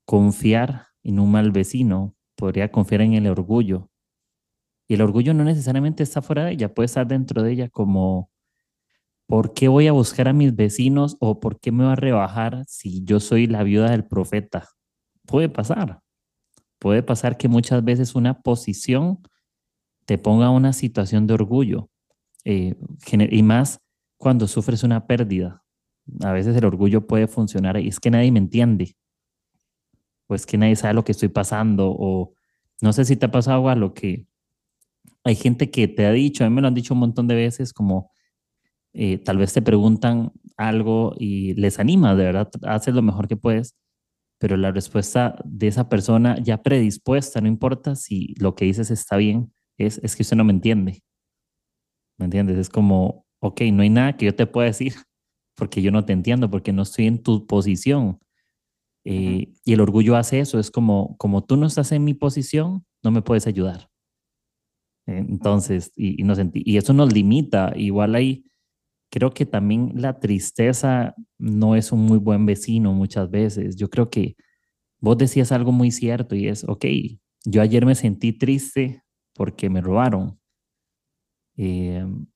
confiar 0.05 0.89
en 1.03 1.19
un 1.19 1.31
mal 1.33 1.53
vecino, 1.53 2.15
podría 2.37 2.71
confiar 2.71 3.01
en 3.01 3.15
el 3.15 3.27
orgullo. 3.29 3.91
Y 4.87 4.93
el 4.93 5.01
orgullo 5.01 5.33
no 5.33 5.43
necesariamente 5.43 6.03
está 6.03 6.21
fuera 6.21 6.45
de 6.45 6.53
ella, 6.53 6.75
puede 6.75 6.85
estar 6.85 7.07
dentro 7.07 7.43
de 7.43 7.53
ella 7.53 7.71
como, 7.71 8.31
¿por 9.27 9.55
qué 9.55 9.69
voy 9.69 9.87
a 9.87 9.93
buscar 9.93 10.29
a 10.29 10.35
mis 10.35 10.55
vecinos 10.55 11.17
o 11.19 11.41
por 11.41 11.59
qué 11.59 11.73
me 11.73 11.85
va 11.85 11.95
a 11.95 11.97
rebajar 11.97 12.63
si 12.69 13.03
yo 13.05 13.21
soy 13.21 13.47
la 13.47 13.63
viuda 13.63 13.91
del 13.91 14.05
profeta? 14.05 14.69
Puede 15.25 15.49
pasar. 15.49 16.03
Puede 16.79 17.03
pasar 17.03 17.39
que 17.39 17.49
muchas 17.49 17.83
veces 17.83 18.15
una 18.15 18.43
posición 18.43 19.23
te 20.05 20.19
ponga 20.19 20.51
una 20.51 20.75
situación 20.75 21.27
de 21.27 21.33
orgullo 21.33 21.89
eh, 22.45 22.75
y 23.31 23.43
más 23.43 23.81
cuando 24.19 24.47
sufres 24.47 24.83
una 24.83 25.07
pérdida. 25.07 25.63
A 26.23 26.33
veces 26.33 26.57
el 26.57 26.65
orgullo 26.65 27.07
puede 27.07 27.27
funcionar 27.27 27.79
y 27.79 27.89
es 27.89 28.01
que 28.01 28.11
nadie 28.11 28.31
me 28.33 28.39
entiende 28.39 28.97
o 30.29 30.35
es 30.35 30.47
que 30.47 30.59
nadie 30.59 30.77
sabe 30.77 30.95
lo 30.95 31.05
que 31.05 31.13
estoy 31.13 31.29
pasando 31.29 31.95
o 31.97 32.35
no 32.81 32.93
sé 32.93 33.05
si 33.05 33.17
te 33.17 33.27
ha 33.27 33.31
pasado 33.31 33.69
a 33.69 33.75
lo 33.75 33.95
que 33.95 34.27
hay 35.25 35.35
gente 35.35 35.71
que 35.71 35.89
te 35.89 36.07
ha 36.07 36.13
dicho, 36.13 36.45
a 36.45 36.49
mí 36.49 36.55
me 36.55 36.63
lo 36.63 36.69
han 36.69 36.75
dicho 36.75 36.95
un 36.95 37.01
montón 37.01 37.27
de 37.27 37.35
veces, 37.35 37.73
como 37.73 38.11
eh, 38.93 39.19
tal 39.19 39.39
vez 39.39 39.53
te 39.53 39.63
preguntan 39.63 40.33
algo 40.57 41.15
y 41.19 41.55
les 41.55 41.79
anima, 41.79 42.15
de 42.15 42.25
verdad, 42.25 42.51
haces 42.63 42.95
lo 42.95 43.03
mejor 43.03 43.27
que 43.27 43.37
puedes, 43.37 43.77
pero 44.39 44.57
la 44.57 44.71
respuesta 44.71 45.37
de 45.45 45.69
esa 45.69 45.89
persona 45.89 46.39
ya 46.41 46.63
predispuesta, 46.63 47.41
no 47.41 47.49
importa 47.49 47.97
si 47.97 48.35
lo 48.39 48.55
que 48.55 48.67
dices 48.67 48.91
está 48.91 49.17
bien, 49.17 49.53
es, 49.79 49.99
es 49.99 50.15
que 50.15 50.23
usted 50.23 50.37
no 50.37 50.45
me 50.45 50.53
entiende. 50.53 51.03
¿Me 52.19 52.27
entiendes? 52.27 52.57
Es 52.59 52.71
como, 52.71 53.27
ok, 53.41 53.63
no 53.73 53.83
hay 53.83 53.91
nada 53.91 54.17
que 54.17 54.27
yo 54.27 54.35
te 54.35 54.47
pueda 54.47 54.69
decir 54.69 54.95
porque 55.57 55.83
yo 55.83 55.91
no 55.91 56.05
te 56.05 56.13
entiendo, 56.13 56.51
porque 56.51 56.73
no 56.73 56.83
estoy 56.83 57.07
en 57.07 57.23
tu 57.23 57.47
posición. 57.47 58.21
Eh, 59.05 59.53
y 59.65 59.73
el 59.73 59.81
orgullo 59.81 60.17
hace 60.17 60.41
eso, 60.41 60.59
es 60.59 60.71
como, 60.71 61.17
como 61.19 61.45
tú 61.45 61.57
no 61.57 61.67
estás 61.67 61.93
en 61.93 62.05
mi 62.05 62.15
posición, 62.15 62.85
no 63.03 63.11
me 63.11 63.23
puedes 63.23 63.47
ayudar. 63.47 63.89
Entonces, 65.07 65.93
y, 65.97 66.17
y 66.55 66.77
eso 66.77 66.93
nos 66.93 67.13
limita. 67.13 67.73
Igual 67.77 68.15
ahí, 68.17 68.45
creo 69.11 69.31
que 69.31 69.47
también 69.47 69.93
la 69.95 70.19
tristeza 70.21 71.15
no 71.39 71.77
es 71.77 71.93
un 71.93 72.01
muy 72.01 72.19
buen 72.19 72.47
vecino 72.47 72.93
muchas 72.93 73.31
veces. 73.31 73.77
Yo 73.77 73.89
creo 73.89 74.11
que 74.11 74.37
vos 75.01 75.19
decías 75.19 75.53
algo 75.53 75.73
muy 75.73 75.91
cierto 75.91 76.35
y 76.35 76.49
es, 76.49 76.65
ok, 76.65 76.87
yo 77.45 77.63
ayer 77.63 77.87
me 77.87 77.95
sentí 77.95 78.33
triste 78.33 79.03
porque 79.35 79.71
me 79.71 79.81
robaron. 79.81 80.39
Em, 81.57 82.27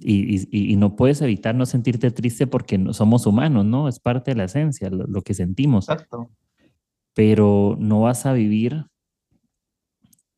y, 0.00 0.72
y, 0.72 0.76
no 0.76 0.94
puedes 0.94 1.20
evitar 1.22 1.54
no 1.54 1.66
sentirte 1.66 2.10
triste 2.10 2.46
porque 2.46 2.78
no, 2.78 2.92
somos 2.92 3.26
humanos, 3.26 3.64
¿no? 3.64 3.88
Es 3.88 3.98
parte 3.98 4.30
de 4.30 4.36
la 4.36 4.44
esencia, 4.44 4.90
lo, 4.90 5.06
lo 5.06 5.22
que 5.22 5.34
sentimos. 5.34 5.88
Exacto. 5.88 6.30
Pero 7.14 7.76
no 7.80 8.02
vas 8.02 8.24
a 8.24 8.32
vivir 8.32 8.86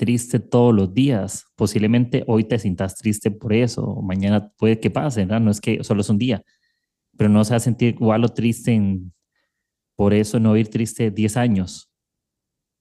triste 0.01 0.41
todos 0.41 0.75
los 0.75 0.95
días. 0.95 1.47
Posiblemente 1.57 2.25
hoy 2.27 2.45
te 2.45 2.59
sientas 2.59 2.97
triste 2.97 3.31
por 3.31 3.53
eso, 3.53 4.01
mañana 4.03 4.51
puede 4.57 4.81
que 4.81 4.91
pase, 4.91 5.27
¿verdad? 5.27 5.41
No 5.41 5.51
es 5.51 5.61
que 5.61 5.85
solo 5.85 6.01
es 6.01 6.09
un 6.09 6.17
día, 6.17 6.43
pero 7.19 7.29
no 7.29 7.45
se 7.45 7.51
va 7.51 7.59
a 7.59 7.61
sentir 7.61 7.97
igual 8.01 8.25
o 8.25 8.31
triste 8.31 8.73
en, 8.73 9.13
por 9.95 10.15
eso 10.15 10.41
no 10.41 10.57
ir 10.57 10.69
triste 10.69 11.11
10 11.11 11.37
años. 11.37 11.91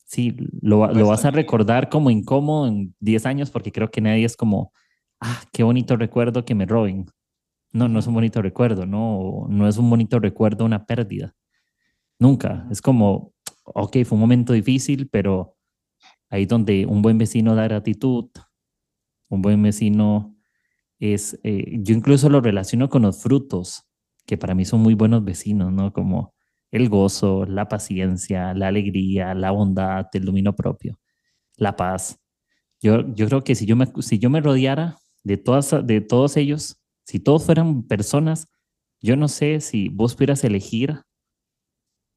Sí, 0.05 0.37
lo, 0.61 0.87
lo 0.93 1.07
vas 1.07 1.25
a 1.25 1.31
recordar 1.31 1.89
como 1.89 2.09
incómodo 2.09 2.67
en 2.67 2.95
10 3.01 3.25
años 3.25 3.51
porque 3.51 3.73
creo 3.73 3.91
que 3.91 3.99
nadie 3.99 4.23
es 4.23 4.37
como, 4.37 4.71
ah, 5.21 5.41
qué 5.53 5.63
bonito 5.63 5.95
recuerdo 5.97 6.45
que 6.45 6.55
me 6.55 6.65
roben. 6.65 7.05
No, 7.71 7.87
no 7.87 7.99
es 7.99 8.07
un 8.07 8.15
bonito 8.15 8.41
recuerdo, 8.41 8.85
no, 8.85 9.45
no 9.49 9.67
es 9.67 9.77
un 9.77 9.89
bonito 9.89 10.19
recuerdo 10.19 10.65
una 10.65 10.85
pérdida. 10.85 11.35
Nunca. 12.19 12.67
Es 12.71 12.81
como, 12.81 13.33
ok, 13.65 13.97
fue 14.05 14.15
un 14.15 14.21
momento 14.21 14.53
difícil, 14.53 15.09
pero 15.09 15.57
ahí 16.29 16.45
donde 16.45 16.85
un 16.85 17.01
buen 17.01 17.17
vecino 17.17 17.55
da 17.55 17.63
gratitud, 17.65 18.29
un 19.29 19.41
buen 19.41 19.61
vecino 19.63 20.35
es, 20.99 21.39
eh, 21.43 21.79
yo 21.81 21.95
incluso 21.95 22.29
lo 22.29 22.41
relaciono 22.41 22.89
con 22.89 23.03
los 23.03 23.21
frutos, 23.21 23.85
que 24.25 24.37
para 24.37 24.55
mí 24.55 24.65
son 24.65 24.81
muy 24.81 24.95
buenos 24.95 25.23
vecinos, 25.23 25.71
¿no? 25.73 25.93
Como 25.93 26.33
el 26.71 26.89
gozo, 26.89 27.45
la 27.45 27.67
paciencia, 27.67 28.53
la 28.53 28.67
alegría, 28.67 29.33
la 29.33 29.51
bondad, 29.51 30.07
el 30.13 30.25
dominio 30.25 30.55
propio, 30.55 30.99
la 31.57 31.75
paz. 31.75 32.19
Yo, 32.81 33.13
yo 33.15 33.27
creo 33.27 33.43
que 33.43 33.55
si 33.55 33.65
yo, 33.65 33.75
me, 33.75 33.87
si 34.01 34.19
yo 34.19 34.29
me 34.29 34.41
rodeara 34.41 34.97
de, 35.29 35.37
todas, 35.37 35.85
de 35.85 36.01
todos 36.01 36.37
ellos, 36.37 36.79
si 37.05 37.19
todos 37.19 37.45
fueran 37.45 37.83
personas, 37.83 38.47
yo 39.01 39.15
no 39.15 39.27
sé 39.27 39.61
si 39.61 39.89
vos 39.89 40.15
pudieras 40.15 40.43
elegir 40.43 41.01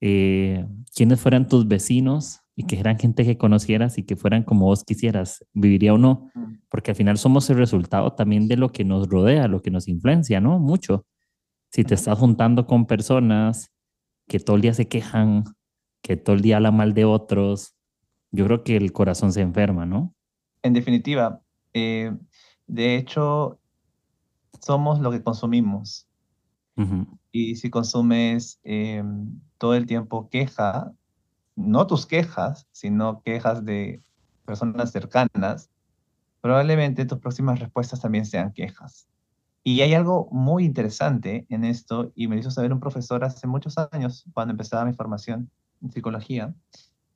eh, 0.01 0.67
quiénes 0.95 1.21
fueran 1.21 1.49
tus 1.49 1.67
vecinos, 1.69 2.43
y 2.55 2.65
que 2.67 2.79
eran 2.79 2.99
gente 2.99 3.25
que 3.25 3.39
conocieras 3.39 3.99
y 3.99 4.03
que 4.03 4.17
fueran 4.17 4.43
como 4.43 4.67
vos 4.67 4.85
quisieras, 4.85 5.45
viviría 5.53 5.95
o 5.95 5.99
no, 5.99 6.31
porque 6.69 6.91
al 6.91 6.97
final 6.97 7.17
somos 7.17 7.49
el 7.51 7.57
resultado 7.57 8.13
también 8.13 8.49
de 8.49 8.57
lo 8.57 8.71
que 8.71 8.85
nos 8.85 9.09
rodea, 9.09 9.49
lo 9.49 9.63
que 9.63 9.71
nos 9.71 9.89
influencia, 9.89 10.41
¿no? 10.41 10.59
Mucho. 10.59 11.07
Si 11.71 11.85
te 11.85 11.95
estás 11.95 12.19
juntando 12.19 12.67
con 12.67 12.87
personas 12.87 13.73
que 14.29 14.39
todo 14.39 14.57
el 14.57 14.63
día 14.63 14.75
se 14.75 14.87
quejan, 14.87 15.45
que 16.03 16.17
todo 16.17 16.37
el 16.37 16.43
día 16.43 16.57
hablan 16.57 16.77
mal 16.77 16.93
de 16.93 17.07
otros, 17.07 17.75
yo 18.31 18.45
creo 18.45 18.65
que 18.65 18.77
el 18.77 18.93
corazón 18.93 19.33
se 19.33 19.41
enferma, 19.41 19.87
¿no? 19.87 20.15
En 20.63 20.75
definitiva, 20.75 21.41
eh, 21.73 22.13
de 22.73 22.97
hecho, 22.97 23.59
somos 24.61 24.99
lo 24.99 25.11
que 25.11 25.23
consumimos. 25.23 26.07
Y 27.31 27.57
si 27.57 27.69
consumes 27.69 28.61
eh, 28.65 29.05
todo 29.59 29.75
el 29.75 29.85
tiempo 29.85 30.31
queja, 30.31 30.91
no 31.55 31.87
tus 31.87 32.07
quejas, 32.07 32.67
sino 32.73 33.21
quejas 33.21 33.63
de 33.67 34.01
personas 34.47 34.91
cercanas, 34.91 35.69
probablemente 36.41 37.05
tus 37.05 37.19
próximas 37.19 37.61
respuestas 37.61 38.01
también 38.01 38.25
sean 38.25 38.55
quejas. 38.55 39.07
Y 39.63 39.83
hay 39.83 39.93
algo 39.93 40.31
muy 40.33 40.65
interesante 40.65 41.45
en 41.51 41.65
esto, 41.65 42.11
y 42.15 42.27
me 42.27 42.39
hizo 42.39 42.51
saber 42.51 42.73
un 42.73 42.81
profesor 42.81 43.23
hace 43.23 43.47
muchos 43.47 43.77
años, 43.77 44.25
cuando 44.33 44.53
empezaba 44.53 44.87
mi 44.87 44.95
formación 44.95 45.51
en 45.83 45.93
psicología, 45.93 46.55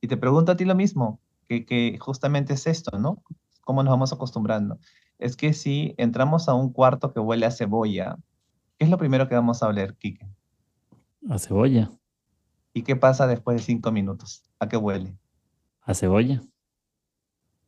y 0.01 0.07
te 0.07 0.17
pregunto 0.17 0.51
a 0.51 0.55
ti 0.55 0.65
lo 0.65 0.75
mismo, 0.75 1.19
que, 1.47 1.65
que 1.65 1.97
justamente 1.99 2.53
es 2.53 2.67
esto, 2.67 2.99
¿no? 2.99 3.23
¿Cómo 3.61 3.81
nos 3.81 3.91
vamos 3.91 4.13
acostumbrando? 4.13 4.77
Es 5.19 5.35
que 5.35 5.53
si 5.53 5.95
entramos 5.97 6.47
a 6.47 6.53
un 6.53 6.71
cuarto 6.71 7.11
que 7.11 7.19
huele 7.19 7.45
a 7.45 7.51
cebolla, 7.51 8.17
¿qué 8.77 8.85
es 8.85 8.89
lo 8.89 8.97
primero 8.97 9.27
que 9.27 9.35
vamos 9.35 9.63
a 9.63 9.67
oler, 9.67 9.95
Kike? 9.95 10.27
A 11.29 11.39
cebolla. 11.39 11.91
¿Y 12.73 12.83
qué 12.83 12.95
pasa 12.95 13.25
después 13.25 13.57
de 13.57 13.63
cinco 13.63 13.91
minutos? 13.91 14.43
¿A 14.59 14.69
qué 14.69 14.77
huele? 14.77 15.17
A 15.81 15.93
cebolla. 15.93 16.41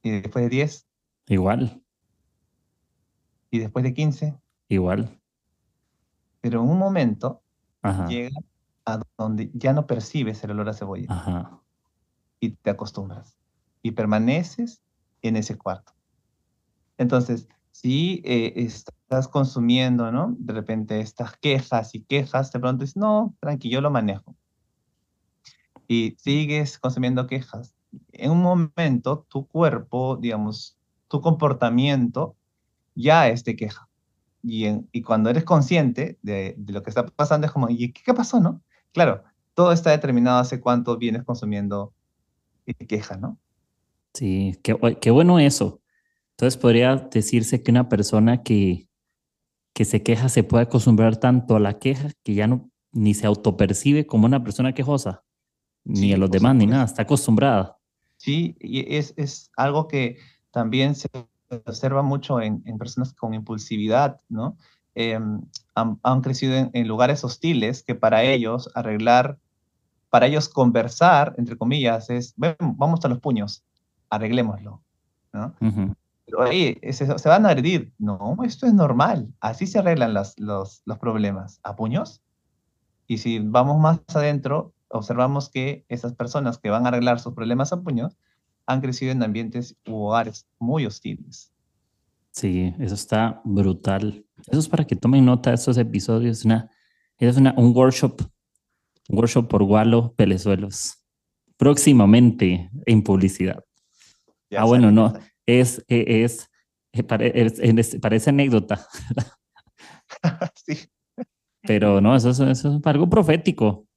¿Y 0.03 0.11
después 0.11 0.45
de 0.45 0.49
diez? 0.49 0.87
Igual. 1.27 1.81
¿Y 3.49 3.59
después 3.59 3.83
de 3.83 3.93
quince? 3.93 4.39
Igual. 4.67 5.19
Pero 6.41 6.61
en 6.61 6.69
un 6.69 6.77
momento 6.77 7.41
llega 8.07 8.37
a 8.85 8.99
donde 9.17 9.49
ya 9.53 9.73
no 9.73 9.87
percibes 9.87 10.43
el 10.43 10.51
olor 10.51 10.69
a 10.69 10.73
cebolla. 10.73 11.07
Ajá. 11.09 11.59
Y 12.39 12.51
te 12.51 12.69
acostumbras. 12.69 13.37
Y 13.81 13.91
permaneces 13.91 14.81
en 15.21 15.35
ese 15.35 15.57
cuarto. 15.57 15.93
Entonces, 16.99 17.47
si 17.71 18.21
eh, 18.25 18.53
estás 18.57 19.29
consumiendo, 19.29 20.11
¿no? 20.11 20.35
De 20.37 20.53
repente 20.53 20.99
estas 20.99 21.37
quejas 21.37 21.95
y 21.95 22.01
quejas, 22.01 22.51
de 22.51 22.59
pronto 22.59 22.81
dices, 22.81 22.97
no, 22.97 23.33
tranquilo, 23.39 23.75
yo 23.75 23.81
lo 23.81 23.89
manejo. 23.89 24.35
Y 25.87 26.17
sigues 26.19 26.77
consumiendo 26.77 27.25
quejas. 27.25 27.73
En 28.11 28.31
un 28.31 28.41
momento, 28.41 29.25
tu 29.29 29.47
cuerpo, 29.47 30.17
digamos, 30.17 30.77
tu 31.07 31.21
comportamiento 31.21 32.35
ya 32.95 33.29
es 33.29 33.45
de 33.45 33.55
queja. 33.55 33.87
Y, 34.43 34.67
y 34.91 35.01
cuando 35.01 35.29
eres 35.29 35.45
consciente 35.45 36.19
de, 36.21 36.55
de, 36.57 36.73
lo 36.73 36.83
que 36.83 36.89
está 36.89 37.05
pasando, 37.05 37.47
es 37.47 37.53
como, 37.53 37.69
¿y 37.69 37.93
qué, 37.93 38.13
pasó, 38.13 38.41
no? 38.41 38.61
Claro, 38.91 39.23
todo 39.53 39.71
está 39.71 39.91
determinado 39.91 40.39
hace 40.39 40.59
cuánto 40.59 40.97
vienes 40.97 41.23
consumiendo 41.23 41.93
queja, 42.89 43.15
¿no? 43.15 43.37
Sí, 44.13 44.59
qué, 44.63 44.77
qué 44.99 45.11
bueno 45.11 45.39
eso. 45.39 45.79
Entonces 46.39 46.57
podría 46.57 46.95
decirse 46.95 47.61
que 47.61 47.69
una 47.69 47.89
persona 47.89 48.43
que, 48.43 48.87
que 49.73 49.83
se 49.83 50.03
queja 50.03 50.29
se 50.29 50.41
puede 50.45 50.63
acostumbrar 50.63 51.17
tanto 51.17 51.57
a 51.57 51.59
la 51.59 51.79
queja 51.79 52.11
que 52.23 52.33
ya 52.33 52.47
no 52.47 52.69
ni 52.93 53.13
se 53.13 53.27
autopercibe 53.27 54.07
como 54.07 54.25
una 54.25 54.41
persona 54.41 54.73
quejosa, 54.73 55.21
ni 55.83 56.13
a 56.13 56.17
los 56.17 56.31
demás, 56.31 56.55
ni 56.55 56.65
nada, 56.65 56.85
está 56.85 57.01
acostumbrada. 57.01 57.77
Sí, 58.15 58.55
y 58.61 58.95
es, 58.95 59.13
es 59.17 59.51
algo 59.57 59.89
que 59.89 60.15
también 60.51 60.95
se 60.95 61.09
observa 61.49 62.03
mucho 62.03 62.39
en, 62.39 62.63
en 62.65 62.77
personas 62.77 63.13
con 63.13 63.33
impulsividad, 63.33 64.21
¿no? 64.29 64.55
Em, 64.95 65.41
han, 65.75 65.99
han, 66.03 66.21
crecido 66.21 66.55
en, 66.55 66.69
en, 66.71 66.87
lugares 66.87 67.21
hostiles 67.25 67.83
que 67.83 67.95
para 67.95 68.23
ellos 68.23 68.71
arreglar, 68.75 69.37
para 70.09 70.27
ellos 70.27 70.47
conversar, 70.47 71.35
entre 71.37 71.57
comillas, 71.57 72.09
es, 72.09 72.33
vamos 72.37 73.03
a 73.03 73.09
los 73.09 73.19
puños, 73.19 73.65
arreglémoslo, 74.09 74.81
¿no? 75.33 75.53
Pero 76.29 76.93
se, 76.93 77.17
se, 77.17 77.29
van 77.29 77.45
a 77.45 77.49
agredir. 77.49 77.93
No, 77.97 78.37
esto 78.43 78.65
es 78.65 78.73
normal, 78.73 79.33
así 79.39 79.67
se 79.67 79.79
arreglan 79.79 80.13
las, 80.13 80.37
los, 80.39 80.81
los 80.85 80.97
problemas, 80.99 81.59
a 81.63 81.75
puños. 81.75 82.21
Y 83.07 83.17
si 83.17 83.39
vamos 83.39 83.79
más 83.79 83.99
adentro, 84.13 84.73
observamos 84.89 85.49
que 85.49 85.85
esas 85.89 86.13
personas 86.13 86.57
que 86.57 86.69
van 86.69 86.85
a 86.85 86.89
arreglar 86.89 87.19
sus 87.19 87.33
problemas 87.33 87.73
a 87.73 87.81
puños 87.81 88.17
han 88.65 88.81
crecido 88.81 89.11
en 89.11 89.23
ambientes 89.23 89.75
u 89.87 89.95
hogares 89.95 90.47
muy 90.59 90.85
hostiles. 90.85 91.51
Sí, 92.31 92.73
eso 92.79 92.93
está 92.93 93.41
brutal. 93.43 94.25
Eso 94.47 94.59
es 94.59 94.69
para 94.69 94.85
que 94.85 94.95
tomen 94.95 95.25
nota 95.25 95.49
de 95.49 95.55
estos 95.55 95.77
episodios. 95.77 96.45
Una, 96.45 96.69
es 97.17 97.37
una, 97.37 97.53
un 97.57 97.75
workshop, 97.75 98.21
un 99.09 99.17
workshop 99.17 99.47
por 99.47 99.63
Gualo 99.63 100.13
Pelezuelos. 100.13 101.03
Próximamente 101.57 102.69
en 102.85 103.03
publicidad. 103.03 103.63
Ya 104.51 104.61
ah, 104.61 104.65
bueno, 104.65 104.91
no, 104.91 105.13
es, 105.49 105.83
es, 105.87 106.49
es, 106.91 107.97
parece 108.01 108.29
anécdota. 108.29 108.85
sí. 110.65 110.77
Pero 111.61 112.01
no, 112.01 112.15
eso, 112.15 112.29
eso, 112.29 112.49
es 112.49 112.65
algo 112.65 113.09
profético. 113.09 113.87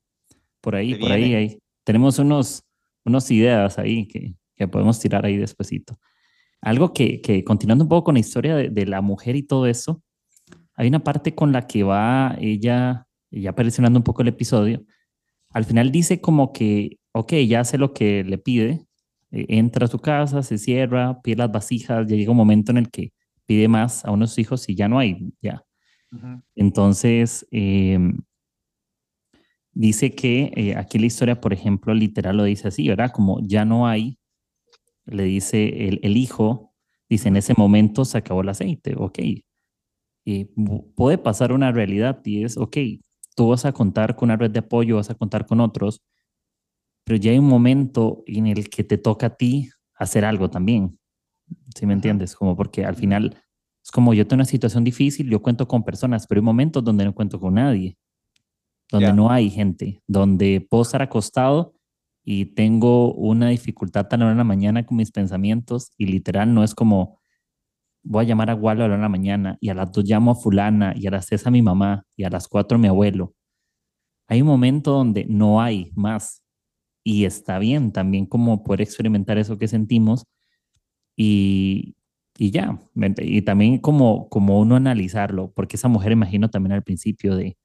Por 0.60 0.76
ahí, 0.76 0.94
por 0.94 1.12
ahí, 1.12 1.34
ahí. 1.34 1.58
Tenemos 1.84 2.18
unos, 2.18 2.64
unos 3.04 3.30
ideas 3.30 3.78
ahí 3.78 4.06
que, 4.06 4.34
que 4.56 4.68
podemos 4.68 4.98
tirar 5.00 5.24
ahí 5.24 5.36
despuesito. 5.36 5.98
Algo 6.60 6.92
que, 6.92 7.20
que, 7.20 7.42
continuando 7.44 7.84
un 7.84 7.88
poco 7.88 8.04
con 8.04 8.14
la 8.14 8.20
historia 8.20 8.54
de, 8.54 8.68
de, 8.68 8.86
la 8.86 9.00
mujer 9.00 9.34
y 9.34 9.42
todo 9.42 9.66
eso, 9.66 10.02
hay 10.74 10.88
una 10.88 11.02
parte 11.02 11.34
con 11.34 11.52
la 11.52 11.66
que 11.66 11.82
va 11.82 12.36
ella, 12.40 13.06
ya 13.30 13.54
presionando 13.54 13.98
un 13.98 14.04
poco 14.04 14.22
el 14.22 14.28
episodio, 14.28 14.84
al 15.50 15.64
final 15.64 15.90
dice 15.90 16.20
como 16.20 16.52
que, 16.52 16.98
ok, 17.12 17.34
ya 17.46 17.60
hace 17.60 17.78
lo 17.78 17.92
que 17.92 18.24
le 18.24 18.38
pide, 18.38 18.70
eh, 18.70 18.86
entra 19.32 19.86
a 19.86 19.88
su 19.88 19.98
casa, 19.98 20.42
se 20.42 20.58
cierra, 20.58 21.20
pide 21.22 21.36
las 21.36 21.52
vasijas, 21.52 22.06
ya 22.06 22.16
llega 22.16 22.30
un 22.30 22.36
momento 22.36 22.72
en 22.72 22.78
el 22.78 22.90
que 22.90 23.12
pide 23.46 23.68
más 23.68 24.04
a 24.04 24.10
unos 24.12 24.38
hijos 24.38 24.68
y 24.68 24.74
ya 24.74 24.88
no 24.88 24.98
hay, 24.98 25.32
ya. 25.42 25.64
Uh 26.12 26.16
-huh. 26.16 26.42
Entonces, 26.54 27.46
eh, 27.50 27.98
dice 29.72 30.14
que 30.14 30.52
eh, 30.56 30.76
aquí 30.76 30.98
la 30.98 31.06
historia, 31.06 31.40
por 31.40 31.52
ejemplo, 31.52 31.94
literal 31.94 32.36
lo 32.36 32.44
dice 32.44 32.68
así, 32.68 32.88
¿verdad? 32.88 33.10
Como 33.12 33.40
ya 33.42 33.64
no 33.64 33.86
hay, 33.86 34.18
le 35.06 35.24
dice 35.24 35.88
el, 35.88 36.00
el 36.02 36.16
hijo, 36.16 36.72
dice, 37.08 37.28
en 37.28 37.36
ese 37.36 37.54
momento 37.56 38.04
se 38.04 38.18
acabó 38.18 38.42
el 38.42 38.48
aceite, 38.50 38.94
ok. 38.96 39.18
Y 40.24 40.44
puede 40.94 41.18
pasar 41.18 41.52
una 41.52 41.72
realidad 41.72 42.20
y 42.24 42.44
es, 42.44 42.56
ok, 42.56 42.76
tú 43.34 43.48
vas 43.48 43.64
a 43.64 43.72
contar 43.72 44.14
con 44.16 44.28
una 44.28 44.36
red 44.36 44.50
de 44.50 44.60
apoyo, 44.60 44.96
vas 44.96 45.10
a 45.10 45.14
contar 45.14 45.46
con 45.46 45.60
otros, 45.60 46.02
pero 47.12 47.20
ya 47.20 47.30
hay 47.30 47.38
un 47.38 47.46
momento 47.46 48.24
en 48.26 48.46
el 48.46 48.70
que 48.70 48.84
te 48.84 48.96
toca 48.96 49.26
a 49.26 49.36
ti 49.36 49.68
hacer 49.96 50.24
algo 50.24 50.48
también. 50.48 50.98
¿Sí 51.76 51.84
me 51.84 51.92
entiendes? 51.92 52.34
Como 52.34 52.56
porque 52.56 52.86
al 52.86 52.96
final 52.96 53.36
es 53.84 53.90
como 53.90 54.14
yo 54.14 54.26
tengo 54.26 54.38
una 54.38 54.46
situación 54.46 54.82
difícil, 54.82 55.28
yo 55.28 55.42
cuento 55.42 55.68
con 55.68 55.84
personas, 55.84 56.26
pero 56.26 56.38
hay 56.38 56.42
momentos 56.42 56.82
donde 56.82 57.04
no 57.04 57.14
cuento 57.14 57.38
con 57.38 57.52
nadie, 57.52 57.98
donde 58.90 59.08
yeah. 59.08 59.14
no 59.14 59.30
hay 59.30 59.50
gente, 59.50 60.02
donde 60.06 60.66
puedo 60.70 60.84
estar 60.84 61.02
acostado 61.02 61.74
y 62.24 62.46
tengo 62.46 63.12
una 63.12 63.50
dificultad 63.50 64.08
tan 64.08 64.22
en 64.22 64.38
la 64.38 64.42
mañana 64.42 64.86
con 64.86 64.96
mis 64.96 65.12
pensamientos 65.12 65.90
y 65.98 66.06
literal 66.06 66.54
no 66.54 66.64
es 66.64 66.74
como 66.74 67.20
voy 68.02 68.24
a 68.24 68.28
llamar 68.28 68.48
a 68.48 68.54
Walo 68.54 68.84
a 68.84 68.88
la 68.88 69.08
mañana 69.10 69.58
y 69.60 69.68
a 69.68 69.74
las 69.74 69.92
dos 69.92 70.06
llamo 70.06 70.30
a 70.30 70.34
fulana 70.34 70.94
y 70.96 71.08
a 71.08 71.10
las 71.10 71.26
seis 71.26 71.46
a 71.46 71.50
mi 71.50 71.60
mamá 71.60 72.06
y 72.16 72.24
a 72.24 72.30
las 72.30 72.48
cuatro 72.48 72.76
a 72.76 72.80
mi 72.80 72.88
abuelo. 72.88 73.34
Hay 74.28 74.40
un 74.40 74.48
momento 74.48 74.92
donde 74.92 75.26
no 75.26 75.60
hay 75.60 75.92
más 75.94 76.41
y 77.04 77.24
está 77.24 77.58
bien 77.58 77.92
también 77.92 78.26
como 78.26 78.62
poder 78.64 78.82
experimentar 78.82 79.38
eso 79.38 79.58
que 79.58 79.68
sentimos 79.68 80.26
y, 81.16 81.96
y 82.38 82.50
ya, 82.50 82.80
y 83.18 83.42
también 83.42 83.78
como, 83.78 84.28
como 84.28 84.60
uno 84.60 84.76
analizarlo, 84.76 85.52
porque 85.52 85.76
esa 85.76 85.88
mujer 85.88 86.12
imagino 86.12 86.50
también 86.50 86.72
al 86.72 86.82
principio 86.82 87.36
de, 87.36 87.56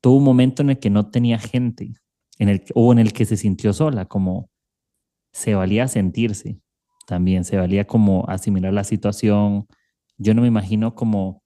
tuvo 0.00 0.16
un 0.16 0.24
momento 0.24 0.62
en 0.62 0.70
el 0.70 0.78
que 0.78 0.90
no 0.90 1.10
tenía 1.10 1.38
gente, 1.38 1.92
en 2.38 2.48
el, 2.48 2.64
o 2.74 2.92
en 2.92 2.98
el 2.98 3.12
que 3.12 3.26
se 3.26 3.36
sintió 3.36 3.72
sola, 3.72 4.06
como 4.06 4.50
se 5.32 5.54
valía 5.54 5.88
sentirse 5.88 6.60
también, 7.06 7.44
se 7.44 7.56
valía 7.56 7.86
como 7.86 8.24
asimilar 8.28 8.72
la 8.72 8.84
situación. 8.84 9.66
Yo 10.16 10.34
no 10.34 10.42
me 10.42 10.48
imagino 10.48 10.94
como, 10.94 11.42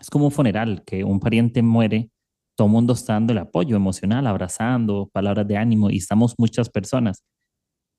es 0.00 0.10
como 0.10 0.26
un 0.26 0.32
funeral, 0.32 0.82
que 0.84 1.04
un 1.04 1.20
pariente 1.20 1.62
muere, 1.62 2.10
todo 2.56 2.66
el 2.66 2.72
mundo 2.72 2.94
está 2.94 3.12
dando 3.12 3.32
el 3.32 3.38
apoyo 3.38 3.76
emocional, 3.76 4.26
abrazando, 4.26 5.10
palabras 5.12 5.46
de 5.46 5.58
ánimo, 5.58 5.90
y 5.90 5.98
estamos 5.98 6.34
muchas 6.38 6.70
personas, 6.70 7.22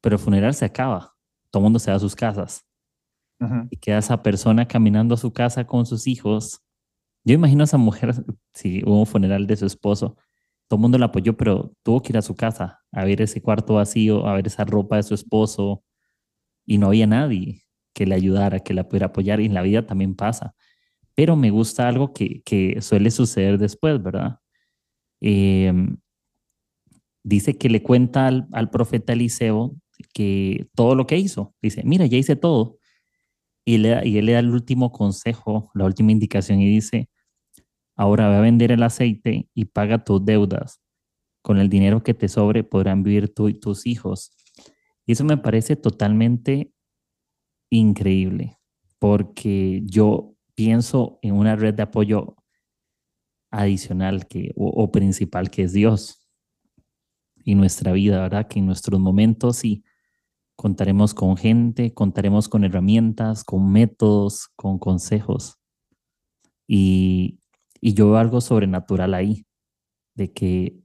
pero 0.01 0.15
el 0.15 0.21
funeral 0.21 0.53
se 0.55 0.65
acaba, 0.65 1.13
todo 1.51 1.61
el 1.61 1.65
mundo 1.65 1.79
se 1.79 1.91
va 1.91 1.97
a 1.97 1.99
sus 1.99 2.15
casas. 2.15 2.65
Y 3.69 3.77
queda 3.77 3.99
esa 3.99 4.23
persona 4.23 4.67
caminando 4.67 5.13
a 5.13 5.17
su 5.17 5.31
casa 5.31 5.67
con 5.67 5.85
sus 5.85 6.07
hijos. 6.07 6.59
Yo 7.23 7.35
imagino 7.35 7.61
a 7.61 7.65
esa 7.65 7.77
mujer, 7.77 8.15
si 8.53 8.83
hubo 8.83 8.99
un 8.99 9.05
funeral 9.05 9.45
de 9.45 9.55
su 9.55 9.67
esposo, 9.67 10.17
todo 10.67 10.77
el 10.77 10.81
mundo 10.81 10.97
la 10.97 11.05
apoyó, 11.05 11.37
pero 11.37 11.71
tuvo 11.83 12.01
que 12.01 12.11
ir 12.13 12.17
a 12.17 12.23
su 12.23 12.35
casa 12.35 12.81
a 12.91 13.05
ver 13.05 13.21
ese 13.21 13.41
cuarto 13.41 13.75
vacío, 13.75 14.27
a 14.27 14.33
ver 14.33 14.47
esa 14.47 14.65
ropa 14.65 14.95
de 14.95 15.03
su 15.03 15.13
esposo, 15.13 15.83
y 16.65 16.79
no 16.79 16.87
había 16.87 17.05
nadie 17.05 17.63
que 17.93 18.07
le 18.07 18.15
ayudara, 18.15 18.59
que 18.59 18.73
la 18.73 18.89
pudiera 18.89 19.07
apoyar, 19.07 19.39
y 19.39 19.45
en 19.45 19.53
la 19.53 19.61
vida 19.61 19.85
también 19.85 20.15
pasa. 20.15 20.55
Pero 21.15 21.35
me 21.35 21.51
gusta 21.51 21.87
algo 21.87 22.11
que, 22.13 22.41
que 22.43 22.81
suele 22.81 23.11
suceder 23.11 23.59
después, 23.59 24.01
¿verdad? 24.01 24.39
Eh, 25.21 25.73
dice 27.23 27.57
que 27.57 27.69
le 27.69 27.83
cuenta 27.83 28.27
al, 28.27 28.47
al, 28.51 28.69
profeta 28.69 29.13
Eliseo 29.13 29.75
que 30.13 30.67
todo 30.75 30.95
lo 30.95 31.07
que 31.07 31.17
hizo. 31.17 31.55
Dice, 31.61 31.83
mira, 31.83 32.05
ya 32.05 32.17
hice 32.17 32.35
todo. 32.35 32.77
Y, 33.65 33.79
le, 33.79 34.07
y 34.07 34.17
él 34.17 34.27
le 34.27 34.31
da 34.31 34.39
el 34.39 34.49
último 34.49 34.91
consejo, 34.91 35.71
la 35.73 35.83
última 35.83 36.13
indicación 36.13 36.61
y 36.61 36.69
dice, 36.69 37.09
ahora 37.97 38.29
ve 38.29 38.37
a 38.37 38.41
vender 38.41 38.71
el 38.71 38.81
aceite 38.81 39.49
y 39.53 39.65
paga 39.65 40.05
tus 40.05 40.23
deudas. 40.23 40.79
Con 41.41 41.57
el 41.59 41.69
dinero 41.69 42.01
que 42.01 42.13
te 42.13 42.29
sobre 42.29 42.63
podrán 42.63 43.03
vivir 43.03 43.33
tú 43.33 43.49
y 43.49 43.59
tus 43.59 43.85
hijos. 43.85 44.31
Y 45.05 45.13
eso 45.13 45.25
me 45.25 45.37
parece 45.37 45.75
totalmente 45.75 46.71
increíble, 47.69 48.57
porque 48.99 49.81
yo 49.83 50.33
pienso 50.55 51.19
en 51.21 51.33
una 51.33 51.55
red 51.55 51.73
de 51.73 51.83
apoyo 51.83 52.36
adicional 53.61 54.27
que, 54.27 54.51
o, 54.55 54.91
principal 54.91 55.49
que 55.49 55.63
es 55.63 55.73
Dios 55.73 56.27
y 57.43 57.55
nuestra 57.55 57.91
vida, 57.91 58.21
¿verdad? 58.21 58.47
Que 58.47 58.59
en 58.59 58.65
nuestros 58.65 58.99
momentos 58.99 59.57
sí 59.57 59.83
contaremos 60.55 61.13
con 61.13 61.37
gente, 61.37 61.93
contaremos 61.93 62.49
con 62.49 62.63
herramientas, 62.63 63.43
con 63.43 63.71
métodos, 63.71 64.49
con 64.55 64.79
consejos. 64.79 65.59
Y, 66.67 67.39
y 67.79 67.93
yo 67.93 68.07
veo 68.07 68.17
algo 68.17 68.41
sobrenatural 68.41 69.13
ahí, 69.13 69.45
de 70.15 70.33
que 70.33 70.79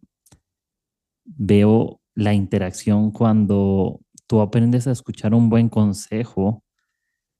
veo 1.24 2.00
la 2.14 2.34
interacción 2.34 3.10
cuando 3.10 4.00
tú 4.26 4.40
aprendes 4.40 4.86
a 4.86 4.92
escuchar 4.92 5.34
un 5.34 5.48
buen 5.48 5.68
consejo, 5.68 6.62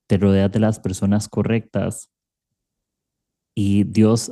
te 0.07 0.17
rodeas 0.17 0.51
de 0.51 0.59
las 0.59 0.79
personas 0.79 1.29
correctas 1.29 2.09
y 3.55 3.83
Dios, 3.83 4.31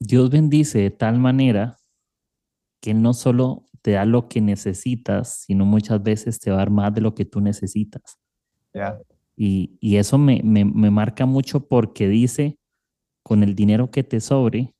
Dios 0.00 0.30
bendice 0.30 0.78
de 0.80 0.90
tal 0.90 1.18
manera 1.18 1.76
que 2.82 2.94
no 2.94 3.12
solo 3.12 3.66
te 3.82 3.92
da 3.92 4.04
lo 4.04 4.28
que 4.28 4.40
necesitas, 4.40 5.42
sino 5.46 5.64
muchas 5.64 6.02
veces 6.02 6.38
te 6.38 6.50
va 6.50 6.56
a 6.56 6.60
dar 6.60 6.70
más 6.70 6.94
de 6.94 7.00
lo 7.00 7.14
que 7.14 7.24
tú 7.24 7.40
necesitas. 7.40 8.18
Y, 9.36 9.78
y, 9.80 9.96
eso 9.96 10.18
me, 10.18 10.42
me, 10.42 10.64
me 10.64 10.90
marca 10.90 11.26
mucho 11.26 11.66
porque 11.66 12.08
dice, 12.08 12.58
con 13.22 13.42
el 13.42 13.54
dinero 13.54 13.90
que 13.90 14.02
te 14.02 14.20
sobre, 14.20 14.74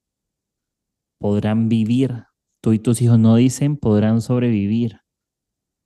podrán 1.19 1.69
vivir. 1.69 2.25
Tú 2.63 2.73
y 2.73 2.79
tus 2.79 3.01
hijos 3.01 3.19
no 3.19 3.37
dicen 3.37 3.77
podrán 3.77 4.21
sobrevivir 4.21 5.01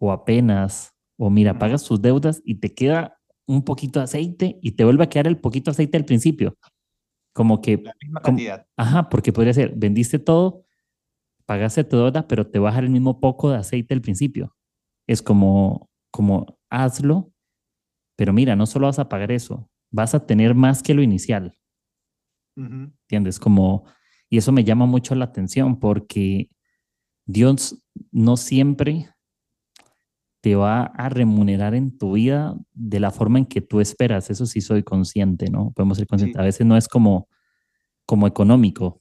o 0.00 0.12
apenas, 0.12 0.92
o 1.18 1.30
mira, 1.30 1.58
pagas 1.58 1.84
tus 1.84 2.02
deudas 2.02 2.42
y 2.44 2.56
te 2.56 2.74
queda 2.74 3.16
un 3.46 3.64
poquito 3.64 4.00
de 4.00 4.04
aceite 4.04 4.58
y 4.60 4.72
te 4.72 4.84
vuelve 4.84 5.04
a 5.04 5.08
quedar 5.08 5.26
el 5.26 5.38
poquito 5.38 5.70
de 5.70 5.72
aceite 5.72 5.96
al 5.96 6.04
principio. 6.04 6.56
Como 7.34 7.60
que... 7.60 7.76
La 7.76 7.94
misma 8.00 8.20
cantidad. 8.22 8.66
ajá, 8.76 9.10
porque 9.10 9.32
podría 9.32 9.52
ser, 9.52 9.74
vendiste 9.76 10.18
todo, 10.18 10.64
pagaste 11.44 11.84
tu 11.84 11.96
deuda, 11.96 12.26
pero 12.26 12.46
te 12.46 12.58
baja 12.58 12.78
el 12.78 12.88
mismo 12.88 13.20
poco 13.20 13.50
de 13.50 13.58
aceite 13.58 13.92
al 13.92 14.00
principio. 14.00 14.56
Es 15.06 15.20
como, 15.20 15.90
como 16.10 16.58
hazlo, 16.70 17.32
pero 18.16 18.32
mira, 18.32 18.56
no 18.56 18.66
solo 18.66 18.86
vas 18.86 18.98
a 18.98 19.08
pagar 19.08 19.32
eso, 19.32 19.68
vas 19.90 20.14
a 20.14 20.26
tener 20.26 20.54
más 20.54 20.82
que 20.82 20.94
lo 20.94 21.02
inicial. 21.02 21.58
¿Entiendes? 22.56 23.40
Como, 23.40 23.84
y 24.30 24.38
eso 24.38 24.52
me 24.52 24.62
llama 24.62 24.86
mucho 24.86 25.14
la 25.16 25.24
atención 25.24 25.80
porque 25.80 26.50
Dios 27.26 27.82
no 28.12 28.36
siempre 28.36 29.08
te 30.44 30.56
va 30.56 30.82
a 30.82 31.08
remunerar 31.08 31.74
en 31.74 31.96
tu 31.96 32.12
vida 32.12 32.54
de 32.74 33.00
la 33.00 33.10
forma 33.10 33.38
en 33.38 33.46
que 33.46 33.62
tú 33.62 33.80
esperas. 33.80 34.28
Eso 34.28 34.44
sí 34.44 34.60
soy 34.60 34.82
consciente, 34.82 35.48
¿no? 35.48 35.72
Podemos 35.74 35.96
ser 35.96 36.06
conscientes. 36.06 36.38
A 36.38 36.44
veces 36.44 36.66
no 36.66 36.76
es 36.76 36.86
como, 36.86 37.30
como 38.04 38.26
económico, 38.26 39.00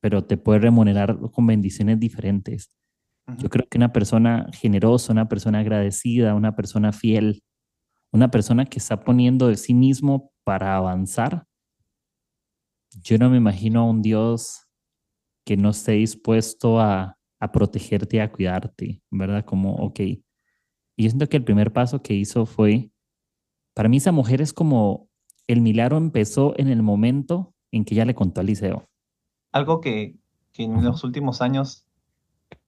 pero 0.00 0.24
te 0.24 0.38
puede 0.38 0.60
remunerar 0.60 1.18
con 1.32 1.46
bendiciones 1.46 2.00
diferentes. 2.00 2.74
Yo 3.36 3.50
creo 3.50 3.68
que 3.68 3.76
una 3.76 3.92
persona 3.92 4.46
generosa, 4.54 5.12
una 5.12 5.28
persona 5.28 5.58
agradecida, 5.58 6.34
una 6.34 6.56
persona 6.56 6.92
fiel, 6.92 7.42
una 8.10 8.30
persona 8.30 8.64
que 8.64 8.78
está 8.78 9.04
poniendo 9.04 9.48
de 9.48 9.58
sí 9.58 9.74
mismo 9.74 10.32
para 10.44 10.76
avanzar, 10.76 11.44
yo 13.02 13.18
no 13.18 13.28
me 13.28 13.36
imagino 13.36 13.80
a 13.80 13.90
un 13.90 14.00
Dios 14.00 14.66
que 15.44 15.58
no 15.58 15.68
esté 15.68 15.92
dispuesto 15.92 16.80
a, 16.80 17.18
a 17.38 17.52
protegerte, 17.52 18.22
a 18.22 18.32
cuidarte, 18.32 19.02
¿verdad? 19.10 19.44
Como, 19.44 19.74
ok. 19.74 20.00
Y 20.96 21.04
yo 21.04 21.10
siento 21.10 21.28
que 21.28 21.36
el 21.36 21.44
primer 21.44 21.72
paso 21.72 22.02
que 22.02 22.14
hizo 22.14 22.46
fue, 22.46 22.90
para 23.74 23.88
mí 23.88 23.96
esa 23.96 24.12
mujer 24.12 24.40
es 24.40 24.52
como, 24.52 25.08
el 25.46 25.60
milagro 25.60 25.96
empezó 25.96 26.54
en 26.56 26.68
el 26.68 26.82
momento 26.82 27.52
en 27.72 27.84
que 27.84 27.94
ella 27.94 28.04
le 28.04 28.14
contó 28.14 28.40
al 28.40 28.46
liceo. 28.46 28.88
Algo 29.52 29.80
que, 29.80 30.16
que 30.52 30.64
en 30.64 30.84
los 30.84 31.04
últimos 31.04 31.42
años 31.42 31.86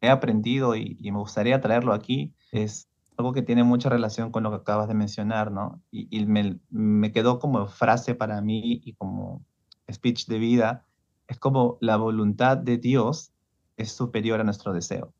he 0.00 0.08
aprendido 0.08 0.76
y, 0.76 0.98
me 1.00 1.18
gustaría 1.18 1.60
traerlo 1.60 1.92
aquí 1.92 2.34
es 2.52 2.88
algo 3.16 3.32
que 3.32 3.42
tiene 3.42 3.64
mucha 3.64 3.88
relación 3.88 4.30
con 4.30 4.42
lo 4.42 4.50
que 4.50 4.56
acabas 4.56 4.88
de 4.88 4.94
mencionar, 4.94 5.50
¿no? 5.50 5.80
Y, 5.90 6.06
y 6.10 6.26
me, 6.26 6.58
me, 6.68 7.12
quedó 7.12 7.38
como 7.38 7.66
frase 7.66 8.14
para 8.14 8.42
mí 8.42 8.80
y 8.84 8.92
como 8.94 9.42
speech 9.90 10.26
de 10.26 10.38
vida, 10.38 10.84
es 11.28 11.38
como 11.38 11.78
la 11.80 11.96
voluntad 11.96 12.58
de 12.58 12.76
Dios 12.76 13.32
es 13.76 13.92
superior 13.92 14.40
a 14.40 14.44
nuestro 14.44 14.72
deseo. 14.72 15.12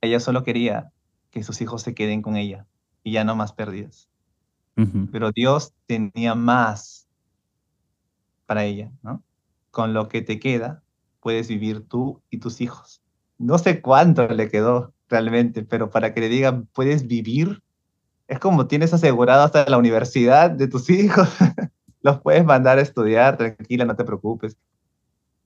Ella 0.00 0.20
solo 0.20 0.42
quería 0.42 0.92
que 1.32 1.42
sus 1.42 1.60
hijos 1.60 1.82
se 1.82 1.94
queden 1.94 2.22
con 2.22 2.36
ella 2.36 2.66
y 3.02 3.10
ya 3.10 3.24
no 3.24 3.34
más 3.34 3.52
pérdidas. 3.52 4.08
Pero 5.10 5.32
Dios 5.32 5.74
tenía 5.86 6.34
más 6.34 7.08
para 8.46 8.64
ella, 8.64 8.90
¿no? 9.02 9.22
Con 9.72 9.92
lo 9.92 10.08
que 10.08 10.22
te 10.22 10.38
queda, 10.38 10.84
puedes 11.20 11.48
vivir 11.48 11.86
tú 11.86 12.22
y 12.30 12.38
tus 12.38 12.60
hijos. 12.60 13.02
No 13.38 13.58
sé 13.58 13.82
cuánto 13.82 14.26
le 14.28 14.48
quedó 14.48 14.94
realmente, 15.08 15.64
pero 15.64 15.90
para 15.90 16.14
que 16.14 16.20
le 16.20 16.28
digan, 16.28 16.68
puedes 16.72 17.06
vivir, 17.06 17.62
es 18.28 18.38
como 18.38 18.66
tienes 18.66 18.94
asegurado 18.94 19.42
hasta 19.42 19.68
la 19.68 19.76
universidad 19.76 20.50
de 20.50 20.68
tus 20.68 20.88
hijos. 20.88 21.28
Los 22.02 22.20
puedes 22.20 22.44
mandar 22.44 22.78
a 22.78 22.82
estudiar, 22.82 23.36
tranquila, 23.36 23.84
no 23.84 23.96
te 23.96 24.04
preocupes 24.04 24.56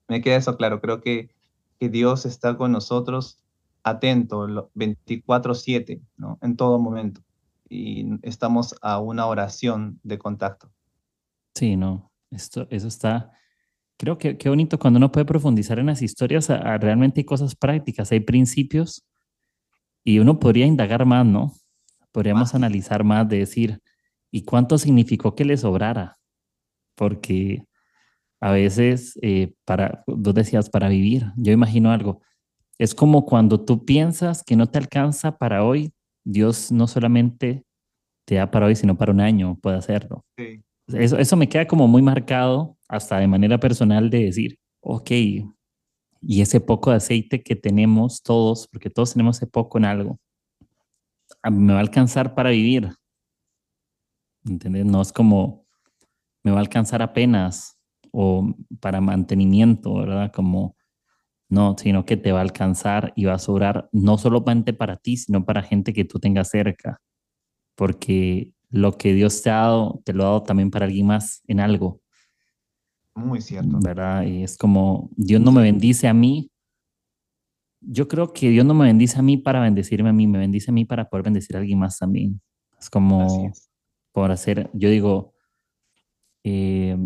me 0.08 0.20
queda 0.20 0.36
eso 0.36 0.56
claro. 0.56 0.80
Creo 0.80 1.00
que, 1.00 1.30
que 1.78 1.88
Dios 1.88 2.26
está 2.26 2.56
con 2.56 2.72
nosotros 2.72 3.38
atento 3.86 4.70
24/7, 4.74 6.02
¿no? 6.16 6.38
En 6.42 6.56
todo 6.56 6.78
momento. 6.78 7.20
Y 7.68 8.06
estamos 8.22 8.74
a 8.82 8.98
una 8.98 9.26
oración 9.26 10.00
de 10.02 10.18
contacto. 10.18 10.70
Sí, 11.54 11.76
no, 11.76 12.10
esto, 12.30 12.66
eso 12.70 12.88
está, 12.88 13.32
creo 13.96 14.18
que 14.18 14.36
qué 14.36 14.48
bonito 14.48 14.78
cuando 14.78 14.98
uno 14.98 15.12
puede 15.12 15.24
profundizar 15.24 15.78
en 15.78 15.86
las 15.86 16.02
historias, 16.02 16.48
realmente 16.48 17.20
hay 17.20 17.24
cosas 17.24 17.54
prácticas, 17.54 18.12
hay 18.12 18.20
principios 18.20 19.06
y 20.04 20.18
uno 20.18 20.38
podría 20.38 20.66
indagar 20.66 21.06
más, 21.06 21.24
¿no? 21.24 21.52
Podríamos 22.12 22.54
analizar 22.54 23.04
más 23.04 23.28
de 23.28 23.38
decir, 23.38 23.80
¿y 24.30 24.42
cuánto 24.42 24.78
significó 24.78 25.34
que 25.34 25.44
le 25.44 25.56
sobrara? 25.56 26.18
Porque 26.94 27.64
a 28.40 28.50
veces, 28.50 29.18
eh, 29.22 29.54
para, 29.64 30.02
vos 30.06 30.34
decías, 30.34 30.70
para 30.70 30.88
vivir, 30.88 31.32
yo 31.36 31.52
imagino 31.52 31.90
algo, 31.90 32.20
es 32.78 32.94
como 32.94 33.24
cuando 33.24 33.64
tú 33.64 33.84
piensas 33.84 34.42
que 34.44 34.56
no 34.56 34.66
te 34.66 34.78
alcanza 34.78 35.38
para 35.38 35.64
hoy, 35.64 35.92
Dios 36.24 36.72
no 36.72 36.86
solamente 36.86 37.64
te 38.26 38.34
da 38.36 38.50
para 38.50 38.66
hoy, 38.66 38.76
sino 38.76 38.96
para 38.96 39.12
un 39.12 39.20
año, 39.20 39.58
puede 39.60 39.76
hacerlo. 39.76 40.24
Eso, 40.88 41.18
eso 41.18 41.36
me 41.36 41.48
queda 41.48 41.66
como 41.66 41.88
muy 41.88 42.02
marcado, 42.02 42.76
hasta 42.88 43.18
de 43.18 43.26
manera 43.26 43.58
personal, 43.58 44.10
de 44.10 44.24
decir, 44.24 44.58
ok, 44.80 45.10
y 46.20 46.40
ese 46.40 46.60
poco 46.60 46.90
de 46.90 46.96
aceite 46.96 47.42
que 47.42 47.56
tenemos 47.56 48.22
todos, 48.22 48.68
porque 48.68 48.90
todos 48.90 49.12
tenemos 49.12 49.36
ese 49.36 49.46
poco 49.46 49.78
en 49.78 49.84
algo, 49.84 50.18
me 51.50 51.72
va 51.72 51.78
a 51.78 51.82
alcanzar 51.82 52.34
para 52.34 52.50
vivir. 52.50 52.90
¿Entendés? 54.44 54.84
No 54.84 55.02
es 55.02 55.12
como, 55.12 55.66
me 56.44 56.52
va 56.52 56.58
a 56.58 56.60
alcanzar 56.60 57.02
apenas, 57.02 57.78
o 58.12 58.54
para 58.80 59.00
mantenimiento, 59.00 59.94
¿verdad? 59.94 60.32
Como, 60.32 60.75
no, 61.48 61.76
sino 61.78 62.04
que 62.04 62.16
te 62.16 62.32
va 62.32 62.38
a 62.38 62.42
alcanzar 62.42 63.12
y 63.16 63.24
va 63.24 63.34
a 63.34 63.38
sobrar 63.38 63.88
no 63.92 64.18
solamente 64.18 64.72
para 64.72 64.96
ti, 64.96 65.16
sino 65.16 65.44
para 65.44 65.62
gente 65.62 65.92
que 65.92 66.04
tú 66.04 66.18
tengas 66.18 66.50
cerca, 66.50 67.00
porque 67.76 68.52
lo 68.70 68.96
que 68.98 69.14
Dios 69.14 69.42
te 69.42 69.50
ha 69.50 69.56
dado, 69.62 70.02
te 70.04 70.12
lo 70.12 70.24
ha 70.24 70.26
dado 70.26 70.42
también 70.42 70.70
para 70.70 70.86
alguien 70.86 71.06
más 71.06 71.42
en 71.46 71.60
algo. 71.60 72.00
Muy 73.14 73.40
cierto. 73.40 73.78
¿Verdad? 73.82 74.24
Y 74.24 74.42
es 74.42 74.58
como, 74.58 75.08
Dios 75.16 75.40
no 75.40 75.52
me 75.52 75.62
bendice 75.62 76.08
a 76.08 76.14
mí. 76.14 76.50
Yo 77.80 78.08
creo 78.08 78.32
que 78.32 78.50
Dios 78.50 78.66
no 78.66 78.74
me 78.74 78.86
bendice 78.86 79.18
a 79.18 79.22
mí 79.22 79.36
para 79.36 79.60
bendecirme 79.60 80.10
a 80.10 80.12
mí, 80.12 80.26
me 80.26 80.38
bendice 80.38 80.70
a 80.70 80.74
mí 80.74 80.84
para 80.84 81.08
poder 81.08 81.24
bendecir 81.24 81.56
a 81.56 81.60
alguien 81.60 81.78
más 81.78 81.98
también. 81.98 82.40
Es 82.78 82.90
como, 82.90 83.52
por 84.12 84.30
hacer, 84.30 84.68
yo 84.74 84.90
digo, 84.90 85.34
eh, 86.42 86.96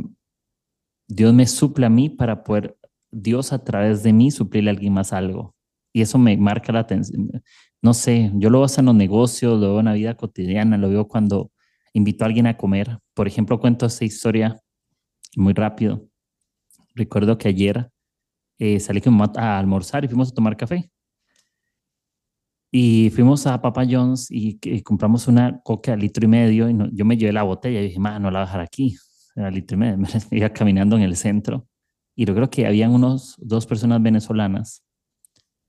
Dios 1.07 1.34
me 1.34 1.47
suple 1.47 1.86
a 1.86 1.91
mí 1.91 2.09
para 2.09 2.43
poder, 2.43 2.76
Dios 3.11 3.53
a 3.53 3.65
través 3.65 4.03
de 4.03 4.13
mí 4.13 4.31
suplirle 4.31 4.71
a 4.71 4.73
alguien 4.75 4.93
más 4.93 5.13
algo. 5.13 5.55
Y 5.93 6.03
eso 6.03 6.19
me 6.19 6.37
marca 6.37 6.73
la 6.73 6.81
atención. 6.81 7.31
No 7.83 7.95
sé, 7.95 8.31
yo 8.35 8.51
lo 8.51 8.61
veo 8.61 8.69
en 8.77 8.85
los 8.85 8.95
negocios, 8.95 9.61
lo 9.61 9.71
veo 9.71 9.81
en 9.81 9.87
la 9.87 9.95
vida 9.95 10.17
cotidiana, 10.17 10.77
lo 10.77 10.89
veo 10.89 11.09
cuando 11.09 11.51
invito 11.93 12.25
a 12.25 12.29
alguien 12.29 12.47
a 12.47 12.57
comer. 12.57 12.99
Por 13.15 13.27
ejemplo, 13.27 13.59
cuento 13.59 13.87
esta 13.87 14.05
historia 14.05 14.61
muy 15.37 15.55
rápido. 15.55 16.07
Recuerdo 16.95 17.39
que 17.39 17.49
ayer 17.49 17.91
eh, 18.59 18.79
salí 18.81 19.01
con 19.01 19.19
a 19.37 19.59
almorzar 19.59 20.05
y 20.05 20.09
fuimos 20.09 20.31
a 20.31 20.35
tomar 20.35 20.57
café. 20.57 20.91
Y 22.73 23.11
fuimos 23.11 23.47
a 23.47 23.61
Papa 23.61 23.85
John's 23.89 24.29
y, 24.31 24.83
compramos 24.83 25.27
una 25.27 25.61
coca 25.63 25.93
de 25.93 25.97
litro 25.97 26.25
y 26.25 26.29
medio 26.29 26.71
y 26.71 26.77
yo 26.93 27.05
me 27.05 27.17
llevé 27.17 27.33
la 27.33 27.43
botella 27.43 27.81
y 27.81 27.89
dije, 27.89 27.99
no 27.99 28.31
la 28.31 28.31
voy 28.31 28.37
a 28.37 28.41
dejar 28.43 28.61
aquí 28.61 28.97
me, 29.77 29.97
iba 30.31 30.49
caminando 30.51 30.97
en 30.97 31.03
el 31.03 31.17
centro 31.17 31.67
y 32.15 32.27
yo 32.27 32.35
creo 32.35 32.51
que 32.51 32.67
habían 32.67 32.93
unos 32.93 33.37
dos 33.39 33.67
personas 33.67 34.03
venezolanas 34.03 34.83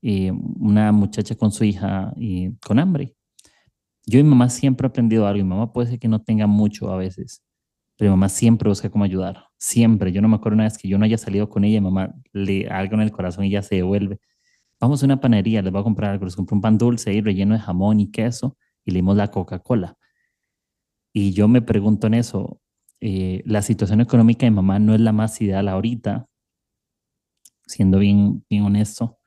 y 0.00 0.30
una 0.30 0.92
muchacha 0.92 1.34
con 1.34 1.52
su 1.52 1.64
hija 1.64 2.12
y 2.16 2.52
con 2.56 2.78
hambre. 2.78 3.14
Yo 4.04 4.18
y 4.18 4.22
mi 4.22 4.30
mamá 4.30 4.50
siempre 4.50 4.86
he 4.86 4.90
aprendido 4.90 5.26
algo. 5.26 5.42
Mi 5.44 5.48
mamá 5.48 5.72
puede 5.72 5.90
ser 5.90 5.98
que 5.98 6.08
no 6.08 6.20
tenga 6.20 6.46
mucho 6.46 6.90
a 6.92 6.96
veces, 6.96 7.42
pero 7.96 8.10
mi 8.10 8.16
mamá 8.16 8.28
siempre 8.28 8.68
busca 8.68 8.90
cómo 8.90 9.04
ayudar, 9.04 9.46
siempre. 9.58 10.12
Yo 10.12 10.20
no 10.20 10.28
me 10.28 10.36
acuerdo 10.36 10.56
una 10.56 10.64
vez 10.64 10.76
que 10.76 10.88
yo 10.88 10.98
no 10.98 11.04
haya 11.04 11.18
salido 11.18 11.48
con 11.48 11.64
ella, 11.64 11.80
mamá 11.80 12.14
le 12.32 12.68
algo 12.68 12.94
en 12.94 13.02
el 13.02 13.12
corazón 13.12 13.44
y 13.44 13.48
ella 13.48 13.62
se 13.62 13.76
devuelve. 13.76 14.18
Vamos 14.80 15.02
a 15.02 15.06
una 15.06 15.20
panadería, 15.20 15.62
les 15.62 15.72
voy 15.72 15.80
a 15.80 15.84
comprar 15.84 16.10
algo, 16.10 16.24
les 16.24 16.34
compro 16.34 16.56
un 16.56 16.60
pan 16.60 16.76
dulce 16.76 17.12
y 17.12 17.20
relleno 17.20 17.54
de 17.54 17.60
jamón 17.60 18.00
y 18.00 18.10
queso 18.10 18.56
y 18.84 18.90
le 18.90 18.96
dimos 18.96 19.16
la 19.16 19.30
Coca-Cola. 19.30 19.96
Y 21.12 21.32
yo 21.32 21.46
me 21.46 21.62
pregunto 21.62 22.08
en 22.08 22.14
eso, 22.14 22.60
eh, 23.00 23.42
la 23.46 23.62
situación 23.62 24.00
económica 24.00 24.46
de 24.46 24.50
mamá 24.50 24.78
no 24.78 24.94
es 24.94 25.00
la 25.00 25.12
más 25.12 25.40
ideal 25.40 25.68
ahorita, 25.68 26.26
siendo 27.72 27.98
bien, 27.98 28.44
bien 28.48 28.64
honesto, 28.64 29.18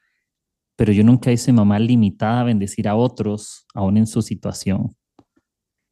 pero 0.76 0.92
yo 0.92 1.04
nunca 1.04 1.32
hice 1.32 1.54
mamá 1.54 1.80
limitada 1.80 2.42
a 2.42 2.44
bendecir 2.46 2.88
a 2.88 2.96
otros, 2.96 3.66
aún 3.74 3.98
en 3.98 4.08
su 4.08 4.22
situación. 4.22 4.96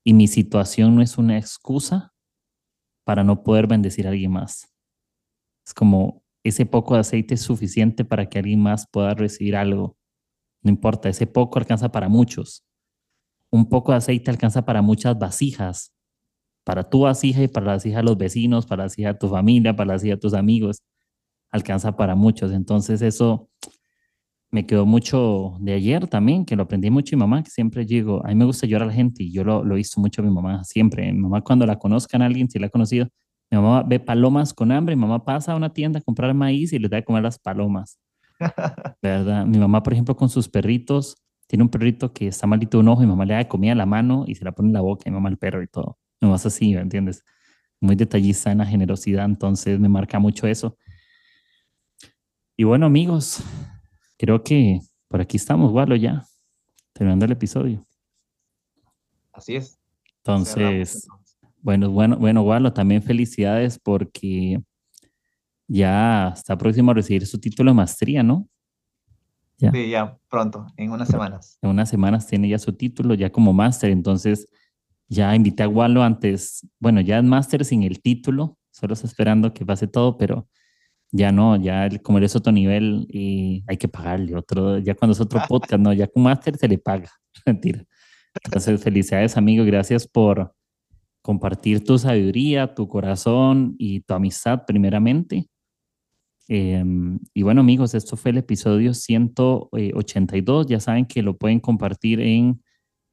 Y 0.03 0.13
mi 0.13 0.27
situación 0.27 0.95
no 0.95 1.01
es 1.01 1.17
una 1.17 1.37
excusa 1.37 2.13
para 3.05 3.23
no 3.23 3.43
poder 3.43 3.67
bendecir 3.67 4.07
a 4.07 4.09
alguien 4.09 4.31
más. 4.31 4.73
Es 5.65 5.73
como 5.73 6.23
ese 6.43 6.65
poco 6.65 6.95
de 6.95 7.01
aceite 7.01 7.35
es 7.35 7.41
suficiente 7.41 8.03
para 8.03 8.27
que 8.27 8.39
alguien 8.39 8.61
más 8.61 8.85
pueda 8.91 9.13
recibir 9.13 9.55
algo. 9.55 9.97
No 10.61 10.69
importa, 10.71 11.09
ese 11.09 11.25
poco 11.25 11.57
alcanza 11.57 11.89
para 11.91 12.09
muchos. 12.09 12.65
Un 13.49 13.69
poco 13.69 13.91
de 13.91 13.99
aceite 13.99 14.31
alcanza 14.31 14.65
para 14.65 14.81
muchas 14.81 15.17
vasijas, 15.17 15.93
para 16.65 16.89
tu 16.89 17.01
vasija 17.01 17.43
y 17.43 17.47
para 17.47 17.67
la 17.67 17.71
vasija 17.73 17.97
de 17.97 18.03
los 18.03 18.17
vecinos, 18.17 18.65
para 18.65 18.83
la 18.83 18.85
vasija 18.85 19.13
de 19.13 19.19
tu 19.19 19.29
familia, 19.29 19.75
para 19.75 19.87
la 19.87 19.93
vasija 19.93 20.15
de 20.15 20.21
tus 20.21 20.33
amigos. 20.33 20.81
Alcanza 21.53 21.95
para 21.95 22.15
muchos. 22.15 22.51
Entonces 22.51 23.01
eso 23.01 23.49
me 24.51 24.65
quedó 24.65 24.85
mucho 24.85 25.55
de 25.61 25.73
ayer 25.73 26.07
también, 26.07 26.45
que 26.45 26.55
lo 26.55 26.63
aprendí 26.63 26.89
mucho 26.89 27.15
mi 27.15 27.21
mamá, 27.21 27.41
que 27.43 27.49
siempre 27.49 27.85
digo, 27.85 28.23
a 28.25 28.29
mí 28.29 28.35
me 28.35 28.45
gusta 28.45 28.67
llorar 28.67 28.83
a 28.83 28.91
la 28.91 28.93
gente 28.93 29.23
y 29.23 29.31
yo 29.31 29.43
lo, 29.43 29.63
lo 29.63 29.77
hizo 29.77 30.01
mucho 30.01 30.21
mi 30.21 30.29
mamá, 30.29 30.63
siempre. 30.63 31.11
Mi 31.11 31.19
mamá 31.19 31.41
cuando 31.41 31.65
la 31.65 31.79
conozcan 31.79 32.21
a 32.21 32.25
alguien, 32.25 32.49
si 32.49 32.59
la 32.59 32.67
ha 32.67 32.69
conocido, 32.69 33.07
mi 33.49 33.57
mamá 33.57 33.83
ve 33.83 33.99
palomas 33.99 34.53
con 34.53 34.71
hambre, 34.71 34.95
mi 34.95 35.01
mamá 35.01 35.23
pasa 35.23 35.53
a 35.53 35.55
una 35.55 35.71
tienda 35.71 35.99
a 35.99 36.01
comprar 36.01 36.33
maíz 36.33 36.73
y 36.73 36.79
les 36.79 36.91
da 36.91 36.97
de 36.97 37.03
comer 37.03 37.23
las 37.23 37.39
palomas. 37.39 37.99
¿Verdad? 39.01 39.45
Mi 39.45 39.57
mamá, 39.57 39.81
por 39.83 39.93
ejemplo, 39.93 40.15
con 40.15 40.29
sus 40.29 40.49
perritos, 40.49 41.17
tiene 41.47 41.63
un 41.63 41.69
perrito 41.69 42.13
que 42.13 42.27
está 42.27 42.47
malito 42.47 42.77
de 42.77 42.81
un 42.81 42.89
ojo 42.89 43.03
y 43.03 43.05
mi 43.05 43.11
mamá 43.11 43.25
le 43.25 43.35
da 43.35 43.47
comida 43.47 43.73
a 43.73 43.75
la 43.75 43.85
mano 43.85 44.25
y 44.27 44.35
se 44.35 44.43
la 44.43 44.51
pone 44.53 44.69
en 44.69 44.73
la 44.73 44.81
boca 44.81 45.03
y 45.05 45.11
mi 45.11 45.15
mamá 45.15 45.29
el 45.29 45.37
perro 45.37 45.61
y 45.61 45.67
todo. 45.67 45.97
Más 46.21 46.45
así, 46.45 46.73
¿me 46.73 46.81
entiendes? 46.81 47.23
Muy 47.81 47.95
detallista 47.95 48.51
en 48.51 48.59
la 48.59 48.65
generosidad, 48.65 49.25
entonces 49.25 49.79
me 49.79 49.89
marca 49.89 50.19
mucho 50.19 50.47
eso. 50.47 50.77
Y 52.55 52.65
bueno, 52.65 52.85
amigos, 52.85 53.43
creo 54.17 54.43
que 54.43 54.79
por 55.07 55.21
aquí 55.21 55.37
estamos, 55.37 55.71
Walo, 55.71 55.95
ya, 55.95 56.23
terminando 56.93 57.25
el 57.25 57.31
episodio. 57.31 57.83
Así 59.31 59.55
es. 59.55 59.79
Entonces, 60.17 61.07
bueno, 61.61 61.89
bueno, 61.89 62.15
bueno, 62.17 62.43
Walo, 62.43 62.71
también 62.71 63.01
felicidades 63.01 63.79
porque 63.79 64.61
ya 65.67 66.29
está 66.35 66.55
próximo 66.55 66.91
a 66.91 66.93
recibir 66.93 67.25
su 67.25 67.39
título 67.39 67.71
de 67.71 67.75
maestría, 67.75 68.21
¿no? 68.21 68.47
Ya. 69.57 69.71
Sí, 69.71 69.89
ya 69.89 70.15
pronto, 70.29 70.67
en 70.77 70.91
unas 70.91 71.07
semanas. 71.07 71.57
En 71.59 71.71
unas 71.71 71.89
semanas 71.89 72.27
tiene 72.27 72.49
ya 72.49 72.59
su 72.59 72.73
título, 72.73 73.15
ya 73.15 73.31
como 73.31 73.51
máster, 73.51 73.89
entonces 73.89 74.47
ya 75.07 75.35
invité 75.35 75.63
a 75.63 75.67
Walo 75.67 76.03
antes, 76.03 76.67
bueno, 76.79 77.01
ya 77.01 77.17
es 77.17 77.23
máster 77.23 77.65
sin 77.65 77.81
el 77.81 77.99
título, 77.99 78.59
solo 78.69 78.93
está 78.93 79.07
esperando 79.07 79.55
que 79.55 79.65
pase 79.65 79.87
todo, 79.87 80.19
pero 80.19 80.47
ya 81.13 81.31
no, 81.31 81.55
ya 81.55 81.89
como 82.01 82.17
eres 82.17 82.35
otro 82.35 82.51
nivel 82.51 83.05
y 83.07 83.63
hay 83.67 83.77
que 83.77 83.87
pagarle 83.87 84.35
otro, 84.35 84.79
ya 84.79 84.95
cuando 84.95 85.13
es 85.13 85.21
otro 85.21 85.39
podcast, 85.47 85.81
no, 85.81 85.93
ya 85.93 86.07
con 86.07 86.23
máster 86.23 86.57
se 86.57 86.67
le 86.67 86.79
paga, 86.79 87.09
mentira. 87.45 87.85
Entonces, 88.43 88.83
felicidades 88.83 89.37
amigo, 89.37 89.63
gracias 89.63 90.07
por 90.07 90.53
compartir 91.21 91.83
tu 91.83 91.99
sabiduría, 91.99 92.73
tu 92.73 92.87
corazón 92.87 93.75
y 93.77 94.01
tu 94.01 94.15
amistad 94.15 94.63
primeramente. 94.65 95.47
Em, 96.47 97.19
y 97.33 97.43
bueno 97.43 97.61
amigos, 97.61 97.93
esto 97.93 98.17
fue 98.17 98.31
el 98.31 98.39
episodio 98.39 98.93
182, 98.93 100.65
ya 100.65 100.79
saben 100.79 101.05
que 101.05 101.21
lo 101.21 101.37
pueden 101.37 101.59
compartir 101.59 102.19
en 102.19 102.61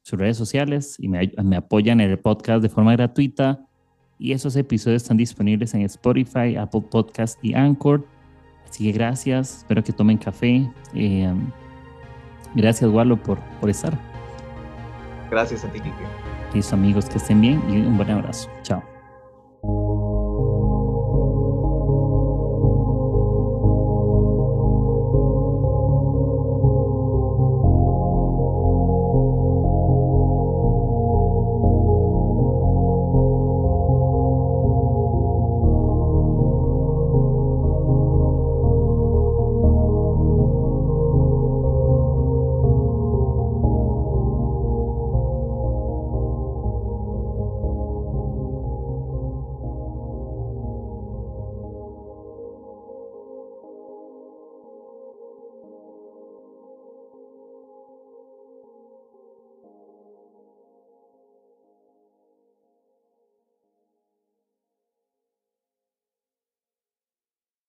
sus 0.02 0.18
redes 0.18 0.38
sociales 0.38 0.96
y 0.98 1.08
me, 1.08 1.30
me 1.44 1.56
apoyan 1.56 2.00
en 2.00 2.10
el 2.10 2.18
podcast 2.18 2.62
de 2.62 2.70
forma 2.70 2.92
gratuita 2.92 3.60
y 4.20 4.32
esos 4.32 4.54
episodios 4.54 5.02
están 5.02 5.16
disponibles 5.16 5.72
en 5.72 5.80
Spotify, 5.80 6.54
Apple 6.56 6.82
Podcast 6.82 7.42
y 7.42 7.54
Anchor. 7.54 8.04
Así 8.68 8.84
que 8.84 8.92
gracias, 8.92 9.58
espero 9.58 9.82
que 9.82 9.92
tomen 9.92 10.18
café. 10.18 10.70
Eh, 10.94 11.32
gracias, 12.54 12.90
Wallo, 12.90 13.16
por, 13.16 13.40
por 13.60 13.70
estar. 13.70 13.98
Gracias 15.30 15.64
a 15.64 15.72
ti, 15.72 15.80
Kike. 15.80 15.94
Listo, 16.54 16.74
amigos, 16.74 17.06
que 17.06 17.16
estén 17.16 17.40
bien 17.40 17.62
y 17.70 17.78
un 17.78 17.96
buen 17.96 18.10
abrazo. 18.10 18.50
Chao. 18.62 19.99